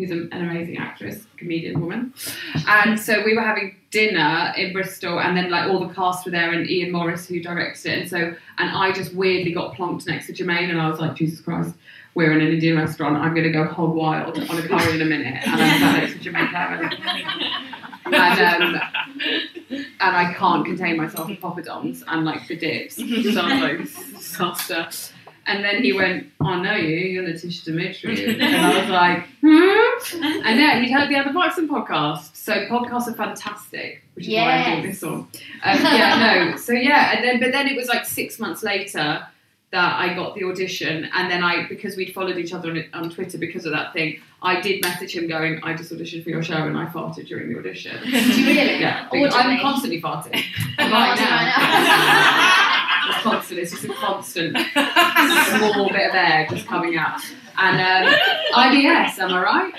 who's 0.00 0.10
an, 0.10 0.28
amazing 0.32 0.78
actress, 0.78 1.26
comedian 1.36 1.80
woman. 1.80 2.12
And 2.66 2.98
so 2.98 3.22
we 3.24 3.34
were 3.34 3.42
having 3.42 3.76
dinner 3.90 4.52
in 4.56 4.72
Bristol, 4.72 5.20
and 5.20 5.36
then 5.36 5.50
like 5.50 5.68
all 5.68 5.86
the 5.86 5.94
cast 5.94 6.24
were 6.24 6.32
there, 6.32 6.52
and 6.52 6.68
Ian 6.68 6.92
Morris 6.92 7.26
who 7.26 7.40
directed 7.40 7.92
it, 7.92 7.98
and 8.00 8.10
so 8.10 8.34
and 8.58 8.70
I 8.70 8.92
just 8.92 9.14
weirdly 9.14 9.52
got 9.52 9.74
plonked 9.74 10.06
next 10.06 10.26
to 10.26 10.32
Jermaine, 10.32 10.70
and 10.70 10.80
I 10.80 10.88
was 10.88 11.00
like, 11.00 11.14
Jesus 11.14 11.40
Christ. 11.40 11.74
We're 12.16 12.32
in 12.32 12.40
an 12.40 12.52
Indian 12.52 12.76
restaurant. 12.76 13.16
I'm 13.18 13.34
going 13.34 13.44
to 13.44 13.52
go 13.52 13.64
hog 13.64 13.94
wild 13.94 14.36
on 14.36 14.58
a 14.58 14.62
curry 14.66 14.96
in 14.96 15.00
a 15.00 15.04
minute, 15.04 15.46
and 15.46 15.62
I'm 15.62 15.80
sat 15.80 16.00
next 16.00 16.12
to 16.14 16.30
Jermaine 16.30 17.70
and 18.12 18.74
um, 18.74 18.82
and 19.70 20.16
I 20.16 20.34
can't 20.34 20.64
contain 20.64 20.96
myself 20.96 21.28
with 21.28 21.40
poppadoms 21.40 22.02
and 22.06 22.24
like 22.24 22.46
the 22.48 22.56
dips. 22.56 22.96
So 22.96 23.04
I 23.04 23.76
was 23.76 23.96
like, 23.96 24.16
disaster. 24.18 24.88
And 25.50 25.64
then 25.64 25.82
he 25.82 25.92
went, 25.92 26.28
"Oh 26.40 26.62
no, 26.62 26.74
you, 26.74 26.96
you're 26.96 27.24
Letitia 27.24 27.64
Dimitri," 27.64 28.24
and 28.40 28.56
I 28.56 28.80
was 28.80 28.88
like, 28.88 29.26
"Hmm." 29.40 30.46
And 30.46 30.60
yeah, 30.60 30.78
he'd 30.80 30.92
heard 30.92 31.08
the 31.10 31.16
other 31.16 31.32
Boxing 31.32 31.66
podcast. 31.68 32.36
So 32.36 32.52
podcasts 32.68 33.08
are 33.08 33.14
fantastic, 33.14 34.04
which 34.14 34.28
is 34.28 34.34
why 34.34 34.62
I'm 34.62 34.82
this 34.82 35.02
one. 35.02 35.12
Um, 35.12 35.28
yeah, 35.64 36.50
no. 36.50 36.56
So 36.56 36.72
yeah, 36.72 37.16
and 37.16 37.24
then 37.24 37.40
but 37.40 37.50
then 37.50 37.66
it 37.66 37.76
was 37.76 37.88
like 37.88 38.06
six 38.06 38.38
months 38.38 38.62
later 38.62 39.26
that 39.72 40.00
I 40.00 40.14
got 40.14 40.36
the 40.36 40.44
audition, 40.44 41.08
and 41.14 41.28
then 41.28 41.42
I 41.42 41.66
because 41.68 41.96
we'd 41.96 42.14
followed 42.14 42.38
each 42.38 42.52
other 42.52 42.70
on, 42.70 42.84
on 42.94 43.10
Twitter 43.10 43.36
because 43.38 43.66
of 43.66 43.72
that 43.72 43.92
thing, 43.92 44.20
I 44.42 44.60
did 44.60 44.82
message 44.84 45.16
him 45.16 45.26
going, 45.26 45.60
"I 45.64 45.74
just 45.74 45.92
auditioned 45.92 46.22
for 46.22 46.30
your 46.30 46.44
show 46.44 46.62
and 46.68 46.76
I 46.78 46.86
farted 46.86 47.26
during 47.26 47.52
the 47.52 47.58
audition." 47.58 48.00
Did 48.04 48.36
you 48.36 48.46
really? 48.46 48.80
Yeah, 48.80 49.08
I'm 49.12 49.58
constantly 49.60 50.00
farting. 50.00 50.44
Right 50.78 51.18
now. 51.18 52.66
It's 53.10 53.22
constant. 53.22 53.60
It's 53.60 53.70
just 53.72 53.84
a 53.84 53.94
constant 53.94 54.56
small 54.58 55.88
bit 55.88 56.08
of 56.08 56.14
air 56.14 56.46
just 56.50 56.66
coming 56.66 56.96
out. 56.96 57.20
And 57.58 58.08
um, 58.08 58.14
IBS, 58.54 59.18
am 59.18 59.32
I 59.32 59.42
right? 59.42 59.74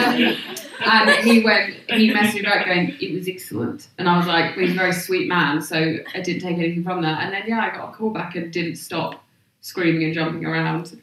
Um, 0.00 0.60
and 0.82 1.10
he 1.26 1.42
went, 1.42 1.74
he 1.88 2.10
messaged 2.12 2.34
me 2.34 2.42
back 2.42 2.66
going, 2.66 2.96
it 3.00 3.14
was 3.14 3.28
excellent. 3.28 3.88
And 3.98 4.08
I 4.08 4.16
was 4.16 4.26
like, 4.26 4.56
well, 4.56 4.64
he's 4.64 4.74
a 4.74 4.78
very 4.78 4.92
sweet 4.92 5.28
man, 5.28 5.60
so 5.60 5.76
I 6.14 6.20
didn't 6.20 6.40
take 6.40 6.56
anything 6.56 6.84
from 6.84 7.02
that. 7.02 7.22
And 7.22 7.32
then, 7.32 7.42
yeah, 7.46 7.60
I 7.60 7.76
got 7.76 7.90
a 7.90 7.92
call 7.92 8.10
back 8.10 8.36
and 8.36 8.52
didn't 8.52 8.76
stop 8.76 9.22
screaming 9.60 10.04
and 10.04 10.14
jumping 10.14 10.46
around. 10.46 11.00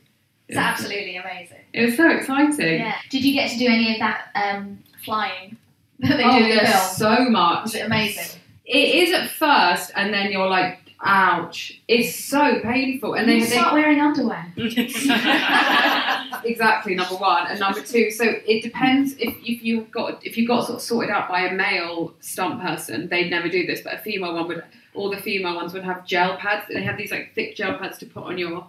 It's 0.47 0.57
absolutely 0.57 1.17
amazing. 1.17 1.59
It 1.73 1.85
was 1.85 1.97
so 1.97 2.09
exciting. 2.09 2.79
Yeah. 2.79 2.95
Did 3.09 3.23
you 3.23 3.33
get 3.33 3.51
to 3.51 3.57
do 3.57 3.67
any 3.67 3.93
of 3.93 3.99
that 3.99 4.29
um, 4.35 4.81
flying 5.03 5.57
that 5.99 6.17
they 6.17 6.23
oh, 6.23 6.39
do 6.39 6.45
in 6.45 6.57
the 6.57 6.65
film? 6.65 6.87
so 6.95 7.29
much. 7.29 7.63
Was 7.63 7.75
it 7.75 7.85
amazing? 7.85 8.39
It 8.65 8.95
is 8.95 9.13
at 9.13 9.29
first, 9.29 9.91
and 9.95 10.13
then 10.13 10.31
you're 10.31 10.47
like, 10.47 10.79
ouch. 11.03 11.81
It's 11.87 12.15
so 12.15 12.59
painful. 12.61 13.13
And 13.13 13.29
they, 13.29 13.35
you 13.35 13.45
they 13.45 13.51
start 13.51 13.73
wearing 13.73 13.99
underwear. 13.99 14.53
exactly 16.43 16.95
number 16.95 17.15
one 17.15 17.47
and 17.47 17.59
number 17.59 17.81
two 17.81 18.11
so 18.11 18.23
it 18.45 18.61
depends 18.63 19.13
if, 19.13 19.35
if 19.43 19.63
you 19.63 19.81
got 19.91 20.25
if 20.25 20.37
you 20.37 20.47
got 20.47 20.65
sort 20.65 20.77
of 20.77 20.81
sorted 20.81 21.09
out 21.09 21.27
by 21.29 21.41
a 21.41 21.53
male 21.53 22.13
stunt 22.19 22.61
person 22.61 23.07
they'd 23.09 23.29
never 23.29 23.49
do 23.49 23.65
this 23.65 23.81
but 23.81 23.93
a 23.93 23.97
female 23.99 24.33
one 24.33 24.47
would 24.47 24.63
all 24.93 25.09
the 25.09 25.17
female 25.17 25.55
ones 25.55 25.73
would 25.73 25.83
have 25.83 26.05
gel 26.05 26.37
pads 26.37 26.65
they 26.69 26.81
have 26.81 26.97
these 26.97 27.11
like 27.11 27.33
thick 27.35 27.55
gel 27.55 27.77
pads 27.77 27.97
to 27.97 28.05
put 28.05 28.23
on 28.23 28.37
your 28.37 28.65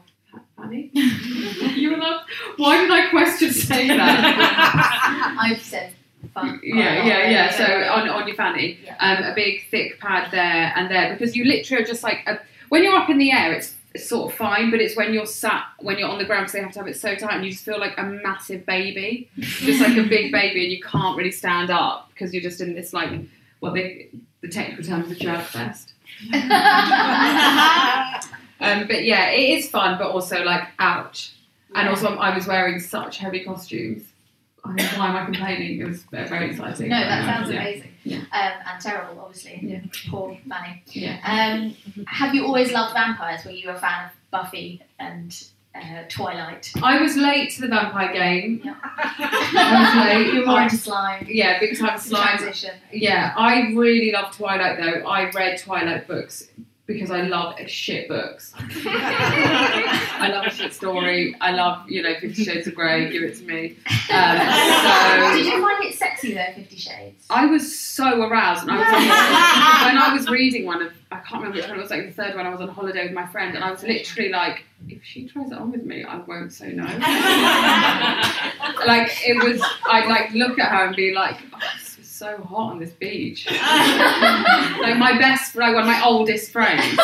fanny 0.56 0.90
you 0.92 1.90
were 1.90 1.97
like 1.97 2.20
why 2.56 2.80
did 2.80 2.90
I 2.90 3.08
question 3.11 3.50
saying 3.50 3.88
that 3.88 5.37
I've 5.40 5.62
said 5.62 5.94
yeah 6.62 7.04
yeah 7.04 7.30
yeah 7.30 7.50
so 7.56 7.64
on, 7.64 8.08
on 8.08 8.26
your 8.26 8.37
fanny 8.37 8.78
Yeah. 8.85 8.97
um, 9.00 9.25
a 9.25 9.35
big 9.35 9.68
thick 9.70 9.99
pad 10.00 10.30
there 10.30 10.73
and 10.76 10.90
there 10.90 11.12
because 11.12 11.37
you 11.37 11.44
literally 11.44 11.82
are 11.82 11.87
just 11.87 12.02
like 12.02 12.18
a, 12.26 12.38
when 12.68 12.82
you're 12.82 12.97
up 12.97 13.08
in 13.11 13.18
the 13.18 13.30
air 13.32 13.52
it's 13.52 13.75
it's 13.94 14.06
sort 14.06 14.30
of 14.30 14.37
fine, 14.38 14.70
but 14.70 14.82
it's 14.82 14.94
when 14.99 15.14
you're 15.14 15.25
sat, 15.25 15.64
when 15.78 15.97
you're 15.99 16.10
on 16.10 16.19
the 16.19 16.25
ground, 16.26 16.43
because 16.43 16.52
they 16.52 16.60
have 16.60 16.73
to 16.73 16.78
have 16.80 16.86
it 16.88 16.97
so 16.97 17.14
tight, 17.14 17.36
and 17.36 17.45
you 17.45 17.50
just 17.52 17.64
feel 17.64 17.80
like 17.80 17.97
a 17.97 18.02
massive 18.02 18.67
baby, 18.67 19.30
just 19.38 19.80
like 19.80 19.97
a 19.97 20.02
big 20.02 20.30
baby, 20.41 20.64
and 20.64 20.71
you 20.73 20.82
can't 20.82 21.17
really 21.17 21.30
stand 21.30 21.71
up 21.71 22.10
because 22.10 22.34
you're 22.34 22.43
just 22.43 22.60
in 22.60 22.75
this 22.75 22.93
like, 22.93 23.10
what 23.60 23.73
they, 23.73 24.10
the 24.43 24.49
technical 24.49 24.84
term 24.84 25.04
is 25.04 25.12
a 25.12 25.14
jerk 25.14 25.43
fest. 25.47 25.95
Um, 28.60 28.88
but 28.88 29.04
yeah, 29.04 29.30
it 29.30 29.58
is 29.58 29.71
fun, 29.71 29.99
but 29.99 30.10
also 30.10 30.43
like, 30.43 30.64
ouch. 30.80 31.32
And 31.75 31.88
also, 31.88 32.08
I 32.17 32.34
was 32.34 32.47
wearing 32.47 32.80
such 32.80 33.19
heavy 33.19 33.45
costumes. 33.45 34.02
I 34.69 34.83
why 34.99 35.09
am 35.09 35.17
I 35.17 35.25
complaining? 35.25 35.81
It 35.81 35.87
was 35.87 36.02
very 36.11 36.50
exciting. 36.50 36.89
No, 36.89 36.99
that 37.00 37.25
sounds 37.25 37.50
Yeah. 37.50 37.61
amazing. 37.61 37.91
Yeah. 38.04 38.19
Um, 38.19 38.52
and 38.73 38.81
terrible, 38.83 39.21
obviously. 39.21 39.59
Yeah. 39.63 39.81
Poor 40.11 40.37
Fanny. 40.49 40.83
Yeah. 40.87 41.19
Um, 41.25 42.04
have 42.07 42.35
you 42.35 42.45
always 42.45 42.73
loved 42.73 42.95
vampires? 42.95 43.45
Were 43.45 43.50
you 43.50 43.71
a 43.71 43.75
fan 43.78 44.07
of 44.07 44.11
Buffy 44.31 44.83
and 44.99 45.35
uh, 45.75 46.02
Twilight? 46.09 46.73
I 46.83 47.00
was 47.00 47.17
late 47.17 47.50
to 47.52 47.61
the 47.63 47.69
vampire 47.69 48.13
game. 48.13 48.61
Yeah. 48.65 48.75
I 48.83 49.95
was 49.95 50.04
late. 50.07 50.35
You're 50.35 50.47
more 50.47 50.63
into 50.63 50.76
slime. 50.76 51.26
Yeah, 51.28 51.59
big 51.61 51.78
time 51.78 51.99
slime. 51.99 52.39
Transition. 52.39 52.75
Yeah, 52.93 53.35
I 53.37 53.73
really 53.75 54.13
love 54.13 54.35
Twilight 54.37 54.78
though. 54.78 55.07
I 55.09 55.31
read 55.31 55.59
Twilight 55.59 56.07
books 56.09 56.49
because 56.88 57.10
I 57.10 57.20
love 57.20 57.54
shit 57.66 58.08
books. 58.08 58.54
I 58.58 60.30
love 60.32 60.46
a 60.46 60.50
shit 60.50 60.72
story. 60.72 61.36
I 61.38 61.52
love, 61.52 61.88
you 61.88 62.02
know, 62.02 62.14
Fifty 62.18 62.44
Shades 62.44 62.66
of 62.66 62.74
Grey, 62.74 63.12
give 63.12 63.22
it 63.22 63.36
to 63.36 63.44
me. 63.44 63.76
Um, 64.10 65.34
Did 65.36 65.44
you 65.44 65.60
find 65.60 65.84
it 65.84 65.94
sexy 65.94 66.32
though, 66.32 66.46
Fifty 66.54 66.78
Shades? 66.78 67.26
I 67.28 67.44
was 67.44 67.78
so 67.78 68.22
aroused. 68.22 68.62
And 68.62 68.72
I 68.72 68.78
was 68.78 68.86
on, 68.86 68.92
when 69.86 69.98
I 69.98 70.14
was 70.14 70.30
reading 70.30 70.64
one 70.64 70.80
of, 70.80 70.92
I 71.12 71.16
can't 71.16 71.42
remember 71.42 71.58
which 71.58 71.68
one, 71.68 71.78
it 71.78 71.82
was 71.82 71.90
like 71.90 72.06
the 72.06 72.12
third 72.12 72.34
one, 72.34 72.46
I 72.46 72.50
was 72.50 72.62
on 72.62 72.68
holiday 72.68 73.04
with 73.04 73.12
my 73.12 73.26
friend, 73.26 73.54
and 73.54 73.62
I 73.62 73.70
was 73.70 73.82
literally 73.82 74.30
like, 74.30 74.64
if 74.88 75.04
she 75.04 75.28
tries 75.28 75.52
it 75.52 75.58
on 75.58 75.70
with 75.70 75.84
me, 75.84 76.04
I 76.04 76.16
won't 76.16 76.54
say 76.54 76.72
no. 76.72 76.84
like, 78.86 79.10
it 79.28 79.44
was, 79.44 79.62
I'd 79.90 80.08
like 80.08 80.32
look 80.32 80.58
at 80.58 80.70
her 80.70 80.86
and 80.86 80.96
be 80.96 81.12
like, 81.14 81.36
oh, 81.52 81.58
so 82.19 82.37
hot 82.43 82.73
on 82.73 82.78
this 82.81 82.91
beach. 82.91 83.47
like 83.50 84.99
my 84.99 85.17
best, 85.19 85.54
like 85.54 85.75
one 85.75 85.83
of 85.83 85.87
my 85.87 86.04
oldest 86.04 86.50
friends, 86.50 86.99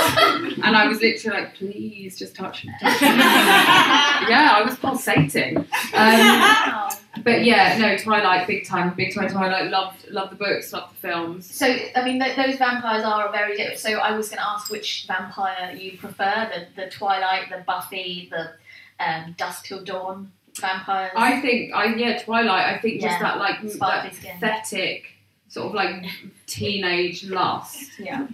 and 0.62 0.76
I 0.76 0.88
was 0.88 1.00
literally 1.00 1.40
like, 1.40 1.54
please 1.54 2.18
just 2.18 2.34
touch 2.34 2.64
me. 2.64 2.72
Touch 2.80 3.00
me. 3.02 3.08
yeah, 3.08 4.54
I 4.56 4.62
was 4.64 4.76
pulsating. 4.76 5.58
Um, 5.58 7.22
but 7.22 7.44
yeah, 7.44 7.78
no, 7.78 7.96
Twilight, 7.96 8.46
big 8.48 8.66
time, 8.66 8.92
big 8.94 9.14
time 9.14 9.28
Twilight. 9.28 9.70
Loved, 9.70 10.10
loved 10.10 10.32
the 10.32 10.36
books, 10.36 10.72
loved 10.72 10.94
the 10.94 11.08
films. 11.08 11.54
So, 11.54 11.66
I 11.94 12.04
mean, 12.04 12.20
th- 12.20 12.36
those 12.36 12.56
vampires 12.56 13.04
are 13.04 13.30
very 13.30 13.56
different. 13.56 13.78
So, 13.78 13.92
I 13.92 14.16
was 14.16 14.28
going 14.28 14.38
to 14.38 14.48
ask 14.48 14.70
which 14.70 15.06
vampire 15.06 15.74
you 15.76 15.96
prefer 15.96 16.50
the, 16.52 16.82
the 16.82 16.90
Twilight, 16.90 17.50
the 17.50 17.62
Buffy, 17.64 18.30
the 18.32 18.50
um, 18.98 19.34
Dusk 19.38 19.66
Till 19.66 19.84
Dawn 19.84 20.32
vampires. 20.60 21.12
I 21.16 21.40
think, 21.40 21.72
I 21.74 21.94
yeah, 21.94 22.22
Twilight. 22.22 22.74
I 22.74 22.78
think 22.78 23.00
just 23.00 23.12
Yeah, 23.12 23.22
that 23.22 23.38
like 23.38 23.56
sparkly 23.70 24.10
that 24.10 24.14
skin. 24.16 24.32
pathetic 24.40 25.04
sort 25.48 25.68
of 25.68 25.74
like 25.74 26.04
teenage 26.46 27.24
lust. 27.24 27.90
yeah, 27.98 28.26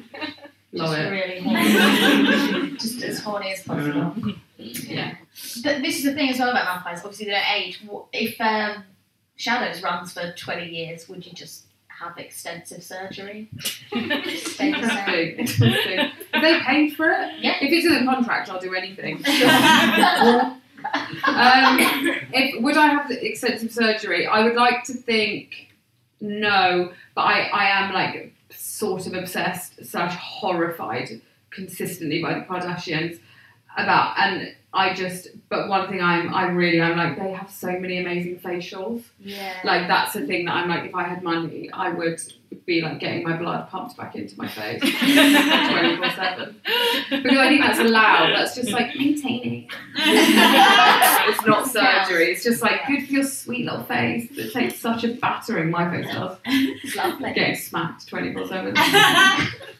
Love 0.73 0.97
just 0.97 0.99
it. 1.01 1.11
really 1.11 1.41
horny. 1.43 2.77
just 2.77 3.03
as 3.03 3.21
horny 3.21 3.53
as 3.53 3.63
possible. 3.63 4.15
Yeah. 4.57 5.15
But 5.65 5.83
this 5.83 5.99
is 5.99 6.05
the 6.05 6.13
thing 6.15 6.31
as 6.31 6.39
well 6.39 6.51
about 6.51 6.67
vampires. 6.67 7.01
Obviously, 7.01 7.27
they 7.27 7.33
don't 7.33 7.51
age. 7.55 7.81
What- 7.87 8.07
If 8.13 8.41
um, 8.41 8.85
Shadows 9.37 9.83
runs 9.83 10.13
for 10.13 10.33
20 10.37 10.67
years, 10.69 11.09
would 11.09 11.25
you 11.25 11.33
just 11.33 11.65
have 11.89 12.17
extensive 12.19 12.83
surgery? 12.83 13.49
Stay 13.59 14.07
the 14.07 14.37
same? 14.39 14.75
Interesting. 14.75 15.39
Interesting. 15.39 15.99
Have 16.33 16.43
they 16.43 16.61
paid 16.61 16.95
for 16.95 17.11
it? 17.11 17.35
Yeah. 17.41 17.57
If 17.61 17.73
it's 17.73 17.87
in 17.87 18.05
the 18.05 18.11
contract, 18.11 18.51
I'll 18.51 18.61
do 18.61 18.75
anything. 18.75 19.23
um, 21.25 21.79
if 22.33 22.63
would 22.63 22.77
I 22.77 22.87
have 22.89 23.11
extensive 23.11 23.73
surgery? 23.73 24.27
I 24.27 24.45
would 24.45 24.55
like 24.55 24.85
to 24.85 24.95
think 24.95 25.69
no, 26.21 26.93
but 27.15 27.23
I, 27.23 27.41
I 27.49 27.65
am 27.85 27.95
like 27.95 28.35
sort 28.51 29.07
of 29.07 29.15
obsessed 29.15 29.85
slash 29.85 30.17
horrified 30.17 31.21
consistently 31.51 32.23
by 32.23 32.35
the 32.35 32.41
Kardashians. 32.41 33.19
about 33.77 34.19
and 34.19 34.55
I 34.73 34.95
just, 34.95 35.29
but 35.49 35.69
one 35.69 35.89
thing 35.89 36.01
I'm, 36.01 36.33
I'm 36.33 36.55
really, 36.55 36.81
I'm 36.81 36.97
like, 36.97 37.19
they 37.19 37.33
have 37.33 37.51
so 37.51 37.73
many 37.79 37.99
amazing 37.99 38.39
facials. 38.39 39.03
Yeah. 39.19 39.59
Like, 39.65 39.89
that's 39.89 40.13
the 40.13 40.27
thing 40.27 40.45
that 40.45 40.53
I'm 40.53 40.69
like, 40.69 40.85
if 40.85 40.95
I 40.95 41.03
had 41.03 41.25
money, 41.25 41.71
I 41.73 41.91
would 41.93 42.21
be 42.67 42.81
like 42.81 43.01
getting 43.01 43.25
my 43.25 43.37
blood 43.37 43.69
pumped 43.69 43.97
back 43.97 44.15
into 44.15 44.37
my 44.37 44.47
face 44.47 44.81
24 44.81 46.11
7. 46.11 46.61
Because 47.11 47.39
I 47.39 47.49
think 47.49 47.61
that's 47.63 47.79
allowed. 47.81 48.33
That's 48.35 48.55
just 48.55 48.71
like 48.71 48.95
maintaining. 48.97 49.69
it's 49.97 51.47
not 51.47 51.67
surgery. 51.67 52.27
It's 52.31 52.45
just 52.45 52.63
like 52.63 52.87
good 52.87 53.07
for 53.07 53.13
your 53.13 53.25
sweet 53.25 53.65
little 53.65 53.85
face 53.85 54.29
that 54.37 54.53
takes 54.53 54.79
such 54.79 55.03
a 55.03 55.15
battering. 55.15 55.71
My 55.71 55.91
face 55.91 56.13
does. 56.13 56.39
It's 56.45 56.95
lovely. 56.97 57.33
Getting 57.33 57.57
smacked 57.57 58.07
24 58.09 58.47
7. 58.47 58.75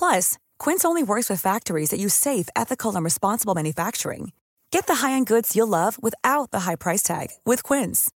Plus, 0.00 0.38
Quince 0.58 0.82
only 0.82 1.02
works 1.02 1.28
with 1.28 1.42
factories 1.42 1.90
that 1.90 2.00
use 2.00 2.14
safe, 2.14 2.48
ethical, 2.56 2.96
and 2.96 3.04
responsible 3.04 3.54
manufacturing. 3.54 4.32
Get 4.70 4.86
the 4.86 5.06
high-end 5.06 5.26
goods 5.26 5.54
you'll 5.54 5.68
love 5.68 6.02
without 6.02 6.50
the 6.52 6.60
high 6.60 6.76
price 6.76 7.02
tag 7.02 7.28
with 7.44 7.62
Quince. 7.62 8.10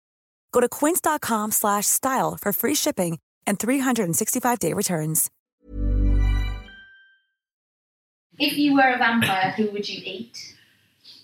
Go 0.54 0.62
to 0.62 0.70
quince.com 0.70 1.52
slash 1.52 1.86
style 1.86 2.38
for 2.42 2.54
free 2.54 2.76
shipping 2.76 3.20
and 3.46 3.60
365-day 3.60 4.72
returns. 4.72 5.30
If 8.40 8.58
you 8.58 8.76
were 8.76 8.94
a 8.94 8.98
vampire, 8.98 9.52
who 9.58 9.70
would 9.72 9.90
you 9.90 10.02
eat? 10.06 10.56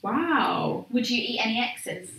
Wow. 0.02 0.88
Would 0.92 1.10
you 1.10 1.22
eat 1.22 1.40
any 1.42 1.62
exes? 1.62 2.10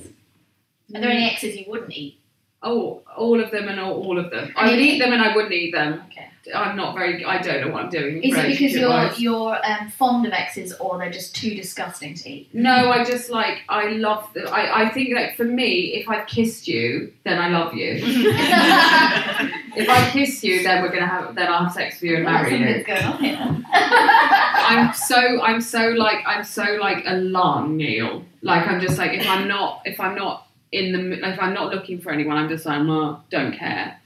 Are 0.94 1.00
there 1.00 1.10
any 1.10 1.28
mm. 1.28 1.32
exes 1.32 1.56
you 1.56 1.66
wouldn't 1.68 1.92
eat? 1.92 2.19
Oh, 2.62 3.02
all 3.16 3.42
of 3.42 3.50
them 3.50 3.68
and 3.68 3.80
all, 3.80 3.94
all 3.94 4.18
of 4.18 4.30
them. 4.30 4.52
I 4.54 4.70
would 4.70 4.78
eat 4.78 4.98
them 4.98 5.12
and 5.12 5.22
I 5.22 5.34
wouldn't 5.34 5.52
eat 5.52 5.72
them. 5.72 6.02
Okay. 6.10 6.30
I'm 6.54 6.76
not 6.76 6.94
very. 6.94 7.24
I 7.24 7.40
don't 7.40 7.60
know 7.60 7.72
what 7.72 7.84
I'm 7.84 7.90
doing. 7.90 8.22
Is 8.22 8.36
it 8.36 8.46
because 8.46 8.72
you're 8.72 8.88
relationship-wise. 8.88 9.20
you're 9.20 9.66
um, 9.66 9.90
fond 9.90 10.26
of 10.26 10.32
exes, 10.32 10.72
or 10.74 10.98
they're 10.98 11.10
just 11.10 11.34
too 11.34 11.54
disgusting 11.54 12.14
to 12.14 12.30
eat? 12.30 12.48
No, 12.54 12.90
I 12.90 13.04
just 13.04 13.30
like 13.30 13.58
I 13.68 13.88
love. 13.88 14.26
The, 14.32 14.50
I 14.50 14.84
I 14.84 14.88
think 14.90 15.14
like 15.14 15.36
for 15.36 15.44
me, 15.44 15.94
if 15.94 16.08
I've 16.08 16.26
kissed 16.26 16.66
you, 16.66 17.12
then 17.24 17.38
I 17.38 17.48
love 17.48 17.74
you. 17.74 17.92
if 18.02 19.88
I 19.88 20.10
kiss 20.10 20.42
you, 20.42 20.62
then 20.62 20.82
we're 20.82 20.92
gonna 20.92 21.06
have. 21.06 21.34
Then 21.34 21.48
I'll 21.48 21.64
have 21.64 21.72
sex 21.72 22.00
with 22.00 22.10
you 22.10 22.16
and 22.16 22.24
marry 22.24 22.56
you. 22.56 22.84
Going 22.84 23.04
on 23.04 23.22
here. 23.22 23.64
I'm 23.72 24.94
so 24.94 25.42
I'm 25.42 25.60
so 25.60 25.90
like 25.90 26.24
I'm 26.26 26.44
so 26.44 26.64
like 26.80 27.04
a 27.06 27.16
lung 27.16 27.76
Neil. 27.76 28.24
Like 28.42 28.66
I'm 28.66 28.80
just 28.80 28.96
like 28.96 29.12
if 29.12 29.28
I'm 29.28 29.46
not 29.46 29.82
if 29.84 30.00
I'm 30.00 30.14
not 30.14 30.46
in 30.72 30.92
the 30.92 31.28
if 31.28 31.40
I'm 31.40 31.54
not 31.54 31.72
looking 31.74 32.00
for 32.00 32.12
anyone, 32.12 32.36
I'm 32.36 32.48
just 32.48 32.66
like 32.66 32.80
oh, 32.80 33.20
don't 33.30 33.52
care. 33.56 33.98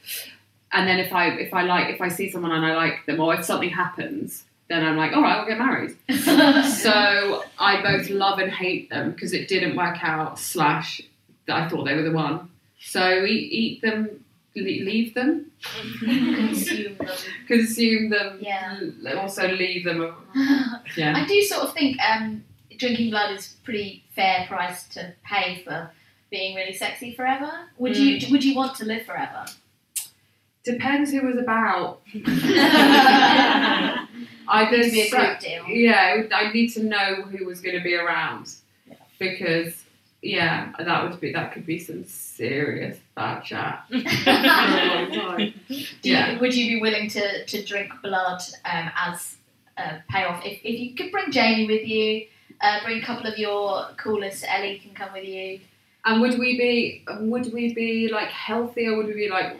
And 0.73 0.89
then 0.89 0.99
if 0.99 1.13
I 1.13 1.29
if 1.29 1.53
I 1.55 1.63
like 1.63 1.95
if 1.95 2.01
I 2.01 2.09
see 2.09 2.31
someone 2.31 2.53
and 2.53 2.65
I 2.65 2.75
like 2.75 3.07
them, 3.07 3.21
or 3.21 3.35
if 3.35 3.45
something 3.45 3.71
happens, 3.71 4.45
then 4.69 4.85
I'm 4.85 4.97
like 4.97 5.13
all 5.13 5.23
right, 5.23 5.39
we'll 5.39 5.47
get 5.49 5.59
married. 5.59 5.97
so 6.75 7.45
I 7.59 7.83
both 7.83 8.11
love 8.11 8.39
and 8.39 8.51
hate 8.51 8.91
them 8.91 9.13
because 9.13 9.33
it 9.33 9.49
didn't 9.49 9.77
work 9.77 10.03
out. 10.03 10.39
Slash, 10.39 11.01
that 11.47 11.57
I 11.57 11.69
thought 11.69 11.85
they 11.85 11.95
were 11.95 12.03
the 12.03 12.13
one. 12.13 12.51
So 12.81 13.25
eat, 13.25 13.51
eat 13.53 13.83
them, 13.83 14.25
leave 14.55 15.15
them, 15.15 15.51
Consume 16.01 16.97
them. 16.99 17.09
consume 17.49 18.11
them, 18.11 18.39
Yeah. 18.41 18.79
also 19.17 19.49
leave 19.49 19.85
them. 19.85 20.15
Yeah. 20.97 21.15
I 21.17 21.27
do 21.27 21.41
sort 21.43 21.65
of 21.65 21.73
think 21.75 21.99
um, 22.03 22.45
drinking 22.79 23.11
blood 23.11 23.33
is 23.37 23.57
pretty 23.65 24.05
fair 24.15 24.45
price 24.47 24.87
to 24.89 25.15
pay 25.25 25.63
for 25.65 25.91
being 26.35 26.57
really 26.57 26.73
sexy 26.75 27.15
forever. 27.15 27.51
Would 27.79 27.93
Mm. 27.93 28.01
you 28.21 28.31
Would 28.33 28.45
you 28.45 28.55
want 28.61 28.75
to 28.81 28.85
live 28.93 29.05
forever? 29.07 29.45
Depends 30.65 31.13
who 31.13 31.21
was 31.31 31.37
about. 31.37 32.01
I 32.15 34.07
I 34.49 34.71
Need 34.71 34.77
to 34.77 34.83
just 34.83 34.93
be 34.95 35.01
a 35.03 35.11
group 35.11 35.39
deal. 35.41 35.65
Yeah, 35.69 36.23
I 36.35 36.53
need 36.53 36.69
to 36.77 36.83
know 36.83 37.23
who 37.31 37.45
was 37.47 37.61
going 37.61 37.77
to 37.77 37.83
be 37.83 37.95
around 37.95 38.45
Yeah. 38.89 38.95
because 39.19 39.73
yeah, 40.23 40.73
that 40.79 40.99
would 41.05 41.21
be 41.21 41.33
that 41.33 41.53
could 41.53 41.67
be 41.67 41.79
some 41.79 42.03
serious 42.05 42.97
bad 43.15 43.43
chat. 43.45 43.85
for 43.89 43.97
a 43.97 44.01
long 44.01 45.13
time. 45.13 45.55
Do 45.69 45.75
you- 45.75 45.87
Yeah. 46.03 46.39
would 46.41 46.55
you 46.55 46.65
be 46.75 46.81
willing 46.81 47.09
to, 47.11 47.45
to 47.45 47.65
drink 47.65 47.91
blood 48.03 48.41
um, 48.65 48.91
as 48.97 49.37
a 49.77 49.85
payoff? 50.11 50.45
If, 50.45 50.61
if 50.65 50.81
you 50.81 50.95
could 50.97 51.11
bring 51.13 51.31
Jamie 51.31 51.67
with 51.67 51.87
you, 51.87 52.27
uh, 52.63 52.83
bring 52.85 53.03
a 53.03 53.05
couple 53.05 53.27
of 53.31 53.37
your 53.39 53.89
coolest, 53.99 54.45
Ellie 54.49 54.79
can 54.79 54.95
come 54.95 55.13
with 55.13 55.25
you. 55.37 55.61
And 56.07 56.21
would 56.21 56.39
we 56.39 56.59
be 56.59 57.05
would 57.21 57.53
we 57.53 57.73
be 57.75 58.09
like 58.13 58.29
healthy 58.29 58.87
or 58.87 58.97
would 58.99 59.07
we 59.07 59.15
be 59.15 59.29
like 59.31 59.57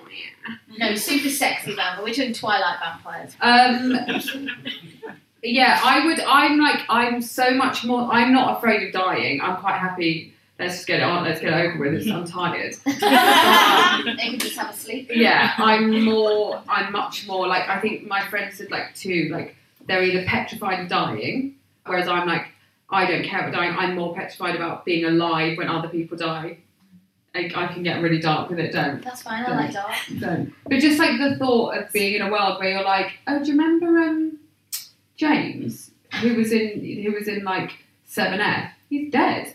No, 0.79 0.95
super 0.95 1.31
sexy 1.31 1.75
vampire. 1.75 2.05
We're 2.05 2.13
doing 2.13 2.33
Twilight 2.35 2.79
vampires. 2.81 3.35
um 3.41 3.99
yeah, 5.43 5.81
I 5.83 6.05
would 6.07 6.21
I'm 6.21 6.59
like 6.59 6.81
I'm 6.89 7.23
so 7.23 7.51
much 7.53 7.85
more 7.85 8.13
I'm 8.13 8.33
not 8.33 8.59
afraid 8.59 8.87
of 8.87 8.93
dying. 8.93 9.41
I'm 9.41 9.57
quite 9.57 9.79
happy 9.79 10.35
let's 10.59 10.75
just 10.77 10.87
get 10.87 11.01
it 11.01 11.03
on, 11.03 11.25
let's 11.25 11.41
get 11.41 11.53
it 11.53 11.67
over 11.67 11.79
with. 11.79 11.95
It's- 11.95 12.11
I'm 12.15 12.25
tired. 12.25 12.75
they 12.85 14.29
can 14.31 14.39
just 14.39 14.57
have 14.57 14.71
a 14.71 14.77
sleep. 14.77 15.11
yeah, 15.13 15.53
I'm 15.59 16.05
more. 16.05 16.63
I'm 16.69 16.93
much 16.93 17.27
more 17.27 17.47
like. 17.47 17.69
I 17.69 17.81
think 17.81 18.07
my 18.07 18.27
friends 18.29 18.59
said 18.59 18.71
like 18.71 18.95
too. 18.95 19.29
Like 19.33 19.57
they're 19.87 20.03
either 20.03 20.25
petrified 20.27 20.81
of 20.81 20.89
dying, 20.89 21.57
whereas 21.87 22.09
I'm 22.09 22.27
like, 22.27 22.47
I 22.91 23.07
don't 23.07 23.25
care 23.25 23.41
about 23.41 23.55
dying. 23.55 23.75
I'm 23.77 23.95
more 23.97 24.15
petrified 24.15 24.57
about 24.57 24.85
being 24.85 25.05
alive 25.05 25.59
when 25.59 25.69
other 25.69 25.89
people 25.89 26.17
die. 26.17 26.59
I, 27.35 27.51
I 27.55 27.67
can 27.67 27.83
get 27.83 28.01
really 28.01 28.21
dark 28.21 28.49
with 28.49 28.61
it. 28.61 28.73
Don't, 28.73 29.03
That's 29.03 29.23
fine. 29.23 29.45
I 29.45 29.57
like 29.57 29.73
dark. 29.73 29.93
don't. 30.21 30.53
But 30.65 30.79
just 30.79 30.99
like 30.99 31.19
the 31.19 31.37
thought 31.37 31.77
of 31.77 31.93
being 31.93 32.15
in 32.15 32.23
a 32.23 32.31
world 32.31 32.61
where 32.61 32.71
you're 32.71 32.85
like, 32.85 33.19
oh, 33.27 33.43
do 33.43 33.53
you 33.53 33.59
remember 33.59 33.99
um, 33.99 34.39
James, 35.17 35.91
who 36.21 36.35
was 36.35 36.53
in 36.53 36.81
who 37.03 37.13
was 37.13 37.27
in 37.27 37.43
like 37.43 37.73
Seven 38.05 38.41
F? 38.41 38.71
He's 38.89 39.11
dead. 39.11 39.55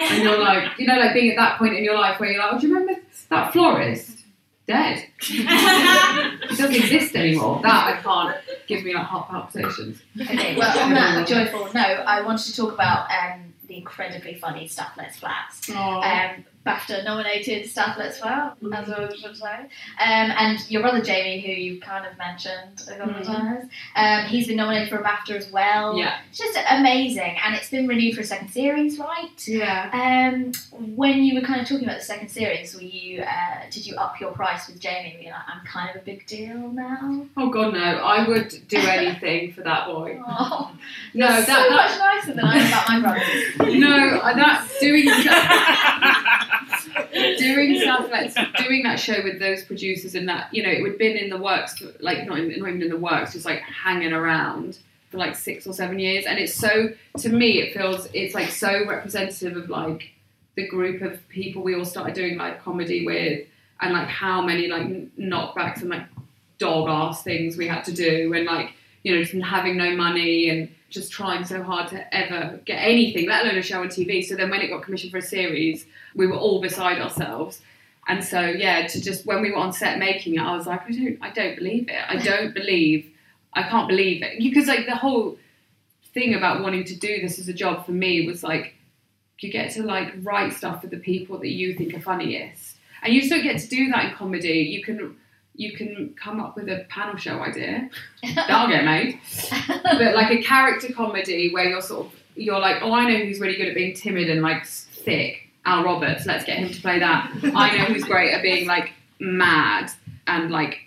and 0.00 0.22
you're 0.22 0.38
like, 0.38 0.78
you 0.78 0.86
know, 0.86 0.96
like 0.98 1.12
being 1.12 1.30
at 1.30 1.36
that 1.36 1.58
point 1.58 1.74
in 1.74 1.84
your 1.84 1.94
life 1.94 2.18
where 2.18 2.30
you're 2.30 2.42
like, 2.42 2.54
oh, 2.54 2.58
do 2.58 2.66
you 2.66 2.74
remember 2.74 3.02
that 3.28 3.52
florist? 3.52 4.17
Dead. 4.68 5.08
he 5.22 5.44
doesn't 5.44 6.74
exist 6.74 7.16
anymore. 7.16 7.60
That 7.62 7.96
I 7.96 8.02
can't 8.02 8.36
give 8.66 8.84
me 8.84 8.92
like 8.94 9.06
heart 9.06 9.28
palpitations. 9.30 10.02
Okay, 10.20 10.56
well, 10.58 10.78
on 10.78 10.92
that 10.92 11.26
joyful 11.26 11.72
note, 11.72 12.04
I 12.06 12.20
wanted 12.20 12.44
to 12.44 12.54
talk 12.54 12.74
about 12.74 13.10
um, 13.10 13.54
the 13.66 13.78
incredibly 13.78 14.34
funny 14.34 14.68
Stath 14.68 14.94
Lets 14.98 15.16
Flats. 15.16 15.70
Um, 15.70 16.44
BAFTA 16.68 17.04
nominated 17.04 17.68
Stath 17.68 17.96
Lets 17.98 18.18
Flat, 18.18 18.56
as 18.74 18.88
I 18.90 19.08
should 19.16 19.36
say. 19.36 19.54
Um, 19.54 19.68
and 19.98 20.70
your 20.70 20.82
brother 20.82 21.00
Jamie, 21.02 21.40
who 21.40 21.52
you 21.52 21.80
kind 21.80 22.04
of 22.06 22.16
mentioned 22.18 22.82
a 22.90 22.96
couple 22.98 23.16
of 23.16 23.26
times, 23.26 23.64
um, 23.96 24.24
he's 24.26 24.46
been 24.48 24.56
nominated 24.56 24.88
for 24.90 24.96
a 24.98 25.02
BAFTA 25.02 25.36
as 25.36 25.50
well. 25.50 25.96
Yeah. 25.96 26.18
It's 26.28 26.38
just 26.38 26.58
amazing, 26.70 27.36
and 27.44 27.54
it's 27.54 27.70
been 27.70 27.86
renewed 27.88 28.14
for 28.14 28.20
a 28.20 28.24
second 28.24 28.48
series, 28.50 28.98
right? 28.98 29.30
Yeah. 29.46 29.90
Um, 29.92 30.52
when 30.96 31.22
you 31.24 31.34
were 31.40 31.46
kind 31.46 31.60
of 31.60 31.66
talking 31.68 31.84
about 31.84 31.98
the 31.98 32.04
second 32.04 32.28
series, 32.28 32.74
were 32.74 32.82
you 32.82 33.22
uh, 33.22 33.68
did 33.70 33.86
you 33.86 33.96
up 33.96 34.20
your 34.20 34.32
price 34.32 34.66
with 34.68 34.78
Jamie? 34.80 35.14
Were 35.16 35.22
you 35.24 35.30
like, 35.30 35.42
I'm 35.48 35.64
kind 35.66 35.90
of 35.90 35.96
a 36.02 36.04
big 36.04 36.26
deal 36.26 36.56
now? 36.72 37.26
Oh 37.36 37.50
god, 37.50 37.72
no! 37.74 37.80
I 37.80 38.26
would 38.28 38.54
do 38.68 38.76
anything 38.98 39.52
for 39.52 39.62
that 39.62 39.86
boy. 39.86 40.20
Oh, 40.26 40.70
No, 41.14 41.26
you're 41.26 41.28
that, 41.28 41.46
so 41.46 41.52
that 41.52 41.70
much 41.70 41.98
nicer 41.98 42.34
than 42.34 42.44
I 42.44 42.56
am 42.58 42.66
about 42.68 42.88
my 42.88 43.00
brothers. 43.00 43.78
no, 43.80 44.18
uh, 44.18 44.34
that 44.34 44.68
doing 44.80 45.06
doing 47.38 47.80
stuff 47.80 48.10
like 48.10 48.34
doing 48.58 48.82
that 48.82 48.98
show 48.98 49.22
with 49.22 49.38
those 49.38 49.64
producers 49.64 50.14
and 50.14 50.28
that 50.28 50.52
you 50.52 50.62
know 50.62 50.70
it 50.70 50.82
would 50.82 50.92
have 50.92 50.98
been 50.98 51.16
in 51.16 51.30
the 51.30 51.38
works 51.38 51.78
for, 51.78 51.92
like 52.00 52.26
not, 52.26 52.38
in, 52.38 52.48
not 52.48 52.68
even 52.68 52.82
in 52.82 52.88
the 52.88 52.96
works 52.96 53.32
just 53.32 53.44
like 53.44 53.60
hanging 53.60 54.12
around 54.12 54.78
for 55.10 55.18
like 55.18 55.36
six 55.36 55.66
or 55.66 55.72
seven 55.72 55.98
years. 55.98 56.24
And 56.26 56.38
it's 56.38 56.54
so 56.54 56.90
to 57.18 57.28
me 57.28 57.60
it 57.60 57.74
feels 57.74 58.08
it's 58.12 58.34
like 58.34 58.50
so 58.50 58.86
representative 58.86 59.56
of 59.56 59.70
like 59.70 60.12
the 60.56 60.66
group 60.66 61.02
of 61.02 61.26
people 61.28 61.62
we 61.62 61.74
all 61.74 61.84
started 61.84 62.14
doing 62.14 62.36
like 62.36 62.62
comedy 62.62 63.06
with 63.06 63.46
and 63.80 63.92
like 63.92 64.08
how 64.08 64.42
many 64.42 64.68
like 64.68 64.86
knockbacks 65.16 65.80
and 65.80 65.90
like 65.90 66.04
dog 66.58 66.88
ass 66.88 67.22
things 67.22 67.56
we 67.56 67.68
had 67.68 67.84
to 67.84 67.92
do 67.92 68.32
and 68.34 68.44
like 68.44 68.72
you 69.04 69.14
know 69.14 69.22
just 69.22 69.32
having 69.44 69.76
no 69.76 69.94
money 69.94 70.50
and 70.50 70.68
just 70.88 71.12
trying 71.12 71.44
so 71.44 71.62
hard 71.62 71.88
to 71.88 72.16
ever 72.16 72.60
get 72.64 72.76
anything 72.76 73.28
let 73.28 73.44
alone 73.44 73.58
a 73.58 73.62
show 73.62 73.82
on 73.82 73.88
tv 73.88 74.24
so 74.24 74.34
then 74.34 74.50
when 74.50 74.60
it 74.60 74.68
got 74.68 74.82
commissioned 74.82 75.12
for 75.12 75.18
a 75.18 75.22
series 75.22 75.86
we 76.14 76.26
were 76.26 76.36
all 76.36 76.60
beside 76.60 77.00
ourselves. 77.00 77.60
And 78.06 78.24
so 78.24 78.40
yeah 78.40 78.86
to 78.86 79.02
just 79.02 79.26
when 79.26 79.42
we 79.42 79.50
were 79.50 79.58
on 79.58 79.72
set 79.72 79.98
making 79.98 80.36
it 80.36 80.40
i 80.40 80.56
was 80.56 80.66
like 80.66 80.82
i 80.82 80.92
don't 80.92 81.18
i 81.20 81.30
don't 81.30 81.56
believe 81.56 81.88
it. 81.88 82.02
I 82.08 82.16
don't 82.16 82.54
believe 82.54 83.10
i 83.52 83.62
can't 83.62 83.88
believe 83.88 84.22
it. 84.22 84.38
Because 84.38 84.66
like 84.66 84.86
the 84.86 84.96
whole 84.96 85.36
thing 86.14 86.34
about 86.34 86.62
wanting 86.62 86.84
to 86.84 86.96
do 86.96 87.20
this 87.20 87.38
as 87.38 87.48
a 87.48 87.52
job 87.52 87.84
for 87.84 87.92
me 87.92 88.26
was 88.26 88.42
like 88.42 88.74
you 89.40 89.50
get 89.50 89.70
to 89.72 89.82
like 89.82 90.12
write 90.22 90.52
stuff 90.52 90.80
for 90.80 90.88
the 90.88 90.96
people 90.96 91.38
that 91.38 91.50
you 91.50 91.74
think 91.74 91.94
are 91.94 92.00
funniest. 92.00 92.76
And 93.02 93.14
you 93.14 93.28
don't 93.28 93.42
get 93.42 93.60
to 93.60 93.68
do 93.68 93.88
that 93.90 94.06
in 94.06 94.14
comedy. 94.14 94.60
You 94.60 94.82
can 94.82 95.16
you 95.58 95.72
can 95.72 96.14
come 96.14 96.40
up 96.40 96.54
with 96.56 96.68
a 96.68 96.86
panel 96.88 97.16
show 97.16 97.40
idea 97.40 97.90
that'll 98.22 98.68
get 98.68 98.84
made. 98.84 99.20
But 99.66 100.14
like 100.14 100.30
a 100.30 100.40
character 100.40 100.92
comedy 100.92 101.52
where 101.52 101.64
you're 101.64 101.82
sort 101.82 102.06
of 102.06 102.12
you're 102.36 102.60
like 102.60 102.80
oh 102.82 102.92
i 102.92 103.10
know 103.10 103.18
who's 103.24 103.40
really 103.40 103.56
good 103.56 103.66
at 103.68 103.74
being 103.74 103.94
timid 103.94 104.30
and 104.30 104.40
like 104.40 104.64
thick. 104.64 105.50
Al 105.64 105.84
roberts 105.84 106.24
let's 106.24 106.44
get 106.44 106.58
him 106.58 106.70
to 106.70 106.80
play 106.80 107.00
that. 107.00 107.30
I 107.54 107.76
know 107.76 107.84
who's 107.86 108.04
great 108.04 108.32
at 108.32 108.42
being 108.42 108.66
like 108.66 108.92
mad 109.18 109.90
and 110.28 110.50
like 110.50 110.78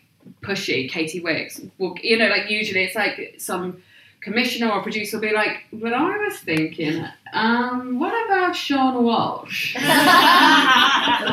pushy. 0.41 0.89
Katy 0.89 1.19
Wix. 1.19 1.61
Well 1.77 1.95
you 2.01 2.17
know 2.17 2.29
like 2.29 2.49
usually 2.49 2.85
it's 2.85 2.95
like 2.95 3.35
some 3.37 3.83
commissioner 4.21 4.69
or 4.71 4.81
producer 4.83 5.17
will 5.17 5.21
be 5.29 5.33
like 5.33 5.65
well 5.71 5.95
i 5.95 6.17
was 6.17 6.37
thinking 6.39 7.03
um 7.33 7.97
what 7.99 8.13
about 8.25 8.53
Seann 8.53 9.01
Walsh? 9.01 9.75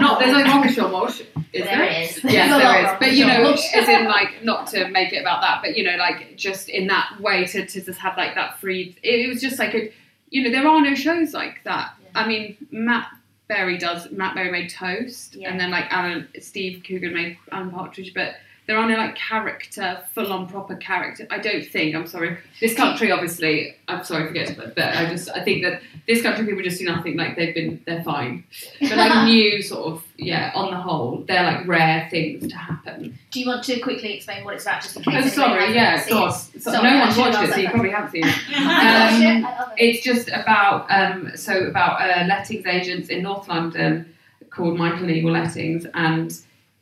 Not 0.01 0.18
there's 0.20 0.33
wrong 0.46 0.61
with 0.61 0.77
Seann 0.77 0.90
Walsh 0.92 1.20
is 1.53 1.64
There 1.64 1.64
there? 1.64 2.03
is. 2.03 2.22
yes 2.24 2.48
There's 2.51 2.62
there 2.62 2.85
is. 2.85 2.98
but 3.01 3.12
you 3.14 3.27
know 3.27 3.53
as 3.53 3.88
in 3.88 4.05
like 4.07 4.44
not 4.44 4.66
to 4.68 4.88
make 4.88 5.12
it 5.12 5.18
about 5.20 5.40
that 5.40 5.61
but 5.62 5.77
you 5.77 5.85
know 5.85 5.96
like 5.96 6.37
just 6.37 6.68
in 6.68 6.87
that 6.88 7.20
way 7.20 7.44
to, 7.46 7.66
to 7.66 7.81
just 7.81 7.98
have 7.98 8.16
like 8.16 8.35
that 8.37 8.59
free 8.61 8.96
it, 9.03 9.29
was 9.29 9.40
just 9.40 9.59
like 9.59 9.74
a 9.74 9.92
you 10.31 10.44
know 10.44 10.51
there 10.51 10.66
are 10.68 10.81
no 10.81 10.94
shows 10.94 11.33
like 11.35 11.62
that. 11.64 11.92
I 12.14 12.27
mean 12.27 12.57
matt 12.70 13.09
berry 13.48 13.79
does 13.79 14.11
matt 14.11 14.35
berry 14.35 14.51
made 14.53 14.70
toast 14.70 15.35
Yeah. 15.35 15.51
and 15.51 15.59
then 15.59 15.70
like 15.70 15.87
alan 15.90 16.29
steve 16.40 16.83
coogan 16.87 17.14
made 17.14 17.38
alan 17.51 17.70
partridge 17.70 18.12
but 18.14 18.35
there 18.68 18.76
are 18.76 18.88
no 18.88 18.96
like 18.96 19.16
character 19.16 20.00
full 20.14 20.33
on 20.33 20.46
proper 20.46 20.76
character 20.76 21.26
i 21.31 21.38
don't 21.38 21.66
think 21.66 21.96
i'm 21.96 22.07
sorry 22.07 22.38
this 22.61 22.74
country 22.74 23.11
obviously 23.11 23.74
i'm 23.88 24.04
sorry 24.04 24.28
forget 24.28 24.50
it 24.50 24.57
but, 24.57 24.74
but 24.76 24.85
i 24.94 25.09
just 25.09 25.28
i 25.31 25.42
think 25.42 25.64
that 25.64 25.83
this 26.07 26.22
country 26.22 26.46
people 26.46 26.62
just 26.62 26.78
do 26.78 26.85
nothing 26.85 27.16
like 27.16 27.35
they've 27.35 27.54
been 27.54 27.83
they're 27.87 28.04
fine 28.04 28.44
but 28.81 28.96
like 28.96 29.24
new 29.26 29.61
sort 29.62 29.87
of 29.87 30.04
yeah 30.16 30.52
on 30.54 30.70
the 30.70 30.76
whole 30.76 31.24
they're 31.26 31.42
like 31.42 31.66
rare 31.66 32.07
things 32.11 32.46
to 32.46 32.57
happen 32.57 33.18
Do 33.31 33.40
you 33.40 33.46
want 33.46 33.64
to 33.64 33.78
quickly 33.81 34.14
explain 34.14 34.44
what 34.44 34.54
it's 34.54 34.64
about, 34.64 34.83
just 34.83 34.96
in 34.96 35.02
case? 35.02 35.26
Oh, 35.26 35.28
sorry, 35.28 35.74
yeah, 35.74 36.09
God. 36.09 36.31
So, 36.31 36.72
no 36.72 36.98
one's 36.98 37.16
watched 37.16 37.42
it, 37.42 37.52
so 37.52 37.61
you 37.61 37.68
probably 37.68 37.90
haven't 37.90 38.11
seen 38.11 38.24
it. 38.26 38.35
Um, 38.59 39.22
it, 39.22 39.44
I 39.44 39.59
love 39.61 39.72
it. 39.76 39.85
it's 39.85 40.02
just 40.02 40.28
about 40.28 40.90
um, 40.90 41.33
so 41.37 41.66
about 41.66 42.00
uh, 42.00 42.24
lettings 42.26 42.66
agents 42.66 43.09
in 43.11 43.22
North 43.22 43.48
London 43.48 44.14
called 44.50 44.78
Michael 44.78 45.07
Legal 45.07 45.31
Lettings, 45.31 45.87
and 45.94 46.33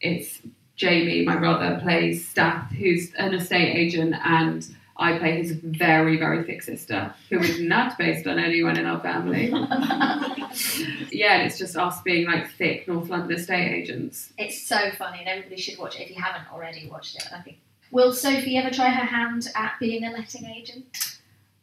it's 0.01 0.41
Jamie, 0.77 1.25
my 1.25 1.37
brother, 1.37 1.79
plays 1.83 2.27
Stath, 2.29 2.71
who's 2.73 3.13
an 3.15 3.35
estate 3.35 3.75
agent, 3.75 4.15
and 4.25 4.67
I 4.99 5.19
play 5.19 5.39
his 5.39 5.53
very 5.53 6.17
very 6.19 6.45
thick 6.45 6.63
sister, 6.63 7.15
who 7.31 7.41
is 7.41 7.61
not 7.61 7.99
based 7.99 8.27
on 8.27 8.39
anyone 8.39 8.79
in 8.79 8.87
our 8.87 9.01
family. 9.01 9.49
yeah, 11.11 11.43
it's 11.43 11.59
just 11.59 11.77
us 11.77 12.01
being 12.03 12.27
like 12.27 12.51
thick 12.53 12.87
North 12.89 13.09
London 13.09 13.37
estate 13.39 13.73
agents. 13.73 14.33
It's 14.39 14.63
so 14.63 14.91
funny, 14.99 15.21
and 15.21 15.29
everybody 15.29 15.61
should 15.61 15.79
watch 15.79 15.97
it 15.97 16.03
if 16.03 16.11
you 16.11 16.23
haven't 16.23 16.53
already 16.53 16.89
watched 16.89 17.17
it. 17.17 17.27
I 17.33 17.41
think. 17.41 17.59
Will 17.91 18.13
Sophie 18.13 18.57
ever 18.59 18.71
try 18.71 18.89
her 18.89 19.05
hand 19.05 19.49
at 19.55 19.75
being 19.81 20.05
a 20.05 20.11
letting 20.11 20.45
agent? 20.45 20.87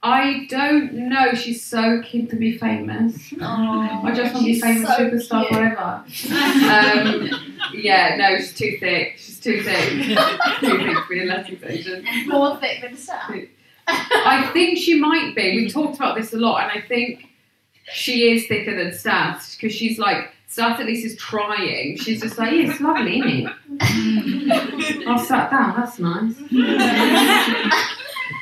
I 0.02 0.48
don't 0.50 0.94
know. 0.94 1.34
She's 1.34 1.64
so 1.64 2.02
keen 2.02 2.28
to 2.28 2.36
be 2.36 2.58
famous. 2.58 3.34
Oh, 3.40 4.02
I 4.04 4.12
just 4.14 4.34
want 4.34 4.46
to 4.46 4.54
be 4.54 4.60
famous 4.60 4.90
so 4.90 5.10
superstar 5.10 5.48
cute. 5.48 5.54
forever. 5.54 6.04
Um, 7.44 7.53
yeah, 7.74 8.16
no, 8.18 8.38
she's 8.38 8.54
too 8.54 8.78
thick. 8.80 9.16
She's 9.18 9.40
too 9.40 9.64
thick. 9.64 9.90
too 10.60 10.78
thick 10.78 10.98
to 10.98 11.06
be 11.10 11.22
a 11.22 11.26
lettings 11.26 11.64
agent. 11.64 12.06
More 12.28 12.58
thick 12.58 12.82
than 12.82 12.98
Stath. 12.98 13.32
I 13.88 14.50
think 14.54 14.78
she 14.78 15.00
might 15.00 15.36
be. 15.36 15.56
We've 15.58 15.74
talked 15.74 15.98
about 15.98 16.16
this 16.16 16.34
a 16.34 16.38
lot, 16.38 16.64
and 16.64 16.72
I 16.72 16.86
think 16.86 17.28
she 17.92 18.32
is 18.32 18.48
thicker 18.48 18.76
than 18.76 18.94
Stath 18.94 19.58
because 19.60 19.76
she's 19.76 20.00
like 20.00 20.32
Stath 20.48 20.80
at 20.80 20.86
least 20.86 21.06
is 21.06 21.18
trying. 21.18 21.98
She's 21.98 22.22
just 22.22 22.38
like, 22.38 22.52
yeah, 22.54 22.70
it's 22.70 22.80
lovely, 22.80 23.20
isn't 23.20 23.52
it? 23.82 25.08
I've 25.08 25.26
sat 25.26 25.52
down. 25.52 25.76
That's 25.76 26.00
nice. 26.00 26.38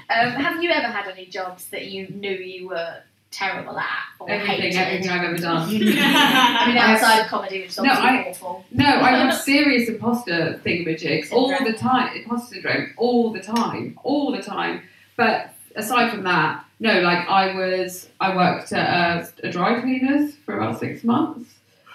Um, 0.09 0.31
have 0.31 0.61
you 0.61 0.69
ever 0.71 0.87
had 0.87 1.07
any 1.07 1.25
jobs 1.25 1.67
that 1.67 1.85
you 1.85 2.09
knew 2.09 2.31
you 2.31 2.67
were 2.67 3.01
terrible 3.31 3.77
at 3.79 3.87
or 4.19 4.29
Everything, 4.29 4.61
hated? 4.73 4.77
everything 4.77 5.09
I've 5.09 5.23
ever 5.23 5.37
done. 5.37 5.69
I 5.69 6.67
mean, 6.67 6.77
outside 6.77 7.21
of 7.21 7.27
comedy, 7.27 7.61
which 7.61 7.69
is 7.69 7.77
No, 7.77 7.91
I- 7.91 8.25
awful. 8.29 8.65
No, 8.71 8.85
I 8.85 9.11
have 9.17 9.33
serious 9.41 9.89
imposter 9.89 10.59
thingamajigs 10.65 11.31
all 11.31 11.47
the 11.63 11.73
time. 11.73 12.15
Imposter 12.15 12.55
syndrome 12.55 12.93
all 12.97 13.31
the 13.31 13.39
time, 13.41 13.97
all 14.03 14.31
the 14.31 14.41
time. 14.41 14.81
But 15.15 15.53
aside 15.75 16.11
from 16.11 16.23
that, 16.23 16.65
no. 16.79 16.99
Like 17.01 17.27
I 17.27 17.55
was, 17.55 18.09
I 18.19 18.35
worked 18.35 18.73
at 18.73 19.33
a, 19.43 19.47
a 19.47 19.51
dry 19.51 19.79
cleaners 19.81 20.35
for 20.45 20.57
about 20.57 20.79
six 20.79 21.03
months. 21.03 21.49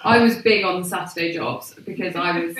I 0.04 0.18
was 0.18 0.36
big 0.38 0.64
on 0.64 0.84
Saturday 0.84 1.32
jobs 1.34 1.74
because 1.84 2.14
I 2.16 2.38
was, 2.38 2.56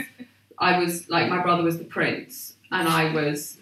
I 0.59 0.79
was 0.79 1.09
like 1.09 1.29
my 1.31 1.43
brother 1.43 1.63
was 1.63 1.79
the 1.79 1.85
prince 1.85 2.55
and 2.73 2.89
I 2.89 3.13
was 3.15 3.57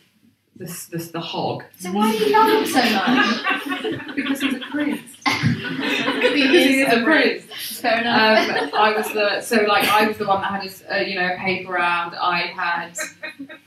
the 0.56 0.66
the, 0.90 0.98
the 1.12 1.20
hog 1.20 1.64
So 1.78 1.92
why 1.92 2.12
do 2.12 2.24
you 2.24 2.32
love 2.32 2.48
him 2.48 2.66
so 2.66 2.82
much? 2.92 4.14
because 4.16 4.40
he's 4.40 4.54
a 4.54 4.60
prince. 4.70 5.00
Because 5.64 6.32
he 6.34 6.80
is 6.82 6.92
a 6.92 7.02
prince. 7.02 7.44
Fair 7.80 8.00
enough. 8.00 8.48
Um, 8.48 8.70
I 8.74 8.96
was 8.96 9.10
the 9.12 9.40
so 9.40 9.62
like 9.62 9.84
I 9.88 10.06
was 10.06 10.18
the 10.18 10.26
one 10.26 10.40
that 10.42 10.50
had 10.50 10.62
his 10.62 10.84
uh, 10.90 10.96
you 10.96 11.14
know 11.14 11.36
paper 11.38 11.72
round. 11.72 12.14
I 12.14 12.40
had 12.42 12.96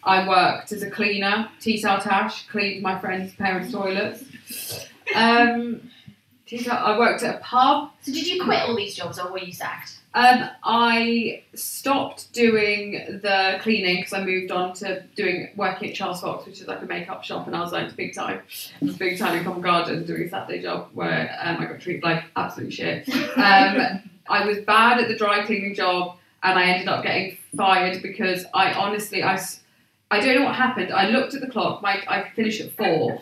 I 0.03 0.27
worked 0.27 0.71
as 0.71 0.83
a 0.83 0.89
cleaner, 0.89 1.49
towel 1.59 1.99
tash, 1.99 2.47
cleaned 2.47 2.81
my 2.81 2.99
friends' 2.99 3.33
parents' 3.35 3.71
toilets. 3.71 4.23
Um, 5.15 5.89
I 6.51 6.97
worked 6.97 7.23
at 7.23 7.35
a 7.35 7.39
pub. 7.39 7.91
so 8.01 8.11
did 8.11 8.27
you 8.27 8.43
quit 8.43 8.61
all 8.61 8.75
these 8.75 8.95
jobs 8.95 9.19
or 9.19 9.31
were 9.31 9.39
you 9.39 9.51
sacked? 9.53 9.99
Um, 10.17 10.49
I 10.63 11.43
stopped 11.53 12.33
doing 12.33 13.19
the 13.21 13.59
cleaning 13.61 13.97
because 13.97 14.13
I 14.13 14.25
moved 14.25 14.49
on 14.49 14.73
to 14.77 15.03
doing 15.15 15.49
working 15.55 15.89
at 15.89 15.95
Charles 15.95 16.21
Fox, 16.21 16.47
which 16.47 16.59
is 16.59 16.67
like 16.67 16.81
a 16.81 16.87
makeup 16.87 17.23
shop, 17.23 17.45
and 17.45 17.55
I 17.55 17.59
was 17.59 17.71
like 17.71 17.95
big 17.95 18.15
time. 18.15 18.41
Big 18.97 19.19
time 19.19 19.37
in 19.37 19.43
Covent 19.43 19.63
Garden 19.63 20.07
doing 20.07 20.23
a 20.23 20.29
Saturday 20.29 20.63
job 20.63 20.89
where 20.95 21.37
um, 21.39 21.57
I 21.57 21.65
got 21.67 21.79
treated 21.81 22.01
like 22.01 22.23
absolute 22.35 22.73
shit. 22.73 23.07
Um, 23.37 24.01
I 24.27 24.43
was 24.43 24.57
bad 24.65 24.99
at 24.99 25.07
the 25.07 25.15
dry 25.15 25.45
cleaning 25.45 25.75
job, 25.75 26.17
and 26.41 26.57
I 26.57 26.63
ended 26.63 26.87
up 26.87 27.03
getting 27.03 27.37
fired 27.55 28.01
because 28.01 28.43
I 28.55 28.73
honestly 28.73 29.23
I. 29.23 29.39
I 30.09 30.21
don't 30.21 30.35
know 30.35 30.45
what 30.45 30.55
happened. 30.55 30.93
I 30.93 31.09
looked 31.09 31.33
at 31.33 31.41
the 31.41 31.49
clock. 31.49 31.81
My, 31.81 32.01
I 32.07 32.29
finished 32.29 32.61
at 32.61 32.71
four, 32.71 33.21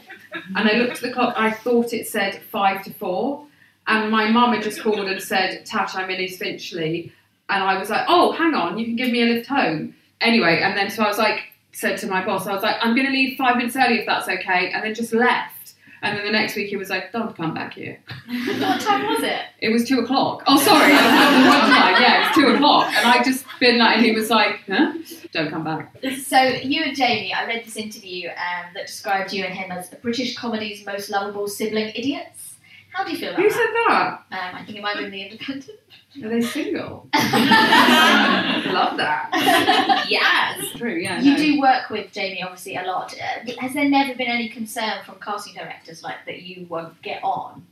and 0.56 0.70
I 0.70 0.74
looked 0.74 0.98
at 0.98 1.02
the 1.02 1.12
clock. 1.12 1.34
I 1.36 1.50
thought 1.50 1.94
it 1.94 2.08
said 2.08 2.42
five 2.52 2.84
to 2.84 2.94
four, 2.94 3.48
and 3.88 4.12
my 4.12 4.30
mum 4.30 4.54
had 4.54 4.64
just 4.64 4.82
called 4.82 5.08
and 5.08 5.22
said, 5.22 5.66
Tash, 5.66 5.96
I'm 5.96 6.10
in 6.10 6.20
East 6.20 6.40
Finchley. 6.40 7.12
And 7.50 7.64
I 7.64 7.78
was 7.78 7.90
like, 7.90 8.06
oh, 8.08 8.32
hang 8.32 8.56
on, 8.56 8.80
you 8.80 8.86
can 8.86 8.96
give 8.96 9.12
me 9.12 9.22
a 9.22 9.26
lift 9.26 9.48
home. 9.48 9.96
Anyway, 10.22 10.62
and 10.64 10.76
then 10.76 10.90
so 10.90 11.04
I 11.04 11.08
was 11.08 11.20
like, 11.20 11.42
said 11.72 11.98
to 12.00 12.08
my 12.08 12.26
boss, 12.26 12.48
I 12.48 12.54
was 12.54 12.64
like, 12.64 12.78
I'm 12.82 12.96
going 12.96 13.06
to 13.06 13.12
leave 13.12 13.38
five 13.38 13.58
minutes 13.58 13.76
early 13.76 14.00
if 14.00 14.06
that's 14.06 14.28
okay. 14.28 14.72
And 14.72 14.84
then 14.84 14.96
just 14.96 15.14
left. 15.14 15.74
And 16.02 16.18
then 16.18 16.26
the 16.26 16.32
next 16.32 16.56
week 16.56 16.70
he 16.70 16.78
was 16.78 16.90
like, 16.90 17.12
don't 17.12 17.36
come 17.36 17.54
back 17.54 17.74
here. 17.74 18.00
what 18.28 18.80
time 18.82 19.06
was 19.08 19.24
it? 19.24 19.42
It 19.60 19.70
was 19.70 19.88
two 19.88 20.00
o'clock. 20.00 20.44
Oh, 20.48 20.60
sorry. 20.60 20.94
I 20.96 21.38
was 21.38 21.48
on 21.48 21.70
the 21.70 21.76
time. 21.76 22.02
Yeah, 22.02 22.16
it 22.16 22.28
was 22.28 22.36
two 22.36 22.56
o'clock. 22.56 22.94
And 22.94 23.08
I 23.08 23.24
just 23.24 23.46
been 23.60 23.78
like, 23.80 23.98
and 23.98 24.06
he 24.06 24.12
was 24.12 24.30
like, 24.30 24.62
huh? 24.68 24.94
Don't 25.32 25.50
come 25.50 25.64
back. 25.64 25.96
So 26.24 26.40
you 26.42 26.84
and 26.84 26.96
Jamie, 26.96 27.34
I 27.34 27.46
read 27.46 27.66
this 27.66 27.76
interview 27.76 28.30
um, 28.30 28.72
that 28.74 28.88
described 28.88 29.34
you 29.34 29.44
and 29.44 29.54
him 29.54 29.72
as 29.72 29.90
British 29.90 30.38
comedy's 30.38 30.86
most 30.86 31.10
lovable 31.10 31.48
sibling 31.48 31.92
idiots. 31.96 32.35
How 32.96 33.04
do 33.04 33.12
you 33.12 33.18
feel 33.18 33.32
about 33.32 33.42
Who 33.42 33.50
that? 33.50 33.58
said 33.58 33.74
that? 33.88 34.24
Um, 34.32 34.56
I 34.56 34.64
think 34.64 34.78
it 34.78 34.82
might 34.82 34.96
have 34.96 35.04
been 35.04 35.12
the 35.12 35.24
Independent. 35.24 35.80
Are 36.24 36.30
they 36.30 36.42
single? 36.42 37.10
Love 37.14 38.96
that. 38.96 40.06
yes. 40.10 40.72
True, 40.78 40.96
yeah. 40.96 41.20
You 41.20 41.32
no. 41.32 41.38
do 41.38 41.60
work 41.60 41.90
with 41.90 42.14
Jamie 42.14 42.42
obviously 42.42 42.78
a 42.78 42.84
lot. 42.84 43.14
Uh, 43.14 43.52
has 43.60 43.74
there 43.74 43.90
never 43.90 44.16
been 44.16 44.30
any 44.30 44.48
concern 44.48 45.04
from 45.06 45.16
casting 45.20 45.56
directors 45.56 46.04
like 46.04 46.20
that 46.26 46.44
you 46.44 46.68
won't 46.68 47.02
get 47.02 47.22
on? 47.22 47.66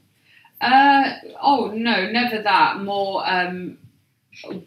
Uh, 0.59 1.13
oh 1.41 1.71
no, 1.73 2.11
never 2.11 2.41
that. 2.41 2.81
More 2.81 3.23
um, 3.25 3.77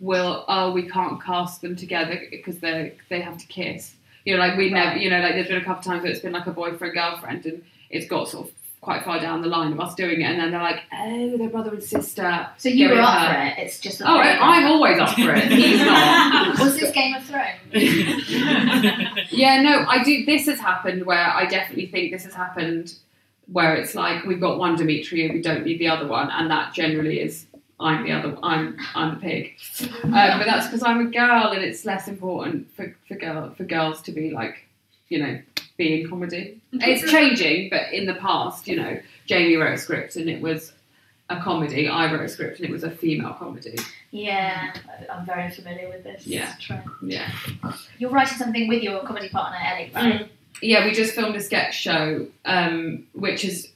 will 0.00 0.46
oh 0.48 0.72
we 0.72 0.88
can't 0.88 1.22
cast 1.22 1.60
them 1.60 1.76
together 1.76 2.18
because 2.30 2.60
they 2.60 2.96
they 3.10 3.20
have 3.20 3.36
to 3.36 3.46
kiss. 3.46 3.94
You 4.24 4.34
know, 4.34 4.40
like 4.40 4.56
we 4.56 4.70
never. 4.70 4.96
You 4.96 5.10
know, 5.10 5.20
like 5.20 5.34
there's 5.34 5.48
been 5.48 5.60
a 5.60 5.64
couple 5.64 5.80
of 5.80 5.84
times 5.84 6.02
where 6.02 6.12
it's 6.12 6.20
been 6.20 6.32
like 6.32 6.46
a 6.46 6.52
boyfriend 6.52 6.94
girlfriend, 6.94 7.44
and 7.44 7.62
it's 7.90 8.06
got 8.06 8.28
sort 8.28 8.48
of 8.48 8.55
quite 8.86 9.04
far 9.04 9.18
down 9.18 9.42
the 9.42 9.48
line 9.48 9.72
of 9.72 9.80
us 9.80 9.96
doing 9.96 10.20
it, 10.20 10.26
and 10.26 10.38
then 10.38 10.52
they're 10.52 10.62
like, 10.62 10.84
oh, 10.92 11.36
they're 11.36 11.48
brother 11.48 11.74
and 11.74 11.82
sister. 11.82 12.48
So 12.56 12.68
you 12.68 12.88
were 12.88 13.00
up 13.00 13.18
her. 13.18 13.34
for 13.34 13.40
it. 13.40 13.66
It's 13.66 13.80
just. 13.80 14.00
Oh, 14.00 14.20
of 14.20 14.24
I'm 14.24 14.66
always 14.66 15.00
up 15.00 15.10
for 15.10 15.34
it. 15.34 15.50
He's 15.50 15.80
not. 15.80 16.56
Was 16.60 16.78
this 16.78 16.92
Game 16.92 17.16
of 17.16 17.24
Thrones? 17.24 17.58
yeah, 19.32 19.60
no, 19.60 19.84
I 19.88 20.04
do. 20.04 20.24
This 20.24 20.46
has 20.46 20.60
happened 20.60 21.04
where 21.04 21.26
I 21.26 21.46
definitely 21.46 21.88
think 21.88 22.12
this 22.12 22.22
has 22.26 22.34
happened 22.34 22.94
where 23.50 23.74
it's 23.74 23.96
like 23.96 24.24
we've 24.24 24.40
got 24.40 24.56
one 24.56 24.76
Dimitri 24.76 25.24
and 25.24 25.34
we 25.34 25.42
don't 25.42 25.64
need 25.64 25.80
the 25.80 25.88
other 25.88 26.06
one, 26.06 26.30
and 26.30 26.48
that 26.52 26.72
generally 26.72 27.18
is 27.18 27.46
I'm 27.80 28.04
the 28.04 28.12
other. 28.12 28.38
I'm 28.40 28.78
I'm 28.94 29.14
the 29.16 29.20
pig. 29.20 29.56
Um, 30.04 30.12
but 30.12 30.44
that's 30.46 30.68
because 30.68 30.84
I'm 30.84 31.00
a 31.00 31.10
girl, 31.10 31.50
and 31.50 31.64
it's 31.64 31.84
less 31.84 32.06
important 32.06 32.72
for 32.76 32.94
for 33.08 33.16
girl 33.16 33.52
for 33.56 33.64
girls 33.64 34.00
to 34.02 34.12
be 34.12 34.30
like, 34.30 34.64
you 35.08 35.18
know, 35.18 35.40
be 35.76 36.00
in 36.00 36.08
comedy. 36.08 36.60
It's 36.72 37.10
changing, 37.10 37.70
but 37.70 37.92
in 37.92 38.06
the 38.06 38.14
past, 38.14 38.66
you 38.66 38.76
know, 38.76 39.00
Jamie 39.26 39.56
wrote 39.56 39.74
a 39.74 39.78
script 39.78 40.16
and 40.16 40.28
it 40.28 40.40
was 40.40 40.72
a 41.28 41.40
comedy. 41.40 41.88
I 41.88 42.12
wrote 42.12 42.22
a 42.24 42.28
script 42.28 42.60
and 42.60 42.68
it 42.68 42.72
was 42.72 42.84
a 42.84 42.90
female 42.90 43.34
comedy. 43.34 43.76
Yeah, 44.10 44.72
I'm 45.12 45.26
very 45.26 45.50
familiar 45.50 45.88
with 45.88 46.04
this. 46.04 46.26
Yeah. 46.26 46.52
trend. 46.60 46.84
Yeah. 47.02 47.30
You're 47.98 48.10
writing 48.10 48.38
something 48.38 48.68
with 48.68 48.82
your 48.82 49.02
comedy 49.02 49.28
partner 49.28 49.58
Ellie, 49.62 49.90
right? 49.94 50.30
Yeah, 50.62 50.86
we 50.86 50.92
just 50.92 51.14
filmed 51.14 51.36
a 51.36 51.40
sketch 51.40 51.74
show, 51.74 52.26
um, 52.44 53.06
which 53.12 53.44
is 53.44 53.70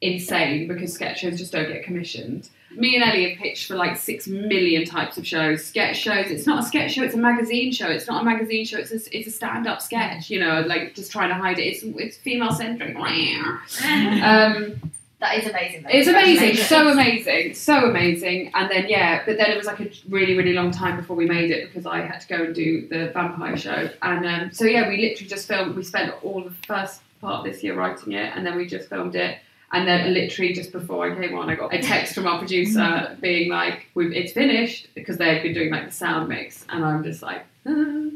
insane 0.00 0.68
because 0.68 0.92
sketch 0.92 1.20
shows 1.20 1.38
just 1.38 1.52
don't 1.52 1.68
get 1.68 1.84
commissioned. 1.84 2.48
Me 2.70 2.94
and 2.94 3.04
Ellie 3.04 3.30
have 3.30 3.38
pitched 3.38 3.66
for 3.66 3.76
like 3.76 3.96
six 3.96 4.26
million 4.28 4.84
types 4.84 5.16
of 5.16 5.26
shows. 5.26 5.64
Sketch 5.64 5.96
shows. 5.96 6.30
It's 6.30 6.46
not 6.46 6.64
a 6.64 6.66
sketch 6.66 6.92
show. 6.92 7.02
It's 7.02 7.14
a 7.14 7.18
magazine 7.18 7.72
show. 7.72 7.86
It's 7.88 8.06
not 8.06 8.22
a 8.22 8.24
magazine 8.24 8.64
show. 8.64 8.78
It's 8.78 8.92
a, 8.92 9.16
it's 9.16 9.26
a 9.26 9.30
stand-up 9.30 9.80
sketch. 9.80 10.30
You 10.30 10.40
know, 10.40 10.60
like 10.60 10.94
just 10.94 11.10
trying 11.10 11.30
to 11.30 11.34
hide 11.34 11.58
it. 11.58 11.62
It's 11.62 11.82
it's 11.82 12.16
female 12.16 12.52
centric. 12.52 12.96
um, 14.22 14.80
That 15.20 15.36
is 15.38 15.48
amazing. 15.48 15.82
Though. 15.82 15.88
it's 15.92 16.06
amazing, 16.08 16.56
so 16.56 16.88
amazing, 16.92 17.54
so 17.54 17.86
amazing. 17.90 18.52
And 18.54 18.70
then 18.70 18.86
yeah, 18.88 19.24
but 19.26 19.36
then 19.36 19.50
it 19.50 19.56
was 19.56 19.66
like 19.66 19.80
a 19.80 19.90
really, 20.08 20.36
really 20.36 20.52
long 20.52 20.70
time 20.70 20.96
before 20.96 21.16
we 21.16 21.26
made 21.26 21.50
it 21.50 21.68
because 21.68 21.86
I 21.86 22.02
had 22.02 22.20
to 22.20 22.28
go 22.28 22.44
and 22.44 22.54
do 22.54 22.86
the 22.86 23.10
vampire 23.12 23.56
show. 23.56 23.90
And 24.02 24.24
um, 24.24 24.52
so 24.52 24.64
yeah, 24.64 24.88
we 24.88 24.96
literally 24.98 25.28
just 25.28 25.48
filmed. 25.48 25.74
We 25.74 25.82
spent 25.82 26.14
all 26.22 26.44
the 26.44 26.52
first 26.66 27.00
part 27.20 27.40
of 27.40 27.52
this 27.52 27.64
year 27.64 27.74
writing 27.74 28.12
it, 28.12 28.32
and 28.36 28.46
then 28.46 28.56
we 28.56 28.66
just 28.66 28.88
filmed 28.88 29.16
it. 29.16 29.38
And 29.70 29.86
then 29.86 30.14
literally 30.14 30.54
just 30.54 30.72
before 30.72 31.10
I 31.10 31.14
came 31.14 31.36
on, 31.36 31.50
I 31.50 31.54
got 31.54 31.74
a 31.74 31.82
text 31.82 32.14
from 32.14 32.26
our 32.26 32.38
producer 32.38 33.16
being 33.20 33.50
like, 33.50 33.88
We've, 33.94 34.12
"It's 34.12 34.32
finished," 34.32 34.88
because 34.94 35.18
they 35.18 35.34
had 35.34 35.42
been 35.42 35.52
doing 35.52 35.70
like 35.70 35.86
the 35.86 35.92
sound 35.92 36.28
mix, 36.28 36.64
and 36.68 36.84
I'm 36.84 37.04
just 37.04 37.22
like. 37.22 37.44
"Ah, 37.66 38.08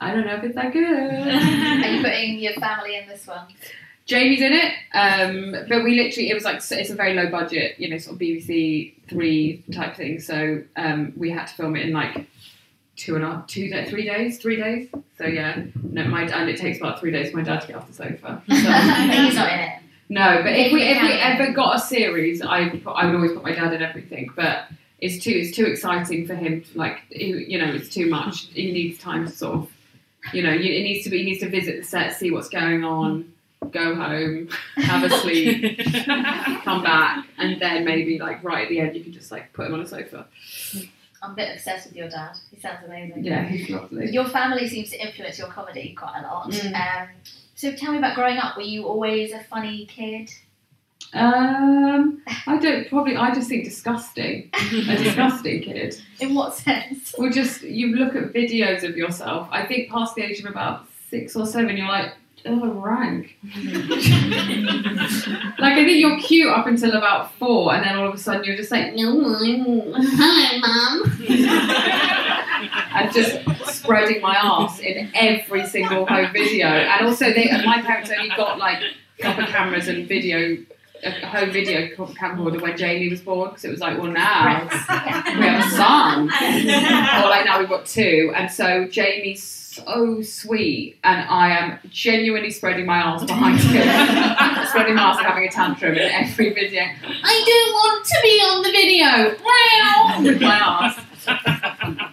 I 0.00 0.12
don't 0.12 0.26
know 0.26 0.36
if 0.36 0.44
it's 0.44 0.54
that 0.54 0.72
good. 0.72 0.84
Are 1.84 1.88
you 1.88 2.02
putting 2.02 2.38
your 2.38 2.52
family 2.54 2.96
in 2.96 3.08
this 3.08 3.26
one? 3.26 3.46
Jamie's 4.06 4.40
in 4.40 4.52
it, 4.54 4.72
um, 4.94 5.66
but 5.68 5.84
we 5.84 5.94
literally 5.94 6.30
it 6.30 6.34
was 6.34 6.44
like 6.44 6.56
it's 6.56 6.90
a 6.90 6.94
very 6.94 7.12
low 7.14 7.28
budget, 7.30 7.78
you 7.78 7.90
know, 7.90 7.98
sort 7.98 8.14
of 8.14 8.20
BBC 8.20 8.94
three 9.06 9.62
type 9.72 9.96
thing. 9.96 10.18
So 10.18 10.62
um, 10.76 11.12
we 11.14 11.30
had 11.30 11.46
to 11.48 11.54
film 11.54 11.76
it 11.76 11.84
in 11.84 11.92
like 11.92 12.26
two 12.96 13.16
and 13.16 13.24
a 13.24 13.26
half, 13.28 13.46
two, 13.48 13.70
three 13.86 14.06
days, 14.06 14.38
three 14.38 14.56
days. 14.56 14.88
So 15.18 15.26
yeah, 15.26 15.62
no, 15.82 16.04
my 16.04 16.22
and 16.22 16.48
it 16.48 16.56
takes 16.56 16.78
about 16.78 17.00
three 17.00 17.10
days 17.10 17.32
for 17.32 17.36
my 17.38 17.42
dad 17.42 17.60
to 17.60 17.66
get 17.66 17.76
off 17.76 17.86
the 17.86 17.92
sofa. 17.92 18.42
So, 18.48 18.54
He's 18.54 19.34
not 19.34 19.52
in 19.52 19.58
it. 19.58 19.78
No, 20.08 20.42
but 20.42 20.52
if 20.52 20.72
we 20.72 20.82
if 20.82 21.02
we 21.02 21.12
ever 21.12 21.52
got 21.52 21.76
a 21.76 21.78
series, 21.78 22.40
I 22.40 22.68
put, 22.70 22.92
I 22.92 23.06
would 23.06 23.14
always 23.14 23.32
put 23.32 23.42
my 23.42 23.52
dad 23.52 23.74
in 23.74 23.82
everything. 23.82 24.30
But 24.34 24.68
it's 25.00 25.22
too 25.22 25.30
it's 25.30 25.54
too 25.54 25.66
exciting 25.66 26.26
for 26.26 26.34
him. 26.34 26.62
To, 26.62 26.78
like 26.78 27.00
you 27.10 27.58
know, 27.58 27.70
it's 27.72 27.88
too 27.88 28.08
much. 28.08 28.46
He 28.46 28.72
needs 28.72 28.98
time 28.98 29.26
to 29.26 29.32
sort 29.32 29.54
of, 29.54 29.70
you 30.32 30.42
know, 30.42 30.52
you, 30.52 30.72
it 30.72 30.82
needs 30.82 31.04
to 31.04 31.10
be. 31.10 31.18
He 31.18 31.24
needs 31.24 31.40
to 31.40 31.50
visit 31.50 31.78
the 31.78 31.84
set, 31.84 32.16
see 32.16 32.30
what's 32.30 32.48
going 32.48 32.84
on, 32.84 33.32
go 33.70 33.94
home, 33.94 34.48
have 34.76 35.04
a 35.04 35.10
sleep, 35.10 35.78
come 36.64 36.82
back, 36.82 37.26
and 37.36 37.60
then 37.60 37.84
maybe 37.84 38.18
like 38.18 38.42
right 38.42 38.62
at 38.62 38.68
the 38.70 38.80
end, 38.80 38.96
you 38.96 39.04
can 39.04 39.12
just 39.12 39.30
like 39.30 39.52
put 39.52 39.66
him 39.66 39.74
on 39.74 39.80
a 39.80 39.86
sofa. 39.86 40.26
I'm 41.20 41.32
a 41.32 41.34
bit 41.34 41.56
obsessed 41.56 41.88
with 41.88 41.96
your 41.96 42.08
dad. 42.08 42.38
He 42.50 42.60
sounds 42.60 42.78
amazing. 42.86 43.24
Yeah, 43.24 43.44
he's 43.44 43.68
lovely. 43.68 44.10
Your 44.10 44.26
family 44.26 44.68
seems 44.68 44.90
to 44.90 45.04
influence 45.04 45.38
your 45.38 45.48
comedy 45.48 45.94
quite 45.98 46.20
a 46.20 46.22
lot. 46.22 46.50
Mm. 46.50 46.74
Um, 46.74 47.08
so 47.58 47.72
tell 47.72 47.90
me 47.90 47.98
about 47.98 48.14
growing 48.14 48.38
up. 48.38 48.56
Were 48.56 48.62
you 48.62 48.86
always 48.86 49.32
a 49.32 49.42
funny 49.42 49.86
kid? 49.86 50.30
Um, 51.12 52.22
I 52.46 52.56
don't 52.56 52.88
probably. 52.88 53.16
I 53.16 53.34
just 53.34 53.48
think 53.48 53.64
disgusting. 53.64 54.48
A 54.54 54.96
disgusting 54.96 55.62
kid. 55.62 56.00
In 56.20 56.36
what 56.36 56.54
sense? 56.54 57.16
Well, 57.18 57.32
just 57.32 57.62
you 57.62 57.96
look 57.96 58.14
at 58.14 58.32
videos 58.32 58.84
of 58.84 58.96
yourself. 58.96 59.48
I 59.50 59.66
think 59.66 59.90
past 59.90 60.14
the 60.14 60.22
age 60.22 60.38
of 60.38 60.46
about 60.46 60.86
six 61.10 61.34
or 61.34 61.46
seven, 61.46 61.76
you're 61.76 61.88
like, 61.88 62.12
oh, 62.46 62.70
rank. 62.74 63.36
like 63.42 63.56
I 65.72 65.84
think 65.84 65.98
you're 65.98 66.20
cute 66.20 66.52
up 66.52 66.68
until 66.68 66.92
about 66.96 67.34
four, 67.34 67.74
and 67.74 67.84
then 67.84 67.96
all 67.96 68.06
of 68.06 68.14
a 68.14 68.18
sudden 68.18 68.44
you're 68.44 68.56
just 68.56 68.70
like, 68.70 68.94
no, 68.94 69.34
hi, 69.34 70.58
mum, 70.58 71.02
and 72.94 73.12
just 73.12 73.40
spreading 73.88 74.20
my 74.20 74.36
ass 74.42 74.78
in 74.80 75.10
every 75.14 75.66
single 75.66 76.06
home 76.06 76.32
video. 76.32 76.66
And 76.66 77.06
also, 77.06 77.32
they 77.32 77.50
my 77.64 77.82
parents 77.82 78.10
only 78.10 78.28
got 78.36 78.58
like 78.58 78.82
proper 79.20 79.44
cameras 79.46 79.88
and 79.88 80.06
video. 80.06 80.58
A 81.04 81.12
home 81.24 81.52
video 81.52 81.94
camera 81.94 82.08
camcorder 82.08 82.60
when 82.60 82.76
Jamie 82.76 83.08
was 83.08 83.20
born 83.20 83.50
because 83.50 83.64
it 83.64 83.70
was 83.70 83.78
like, 83.78 83.96
well, 83.98 84.10
now 84.10 84.64
we 84.64 85.46
have 85.46 85.64
a 85.64 85.70
son. 85.76 86.22
or 87.22 87.28
like 87.30 87.44
now 87.44 87.60
we've 87.60 87.68
got 87.68 87.86
two. 87.86 88.32
And 88.34 88.50
so 88.50 88.88
Jamie's 88.88 89.40
so 89.44 90.22
sweet, 90.22 90.98
and 91.04 91.20
I 91.28 91.56
am 91.56 91.78
genuinely 91.88 92.50
spreading 92.50 92.84
my 92.84 93.00
arse 93.00 93.22
behind 93.22 93.60
him, 93.60 94.66
spreading 94.66 94.96
my 94.96 95.02
arse 95.02 95.18
and 95.18 95.26
having 95.26 95.46
a 95.46 95.50
tantrum 95.52 95.94
in 95.94 96.10
every 96.10 96.52
video. 96.52 96.82
I 96.82 97.44
don't 97.46 97.72
want 97.74 98.04
to 98.04 98.18
be 98.20 98.40
on 98.40 98.62
the 98.64 98.70
video. 98.72 99.36
Wow, 99.44 100.22
with 100.24 100.42
my 100.42 100.60
arse. 100.60 102.04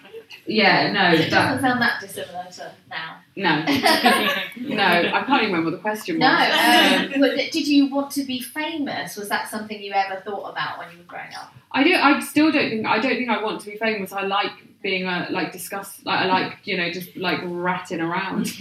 Yeah, 0.46 0.92
no, 0.92 1.12
It 1.12 1.30
that, 1.30 1.30
doesn't 1.30 1.60
sound 1.60 1.82
that 1.82 2.00
dissimilar 2.00 2.46
to 2.52 2.72
now. 2.88 3.18
no, 3.34 3.64
no. 4.76 4.84
I 4.84 5.22
can't 5.26 5.42
even 5.42 5.54
remember 5.54 5.70
what 5.70 5.76
the 5.76 5.82
question 5.82 6.18
was. 6.20 6.22
No. 6.22 7.26
Um, 7.26 7.36
did 7.36 7.66
you 7.66 7.86
want 7.92 8.10
to 8.12 8.24
be 8.24 8.40
famous? 8.40 9.16
Was 9.16 9.28
that 9.28 9.50
something 9.50 9.82
you 9.82 9.92
ever 9.92 10.20
thought 10.20 10.50
about 10.50 10.78
when 10.78 10.90
you 10.92 10.98
were 10.98 11.04
growing 11.04 11.34
up? 11.34 11.52
I 11.72 11.82
do. 11.82 11.94
I 11.94 12.20
still 12.20 12.52
don't 12.52 12.70
think. 12.70 12.86
I 12.86 12.98
don't 12.98 13.16
think 13.16 13.28
I 13.28 13.42
want 13.42 13.60
to 13.60 13.70
be 13.70 13.76
famous. 13.76 14.12
I 14.12 14.22
like 14.22 14.52
being 14.82 15.04
a 15.04 15.26
like 15.30 15.52
discuss. 15.52 16.00
Like 16.04 16.20
I 16.20 16.26
like 16.26 16.58
you 16.64 16.76
know 16.76 16.90
just 16.90 17.16
like 17.16 17.40
ratting 17.44 18.00
around. 18.00 18.44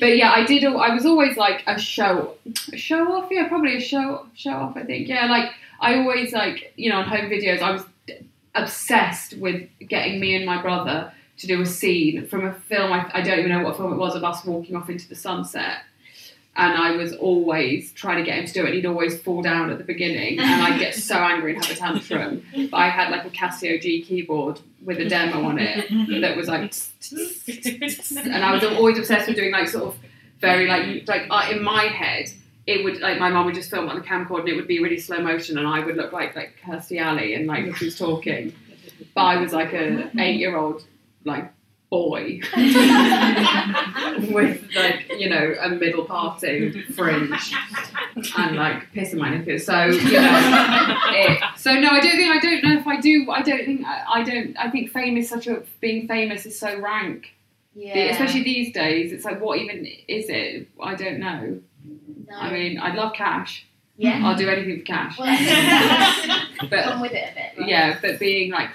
but 0.00 0.16
yeah, 0.16 0.32
I 0.34 0.44
did. 0.46 0.64
I 0.64 0.94
was 0.94 1.04
always 1.04 1.36
like 1.36 1.62
a 1.66 1.78
show, 1.78 2.34
a 2.72 2.76
show 2.76 3.12
off. 3.12 3.28
Yeah, 3.30 3.48
probably 3.48 3.76
a 3.76 3.80
show 3.80 4.26
show 4.34 4.52
off. 4.52 4.76
I 4.76 4.84
think. 4.84 5.08
Yeah, 5.08 5.26
like 5.26 5.50
I 5.80 5.96
always 5.96 6.32
like 6.32 6.72
you 6.76 6.90
know 6.90 6.98
on 6.98 7.08
home 7.08 7.28
videos. 7.28 7.60
I 7.60 7.72
was 7.72 7.82
obsessed 8.54 9.36
with 9.38 9.68
getting 9.88 10.20
me 10.20 10.36
and 10.36 10.44
my 10.44 10.60
brother 10.60 11.12
to 11.38 11.46
do 11.46 11.60
a 11.60 11.66
scene 11.66 12.26
from 12.26 12.44
a 12.44 12.52
film. 12.52 12.92
I, 12.92 13.10
I 13.12 13.22
don't 13.22 13.38
even 13.38 13.50
know 13.50 13.62
what 13.64 13.76
film 13.76 13.92
it 13.92 13.96
was 13.96 14.14
of 14.14 14.24
us 14.24 14.44
walking 14.44 14.76
off 14.76 14.88
into 14.90 15.08
the 15.08 15.16
sunset. 15.16 15.78
And 16.54 16.74
I 16.76 16.96
was 16.96 17.14
always 17.14 17.92
trying 17.92 18.18
to 18.18 18.22
get 18.22 18.38
him 18.38 18.44
to 18.44 18.52
do 18.52 18.66
it. 18.66 18.74
He'd 18.74 18.84
always 18.84 19.18
fall 19.18 19.40
down 19.40 19.70
at 19.70 19.78
the 19.78 19.84
beginning, 19.84 20.38
and 20.38 20.62
I'd 20.62 20.78
get 20.78 20.94
so 20.94 21.14
angry 21.14 21.54
and 21.54 21.64
have 21.64 21.74
a 21.74 21.78
tantrum. 21.78 22.44
But 22.70 22.76
I 22.76 22.90
had 22.90 23.10
like 23.10 23.24
a 23.24 23.30
Casio 23.30 23.80
G 23.80 24.02
keyboard 24.02 24.60
with 24.84 24.98
a 24.98 25.08
demo 25.08 25.44
on 25.44 25.58
it 25.58 25.88
that 26.20 26.36
was 26.36 26.48
like, 26.48 26.74
and 28.18 28.44
I 28.44 28.52
was 28.52 28.64
always 28.64 28.98
obsessed 28.98 29.28
with 29.28 29.36
doing 29.36 29.50
like 29.50 29.66
sort 29.66 29.94
of 29.94 29.96
very 30.40 30.66
like 30.66 31.08
like 31.08 31.22
uh, 31.30 31.48
in 31.50 31.62
my 31.62 31.84
head 31.84 32.30
it 32.66 32.84
would 32.84 33.00
like 33.00 33.18
my 33.18 33.28
mom 33.28 33.46
would 33.46 33.54
just 33.54 33.70
film 33.70 33.88
on 33.88 33.96
the 33.96 34.02
camcorder 34.02 34.40
and 34.40 34.48
it 34.48 34.56
would 34.56 34.68
be 34.68 34.80
really 34.80 34.98
slow 34.98 35.18
motion 35.18 35.58
and 35.58 35.66
I 35.66 35.84
would 35.84 35.96
look 35.96 36.12
like 36.12 36.36
like 36.36 36.58
Kirstie 36.64 37.00
Alley 37.00 37.34
and 37.34 37.46
like 37.46 37.74
she 37.76 37.86
was 37.86 37.98
talking, 37.98 38.54
but 39.14 39.22
I 39.22 39.36
was 39.36 39.52
like 39.52 39.72
a 39.72 40.10
eight 40.18 40.38
year 40.38 40.56
old 40.56 40.84
like 41.24 41.52
boy 41.92 42.40
with 44.32 44.66
like 44.74 45.12
you 45.18 45.28
know 45.28 45.54
a 45.60 45.68
middle 45.68 46.06
parting 46.06 46.82
fringe 46.94 47.52
and 48.38 48.56
like 48.56 48.90
piss 48.92 49.12
in 49.12 49.18
my 49.18 49.28
knickers. 49.28 49.66
So 49.66 49.84
you 49.84 50.12
know, 50.12 50.96
it, 51.10 51.42
so 51.58 51.74
no, 51.74 51.90
I 51.90 52.00
don't 52.00 52.12
think 52.12 52.34
I 52.34 52.38
don't 52.38 52.64
know 52.64 52.78
if 52.78 52.86
I 52.86 52.98
do. 52.98 53.30
I 53.30 53.42
don't 53.42 53.64
think 53.66 53.84
I, 53.86 54.04
I 54.08 54.22
don't. 54.22 54.56
I 54.56 54.70
think 54.70 54.90
fame 54.90 55.18
is 55.18 55.28
such 55.28 55.46
a 55.46 55.64
being 55.80 56.08
famous 56.08 56.46
is 56.46 56.58
so 56.58 56.80
rank. 56.80 57.34
Yeah. 57.74 57.96
Especially 58.10 58.42
these 58.42 58.72
days, 58.72 59.12
it's 59.12 59.26
like 59.26 59.40
what 59.40 59.58
even 59.58 59.84
is 60.08 60.30
it? 60.30 60.68
I 60.82 60.94
don't 60.94 61.18
know. 61.18 61.60
No. 62.28 62.36
I 62.36 62.52
mean, 62.52 62.78
I'd 62.78 62.94
love 62.94 63.12
cash. 63.14 63.66
Yeah. 63.96 64.20
I'll 64.24 64.36
do 64.36 64.48
anything 64.48 64.78
for 64.80 64.84
cash. 64.84 65.18
Well, 65.18 65.28
But- 66.70 66.84
come 66.84 67.00
with 67.00 67.12
it 67.12 67.30
a 67.32 67.34
bit. 67.34 67.58
Right? 67.58 67.68
Yeah, 67.68 67.98
but 68.00 68.18
being 68.18 68.50
like 68.50 68.70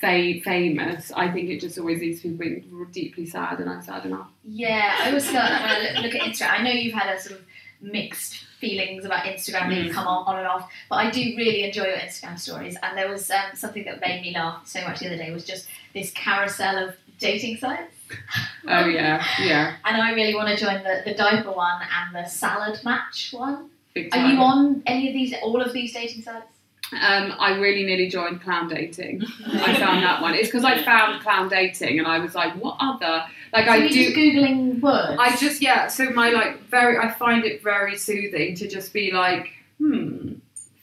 fa- 0.00 0.40
famous, 0.42 1.12
I 1.14 1.30
think 1.30 1.50
it 1.50 1.60
just 1.60 1.78
always 1.78 2.00
leaves 2.00 2.20
people 2.22 2.38
being 2.38 2.86
deeply 2.92 3.26
sad, 3.26 3.60
and 3.60 3.68
I'm 3.70 3.82
sad 3.82 4.06
enough. 4.06 4.28
Yeah, 4.44 4.96
I 5.00 5.08
always 5.08 5.26
feel 5.26 5.34
like 5.40 5.50
when 5.50 5.70
I 5.70 5.80
look, 5.94 6.04
look 6.04 6.14
at 6.14 6.20
Instagram, 6.22 6.60
I 6.60 6.62
know 6.62 6.70
you've 6.70 6.94
had 6.94 7.14
a 7.14 7.20
sort 7.20 7.38
of 7.40 7.44
mixed 7.80 8.44
feelings 8.60 9.04
about 9.04 9.24
Instagram 9.24 9.68
being 9.68 9.90
Mm. 9.90 9.92
come 9.92 10.06
on, 10.06 10.24
on 10.26 10.38
and 10.38 10.46
off, 10.46 10.70
but 10.88 10.96
I 10.96 11.10
do 11.10 11.20
really 11.36 11.64
enjoy 11.64 11.84
your 11.84 11.98
Instagram 11.98 12.38
stories. 12.38 12.76
And 12.82 12.96
there 12.96 13.08
was 13.10 13.30
um, 13.30 13.54
something 13.54 13.84
that 13.84 14.00
made 14.00 14.22
me 14.22 14.32
laugh 14.32 14.66
so 14.66 14.80
much 14.82 15.00
the 15.00 15.06
other 15.06 15.18
day 15.18 15.30
was 15.32 15.44
just 15.44 15.66
this 15.92 16.10
carousel 16.12 16.78
of 16.88 16.94
dating 17.18 17.58
sites. 17.58 17.93
Oh 18.66 18.86
yeah, 18.86 19.22
yeah. 19.42 19.76
And 19.84 20.00
I 20.00 20.12
really 20.12 20.34
want 20.34 20.48
to 20.48 20.56
join 20.56 20.82
the, 20.82 21.02
the 21.04 21.12
diaper 21.12 21.52
one 21.52 21.82
and 21.82 22.14
the 22.16 22.26
salad 22.26 22.80
match 22.82 23.30
one. 23.32 23.68
Are 23.94 24.26
you 24.26 24.38
on 24.38 24.82
any 24.86 25.08
of 25.08 25.12
these, 25.12 25.34
all 25.42 25.60
of 25.60 25.74
these 25.74 25.92
dating 25.92 26.22
sites? 26.22 26.46
Um, 26.92 27.34
I 27.38 27.56
really 27.58 27.84
nearly 27.84 28.08
joined 28.08 28.42
clown 28.42 28.68
dating. 28.68 29.22
I 29.46 29.74
found 29.78 30.02
that 30.02 30.22
one. 30.22 30.34
It's 30.34 30.48
because 30.48 30.64
I 30.64 30.82
found 30.82 31.22
clown 31.22 31.48
dating, 31.48 31.98
and 31.98 32.06
I 32.06 32.18
was 32.18 32.34
like, 32.34 32.54
what 32.54 32.76
other? 32.80 33.24
Like 33.52 33.66
So 33.66 33.72
I 33.72 33.80
do. 33.80 33.88
just 33.88 34.16
googling 34.16 34.80
words. 34.80 35.18
I 35.18 35.36
just 35.36 35.60
yeah. 35.60 35.88
So 35.88 36.10
my 36.10 36.30
like 36.30 36.62
very. 36.68 36.98
I 36.98 37.10
find 37.12 37.44
it 37.44 37.62
very 37.62 37.96
soothing 37.96 38.54
to 38.56 38.68
just 38.68 38.92
be 38.92 39.10
like, 39.12 39.50
hmm. 39.78 40.34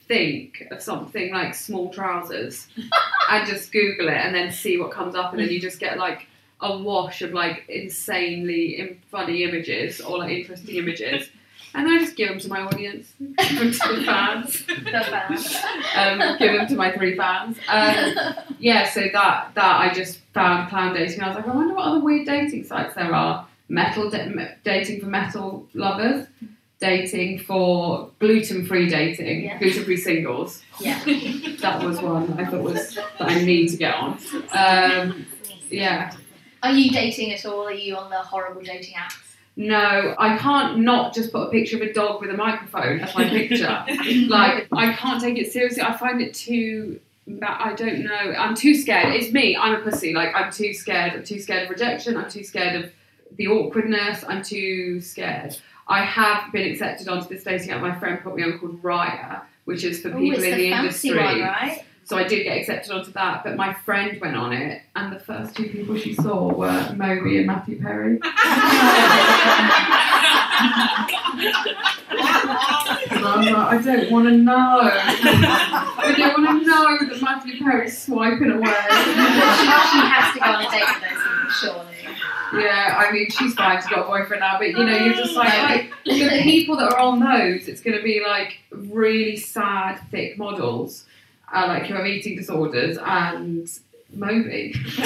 Think 0.08 0.64
of 0.70 0.82
something 0.82 1.32
like 1.32 1.54
small 1.54 1.90
trousers, 1.90 2.66
and 3.30 3.48
just 3.48 3.72
Google 3.72 4.08
it, 4.08 4.16
and 4.16 4.34
then 4.34 4.52
see 4.52 4.78
what 4.78 4.90
comes 4.90 5.14
up, 5.14 5.32
and 5.32 5.40
then 5.40 5.48
you 5.48 5.58
just 5.60 5.80
get 5.80 5.96
like 5.96 6.26
a 6.62 6.78
wash 6.78 7.20
of 7.22 7.32
like 7.32 7.64
insanely 7.68 8.98
funny 9.10 9.42
images 9.44 10.00
or 10.00 10.18
like 10.18 10.30
interesting 10.32 10.76
images, 10.76 11.28
and 11.74 11.86
then 11.86 11.94
I 11.94 11.98
just 12.00 12.16
give 12.16 12.28
them 12.28 12.38
to 12.40 12.48
my 12.48 12.60
audience, 12.62 13.12
give 13.20 13.58
them 13.58 13.72
to 13.72 13.96
the 13.96 14.04
fans 14.04 14.64
the 14.66 14.74
fans. 15.10 15.56
um, 15.96 16.38
give 16.38 16.52
them 16.52 16.66
to 16.68 16.76
my 16.76 16.92
three 16.92 17.16
fans. 17.16 17.56
Um, 17.68 18.34
yeah, 18.58 18.88
so 18.88 19.00
that 19.12 19.52
that 19.54 19.80
I 19.80 19.92
just 19.92 20.20
found 20.34 20.68
clown 20.70 20.94
dating. 20.94 21.20
I 21.20 21.28
was 21.28 21.36
like, 21.36 21.48
I 21.48 21.54
wonder 21.54 21.74
what 21.74 21.84
other 21.84 22.00
weird 22.00 22.26
dating 22.26 22.64
sites 22.64 22.94
there 22.94 23.12
are. 23.14 23.46
Metal 23.68 24.10
da- 24.10 24.28
dating 24.64 25.00
for 25.00 25.06
metal 25.06 25.66
lovers, 25.72 26.26
dating 26.78 27.38
for 27.38 28.10
gluten-free 28.18 28.88
dating, 28.90 29.44
Yeah. 29.44 29.58
gluten-free 29.58 29.96
singles. 29.96 30.62
yeah. 30.78 31.02
That 31.60 31.82
was 31.82 31.98
one 32.02 32.30
I 32.38 32.44
thought 32.44 32.60
was 32.62 32.94
that 32.96 33.06
I 33.20 33.42
need 33.42 33.68
to 33.68 33.76
get 33.78 33.94
on. 33.94 34.18
Um, 34.52 35.24
yeah. 35.70 36.14
Are 36.62 36.72
you 36.72 36.90
dating 36.90 37.32
at 37.32 37.44
all? 37.44 37.66
Are 37.66 37.72
you 37.72 37.96
on 37.96 38.10
the 38.10 38.16
horrible 38.18 38.62
dating 38.62 38.94
apps? 38.94 39.16
No, 39.56 40.14
I 40.18 40.38
can't 40.38 40.78
not 40.78 41.14
just 41.14 41.30
put 41.32 41.48
a 41.48 41.50
picture 41.50 41.76
of 41.76 41.82
a 41.82 41.92
dog 41.92 42.20
with 42.22 42.30
a 42.30 42.36
microphone 42.36 43.00
as 43.00 43.14
my 43.14 43.28
picture. 43.28 43.84
like, 44.28 44.66
I 44.72 44.92
can't 44.94 45.20
take 45.20 45.36
it 45.36 45.52
seriously. 45.52 45.82
I 45.82 45.96
find 45.96 46.20
it 46.22 46.34
too. 46.34 47.00
Bad 47.26 47.56
I 47.60 47.74
don't 47.74 48.02
know. 48.02 48.10
I'm 48.38 48.54
too 48.54 48.74
scared. 48.74 49.14
It's 49.14 49.32
me. 49.32 49.56
I'm 49.56 49.74
a 49.74 49.78
pussy. 49.80 50.12
Like, 50.14 50.34
I'm 50.34 50.50
too 50.50 50.72
scared. 50.72 51.12
I'm 51.12 51.24
too 51.24 51.38
scared 51.40 51.64
of 51.64 51.70
rejection. 51.70 52.16
I'm 52.16 52.30
too 52.30 52.42
scared 52.44 52.82
of 52.84 52.92
the 53.36 53.48
awkwardness. 53.48 54.24
I'm 54.26 54.42
too 54.42 55.00
scared. 55.00 55.56
I 55.86 56.02
have 56.04 56.50
been 56.52 56.70
accepted 56.72 57.08
onto 57.08 57.28
this 57.28 57.44
dating 57.44 57.70
app. 57.70 57.80
My 57.82 57.94
friend 57.98 58.20
put 58.22 58.34
me 58.36 58.42
on 58.42 58.58
called 58.58 58.82
Raya, 58.82 59.42
which 59.66 59.84
is 59.84 60.00
for 60.00 60.08
Oh, 60.08 60.18
people 60.18 60.42
in 60.42 60.50
the 60.50 60.56
the 60.56 60.72
industry. 60.72 61.16
one, 61.16 61.40
right? 61.40 61.84
So 62.12 62.18
I 62.18 62.24
did 62.24 62.44
get 62.44 62.58
accepted 62.58 62.92
onto 62.92 63.10
that, 63.12 63.42
but 63.42 63.56
my 63.56 63.72
friend 63.72 64.20
went 64.20 64.36
on 64.36 64.52
it, 64.52 64.82
and 64.94 65.10
the 65.10 65.18
first 65.18 65.56
two 65.56 65.70
people 65.70 65.96
she 65.96 66.12
saw 66.12 66.52
were 66.52 66.94
Moby 66.94 67.38
and 67.38 67.46
Matthew 67.46 67.80
Perry. 67.80 68.20
And 73.12 73.24
I 73.24 73.36
was 73.38 73.46
like, 73.46 73.56
I 73.56 73.82
don't 73.82 74.10
want 74.10 74.28
to 74.28 74.36
know. 74.36 74.80
I 74.82 76.14
don't 76.18 76.42
want 76.42 76.62
to 76.62 76.66
know 76.68 76.98
that 77.08 77.22
Matthew 77.22 77.58
Perry's 77.58 77.96
swiping 77.96 78.50
away. 78.50 78.66
she 78.66 80.00
has 80.04 80.34
to 80.34 80.40
go 80.40 80.44
on 80.44 80.66
a 80.66 80.70
date 80.70 80.84
with 80.86 81.00
those 81.00 81.22
people, 81.22 81.50
surely. 81.50 82.62
Yeah, 82.62 82.98
I 82.98 83.10
mean, 83.10 83.30
she's 83.30 83.54
fine. 83.54 83.80
She's 83.80 83.88
got 83.88 84.00
a 84.00 84.06
boyfriend 84.06 84.40
now, 84.40 84.58
but 84.58 84.68
you 84.68 84.84
know, 84.84 84.96
you're 84.98 85.14
just 85.14 85.34
like, 85.34 85.54
like 85.54 85.90
the 86.04 86.42
people 86.42 86.76
that 86.76 86.92
are 86.92 86.98
on 86.98 87.20
those, 87.20 87.68
it's 87.68 87.80
going 87.80 87.96
to 87.96 88.02
be 88.02 88.22
like 88.22 88.58
really 88.70 89.36
sad, 89.36 89.98
thick 90.10 90.36
models, 90.36 91.06
uh, 91.52 91.66
like 91.68 91.84
who 91.84 91.94
have 91.94 92.06
eating 92.06 92.36
disorders 92.36 92.98
and 92.98 93.68
Moby. 94.14 94.74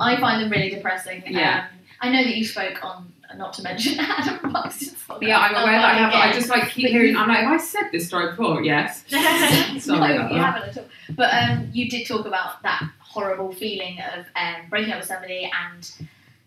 I 0.00 0.16
find 0.20 0.42
them 0.42 0.50
really 0.50 0.70
depressing. 0.70 1.22
Yeah. 1.26 1.66
Um, 1.70 1.78
I 2.00 2.10
know 2.10 2.22
that 2.24 2.36
you 2.36 2.44
spoke 2.44 2.84
on, 2.84 3.12
not 3.36 3.52
to 3.54 3.62
mention 3.62 3.98
Adam 4.00 4.52
Buxton's. 4.52 4.92
Yeah, 5.20 5.38
I'm 5.38 5.54
aware 5.54 5.78
that 5.78 5.94
I 5.94 5.98
have, 5.98 6.12
but 6.12 6.18
I 6.18 6.32
just 6.32 6.48
like 6.48 6.70
keep 6.70 6.88
hearing. 6.88 7.16
I'm 7.16 7.28
like, 7.28 7.38
have 7.38 7.52
I 7.52 7.56
said 7.58 7.90
this 7.92 8.08
story 8.08 8.30
before? 8.30 8.62
Yes. 8.62 9.04
no, 9.12 9.18
you 9.18 9.24
that. 9.24 10.30
haven't 10.32 10.68
at 10.68 10.78
all. 10.78 10.84
But 11.10 11.32
um, 11.32 11.70
you 11.72 11.88
did 11.88 12.06
talk 12.06 12.26
about 12.26 12.62
that 12.62 12.90
horrible 12.98 13.52
feeling 13.52 13.98
of 14.14 14.26
um, 14.36 14.68
breaking 14.68 14.92
up 14.92 14.98
with 14.98 15.08
somebody 15.08 15.50
and 15.72 15.90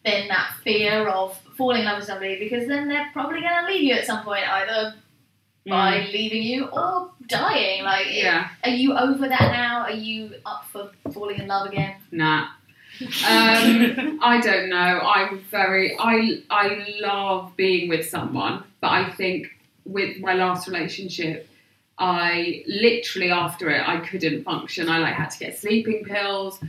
then 0.05 0.27
that 0.27 0.55
fear 0.63 1.07
of 1.07 1.37
falling 1.57 1.79
in 1.79 1.85
love 1.85 1.97
with 1.97 2.07
somebody 2.07 2.37
because 2.37 2.67
then 2.67 2.87
they're 2.87 3.09
probably 3.11 3.41
going 3.41 3.65
to 3.65 3.71
leave 3.71 3.83
you 3.83 3.93
at 3.93 4.05
some 4.05 4.23
point, 4.23 4.47
either 4.47 4.93
by 5.70 6.07
leaving 6.11 6.43
you 6.43 6.65
or 6.65 7.11
dying. 7.28 7.84
Like, 7.84 8.07
Mm. 8.07 8.24
Yeah. 8.24 8.49
are 8.63 8.70
you 8.72 8.97
over 8.97 9.28
that 9.28 9.51
now? 9.51 9.82
Are 9.82 9.91
you 9.91 10.34
up 10.45 10.65
for 10.72 10.91
falling 11.13 11.39
in 11.39 11.47
love 11.47 11.67
again? 11.67 11.95
Nah. 12.11 12.47
Um, 13.01 14.20
I 14.22 14.39
don't 14.43 14.70
know. 14.70 14.99
I'm 14.99 15.39
very. 15.51 15.95
I 15.99 16.41
I 16.49 16.86
love 17.01 17.55
being 17.55 17.88
with 17.89 18.07
someone, 18.09 18.63
but 18.82 18.89
I 18.89 19.09
think 19.11 19.47
with 19.86 20.20
my 20.20 20.34
last 20.34 20.67
relationship, 20.67 21.47
I 21.97 22.63
literally 22.67 23.32
after 23.32 23.70
it 23.70 23.88
I 23.88 23.99
couldn't 24.01 24.43
function. 24.43 24.89
I 24.89 24.97
like 24.99 25.13
had 25.13 25.30
to 25.30 25.39
get 25.39 25.57
sleeping 25.57 26.03
pills. 26.03 26.59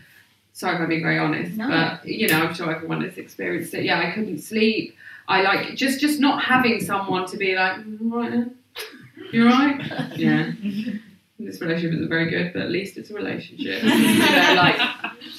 Sorry 0.52 0.74
if 0.74 0.80
I'm 0.80 0.88
being 0.88 1.02
very 1.02 1.18
honest, 1.18 1.56
No. 1.56 1.68
but 1.68 2.06
you 2.06 2.28
know 2.28 2.42
I'm 2.42 2.54
sure 2.54 2.70
everyone 2.74 3.02
has 3.02 3.16
experienced 3.18 3.72
it. 3.74 3.84
Yeah, 3.84 3.98
I 4.00 4.10
couldn't 4.12 4.38
sleep. 4.38 4.96
I 5.26 5.42
like 5.42 5.74
just 5.74 6.00
just 6.00 6.20
not 6.20 6.42
having 6.44 6.80
someone 6.80 7.26
to 7.28 7.36
be 7.36 7.54
like, 7.54 7.76
"Mm, 7.78 8.50
right, 9.32 9.78
then? 9.78 9.88
you 9.88 9.92
right? 9.96 10.10
Yeah. 10.16 10.52
This 11.38 11.60
relationship 11.60 11.94
isn't 11.94 12.08
very 12.10 12.28
good, 12.28 12.52
but 12.52 12.62
at 12.62 12.70
least 12.70 12.98
it's 12.98 13.08
a 13.10 13.14
relationship. 13.14 13.82
you 13.82 13.88
know, 13.88 14.54
like 14.56 14.78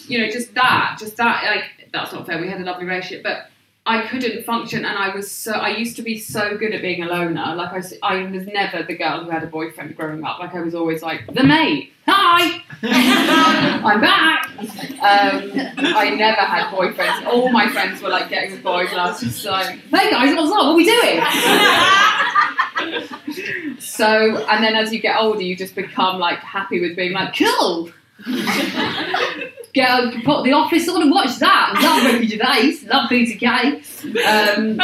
you 0.08 0.20
know, 0.20 0.30
just 0.32 0.54
that, 0.56 0.98
just 1.00 1.16
that. 1.18 1.44
Like 1.46 1.90
that's 1.94 2.12
not 2.12 2.26
fair. 2.26 2.42
We 2.42 2.50
had 2.50 2.60
a 2.60 2.64
lovely 2.64 2.86
relationship, 2.86 3.22
but 3.22 3.51
I 3.84 4.06
couldn't 4.08 4.46
function, 4.46 4.86
and 4.86 4.96
I 4.98 5.10
was 5.16 5.32
so. 5.32 5.54
I 5.54 5.70
used 5.70 5.96
to 5.96 6.04
be 6.04 6.20
so 6.20 6.56
good 6.56 6.72
at 6.74 6.82
being 6.84 7.02
a 7.02 7.08
loner. 7.08 7.56
Like 7.56 7.72
I, 7.74 7.78
was- 7.78 7.94
I 8.04 8.24
was 8.26 8.46
never 8.46 8.84
the 8.84 8.96
girl 8.96 9.24
who 9.24 9.32
had 9.32 9.42
a 9.44 9.48
boyfriend 9.48 9.98
growing 9.98 10.24
up. 10.24 10.38
Like 10.40 10.54
I 10.54 10.62
was 10.62 10.76
always 10.76 11.02
like 11.02 11.26
the 11.34 11.44
mate. 11.44 11.92
Hi, 12.08 12.62
I'm 12.84 14.00
back. 14.02 14.50
Um, 14.60 15.52
I 15.96 16.10
never 16.16 16.42
had 16.42 16.72
boyfriends. 16.72 17.26
All 17.26 17.50
my 17.52 17.70
friends 17.70 18.02
were 18.04 18.10
like 18.10 18.30
getting 18.30 18.52
with 18.52 18.62
boys, 18.64 18.90
and 18.92 19.00
I 19.02 19.08
was 19.08 19.20
just 19.20 19.44
like, 19.46 19.80
"Hey 19.80 20.12
guys, 20.12 20.36
what's 20.36 20.52
up? 20.52 20.58
What 20.58 20.74
are 20.74 20.76
we 20.76 20.86
doing?" 20.86 21.22
so, 23.80 24.46
and 24.48 24.64
then 24.64 24.76
as 24.76 24.94
you 24.94 25.00
get 25.00 25.18
older, 25.18 25.42
you 25.42 25.56
just 25.56 25.74
become 25.74 26.20
like 26.20 26.38
happy 26.40 26.80
with 26.82 26.96
being 26.96 27.14
like, 27.14 27.36
"Cool." 27.36 27.90
Go 29.74 30.12
put 30.24 30.44
the 30.44 30.54
office 30.54 30.88
on 30.90 31.02
and 31.02 31.12
watch 31.12 31.38
that. 31.38 31.80
Love 31.82 32.14
Ricky 32.20 32.38
Gervais, 32.38 32.88
love 32.88 33.10
Peter 33.10 33.38
Kay. 33.40 33.76
Um, 34.24 34.80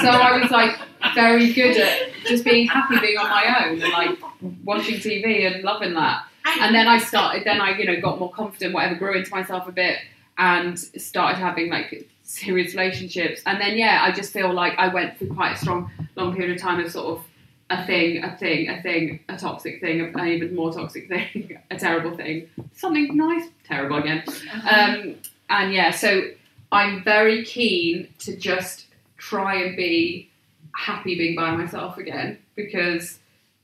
so 0.00 0.08
I 0.08 0.38
was 0.40 0.50
like 0.50 0.78
very 1.14 1.52
good 1.52 1.76
at 1.76 2.12
just 2.24 2.44
being 2.44 2.66
happy 2.66 2.98
being 3.00 3.18
on 3.18 3.28
my 3.28 3.66
own 3.66 3.82
and 3.82 3.92
like 3.92 4.18
watching 4.64 4.96
TV 4.96 5.52
and 5.52 5.62
loving 5.62 5.94
that. 5.94 6.24
And 6.60 6.74
then 6.74 6.88
I 6.88 6.98
started, 6.98 7.44
then 7.44 7.60
I, 7.60 7.76
you 7.76 7.86
know, 7.86 8.00
got 8.00 8.18
more 8.18 8.30
confident, 8.30 8.74
whatever, 8.74 8.94
grew 8.96 9.14
into 9.14 9.30
myself 9.30 9.68
a 9.68 9.72
bit 9.72 9.98
and 10.38 10.78
started 10.78 11.38
having 11.38 11.70
like 11.70 12.08
serious 12.22 12.74
relationships. 12.74 13.42
And 13.46 13.60
then, 13.60 13.76
yeah, 13.76 14.00
I 14.02 14.12
just 14.12 14.32
feel 14.32 14.52
like 14.52 14.74
I 14.78 14.88
went 14.88 15.18
through 15.18 15.34
quite 15.34 15.52
a 15.52 15.58
strong, 15.58 15.90
long 16.16 16.34
period 16.34 16.56
of 16.56 16.62
time 16.62 16.80
of 16.80 16.90
sort 16.90 17.18
of 17.18 17.24
a 17.72 17.86
thing, 17.86 18.22
a 18.22 18.36
thing, 18.36 18.68
a 18.68 18.82
thing, 18.82 19.20
a 19.28 19.36
toxic 19.36 19.80
thing, 19.80 20.00
an 20.14 20.28
even 20.28 20.54
more 20.54 20.72
toxic 20.72 21.08
thing, 21.08 21.58
a 21.70 21.76
terrible 21.76 22.16
thing, 22.16 22.48
something 22.74 23.16
nice, 23.16 23.48
terrible 23.64 23.98
again. 23.98 24.24
Um, 24.70 25.16
and 25.48 25.72
yeah, 25.72 25.90
so 25.90 26.22
I'm 26.70 27.02
very 27.02 27.44
keen 27.44 28.08
to 28.20 28.36
just 28.36 28.86
try 29.16 29.62
and 29.62 29.76
be 29.76 30.30
happy 30.74 31.16
being 31.16 31.36
by 31.36 31.54
myself 31.54 31.98
again 31.98 32.38
because 32.56 33.18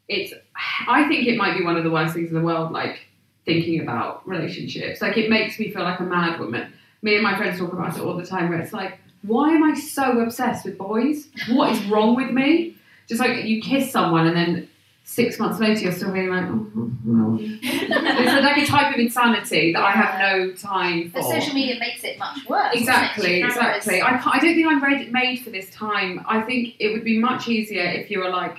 it's. 0.08 0.32
I 0.86 1.06
think 1.08 1.26
it 1.26 1.36
might 1.36 1.56
be 1.56 1.64
one 1.64 1.76
of 1.76 1.84
the 1.84 1.90
worst 1.90 2.14
things 2.14 2.28
in 2.28 2.34
the 2.34 2.42
world. 2.42 2.72
Like 2.72 3.00
thinking 3.44 3.80
about 3.80 4.26
relationships, 4.28 5.00
like 5.00 5.16
it 5.16 5.30
makes 5.30 5.58
me 5.58 5.70
feel 5.70 5.82
like 5.82 6.00
a 6.00 6.04
mad 6.04 6.40
woman. 6.40 6.72
Me 7.00 7.14
and 7.14 7.22
my 7.22 7.36
friends 7.36 7.58
talk 7.58 7.72
about 7.72 7.96
it 7.96 8.00
all 8.02 8.16
the 8.16 8.26
time. 8.26 8.48
Where 8.48 8.60
it's 8.60 8.72
like, 8.72 8.98
why 9.22 9.50
am 9.50 9.62
I 9.62 9.74
so 9.74 10.20
obsessed 10.20 10.64
with 10.64 10.78
boys? 10.78 11.28
What 11.50 11.72
is 11.72 11.84
wrong 11.86 12.16
with 12.16 12.30
me? 12.30 12.77
Just 13.08 13.20
like 13.20 13.44
you 13.44 13.62
kiss 13.62 13.90
someone 13.90 14.26
and 14.26 14.36
then 14.36 14.68
six 15.04 15.38
months 15.38 15.58
later 15.58 15.80
you're 15.80 15.92
still 15.92 16.12
being 16.12 16.28
like, 16.28 16.44
oh, 16.44 16.70
oh, 16.76 16.90
oh. 17.08 17.38
it's 17.40 18.44
like 18.44 18.58
a 18.58 18.66
type 18.66 18.92
of 18.92 19.00
insanity 19.00 19.72
that 19.72 19.82
I 19.82 19.90
have 19.92 20.20
no 20.20 20.52
time 20.52 21.10
for. 21.10 21.20
But 21.20 21.40
social 21.40 21.54
media 21.54 21.76
makes 21.80 22.04
it 22.04 22.18
much 22.18 22.46
worse. 22.46 22.74
Exactly, 22.74 23.42
exactly. 23.42 24.02
I, 24.02 24.18
can't, 24.18 24.36
I 24.36 24.38
don't 24.38 24.54
think 24.54 24.66
I'm 24.66 25.12
made 25.12 25.40
for 25.40 25.48
this 25.48 25.70
time. 25.70 26.24
I 26.28 26.42
think 26.42 26.74
it 26.78 26.92
would 26.92 27.04
be 27.04 27.18
much 27.18 27.48
easier 27.48 27.84
if 27.84 28.10
you 28.10 28.18
were 28.18 28.28
like, 28.28 28.58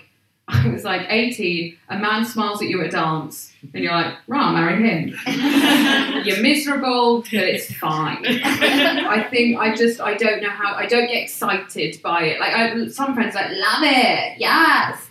I 0.52 0.68
was 0.68 0.84
like 0.84 1.06
18, 1.10 1.78
a 1.90 2.00
man 2.00 2.26
smiles 2.26 2.62
at 2.62 2.68
you 2.68 2.82
at 2.82 2.88
a 2.88 2.92
dance, 2.92 3.54
and 3.74 3.84
you're 3.84 3.94
like, 3.94 4.16
right, 4.28 4.42
I'll 4.42 4.54
marry 4.54 4.82
him. 4.82 5.16
you're 6.26 6.42
miserable, 6.42 7.22
but 7.22 7.34
it's 7.34 7.72
fine. 7.76 8.26
I 8.26 9.28
think 9.30 9.58
I 9.58 9.76
just, 9.76 10.02
I 10.02 10.16
don't 10.16 10.42
know 10.42 10.50
how, 10.50 10.74
I 10.74 10.88
don't 10.88 11.08
get 11.08 11.22
excited 11.24 12.02
by 12.02 12.24
it. 12.24 12.40
Like, 12.40 12.54
I, 12.54 12.88
some 12.88 13.14
friends 13.14 13.36
are 13.36 13.44
like, 13.44 13.52
love 13.52 13.84
it, 13.84 14.40
yes. 14.40 15.08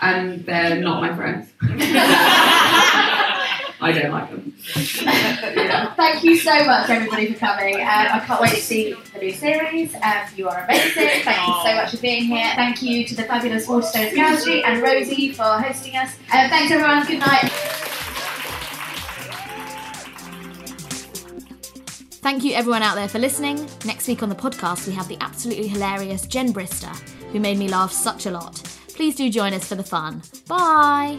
And 0.00 0.46
they're 0.46 0.80
not 0.80 1.02
my 1.02 1.14
friends. 1.14 1.52
I 3.80 3.92
don't 3.92 4.10
like 4.10 4.30
them. 4.30 4.54
Thank 5.96 6.24
you 6.24 6.36
so 6.36 6.64
much, 6.64 6.90
everybody, 6.90 7.32
for 7.32 7.38
coming. 7.38 7.76
Um, 7.76 7.82
I 7.86 8.22
can't 8.26 8.40
wait 8.40 8.50
to 8.50 8.60
see 8.60 8.94
the 9.12 9.20
new 9.20 9.32
series. 9.32 9.94
Um, 9.94 10.22
you 10.36 10.48
are 10.48 10.64
amazing. 10.64 11.22
Thank 11.22 11.46
you 11.46 11.54
so 11.64 11.74
much 11.76 11.90
for 11.92 11.98
being 11.98 12.24
here. 12.24 12.50
Thank 12.56 12.82
you 12.82 13.06
to 13.06 13.14
the 13.14 13.22
fabulous 13.22 13.66
Waterstones 13.68 14.14
Gallery 14.14 14.64
and 14.64 14.82
Rosie 14.82 15.32
for 15.32 15.44
hosting 15.44 15.96
us. 15.96 16.14
Um, 16.32 16.48
thanks, 16.50 16.72
everyone. 16.72 17.06
Good 17.06 17.20
night. 17.20 17.50
Thank 22.20 22.42
you, 22.42 22.52
everyone 22.54 22.82
out 22.82 22.96
there, 22.96 23.08
for 23.08 23.20
listening. 23.20 23.64
Next 23.84 24.08
week 24.08 24.24
on 24.24 24.28
the 24.28 24.34
podcast, 24.34 24.88
we 24.88 24.92
have 24.94 25.06
the 25.06 25.16
absolutely 25.20 25.68
hilarious 25.68 26.26
Jen 26.26 26.52
Brister, 26.52 26.94
who 27.30 27.38
made 27.38 27.58
me 27.58 27.68
laugh 27.68 27.92
such 27.92 28.26
a 28.26 28.32
lot. 28.32 28.56
Please 28.88 29.14
do 29.14 29.30
join 29.30 29.54
us 29.54 29.68
for 29.68 29.76
the 29.76 29.84
fun. 29.84 30.20
Bye. 30.48 31.18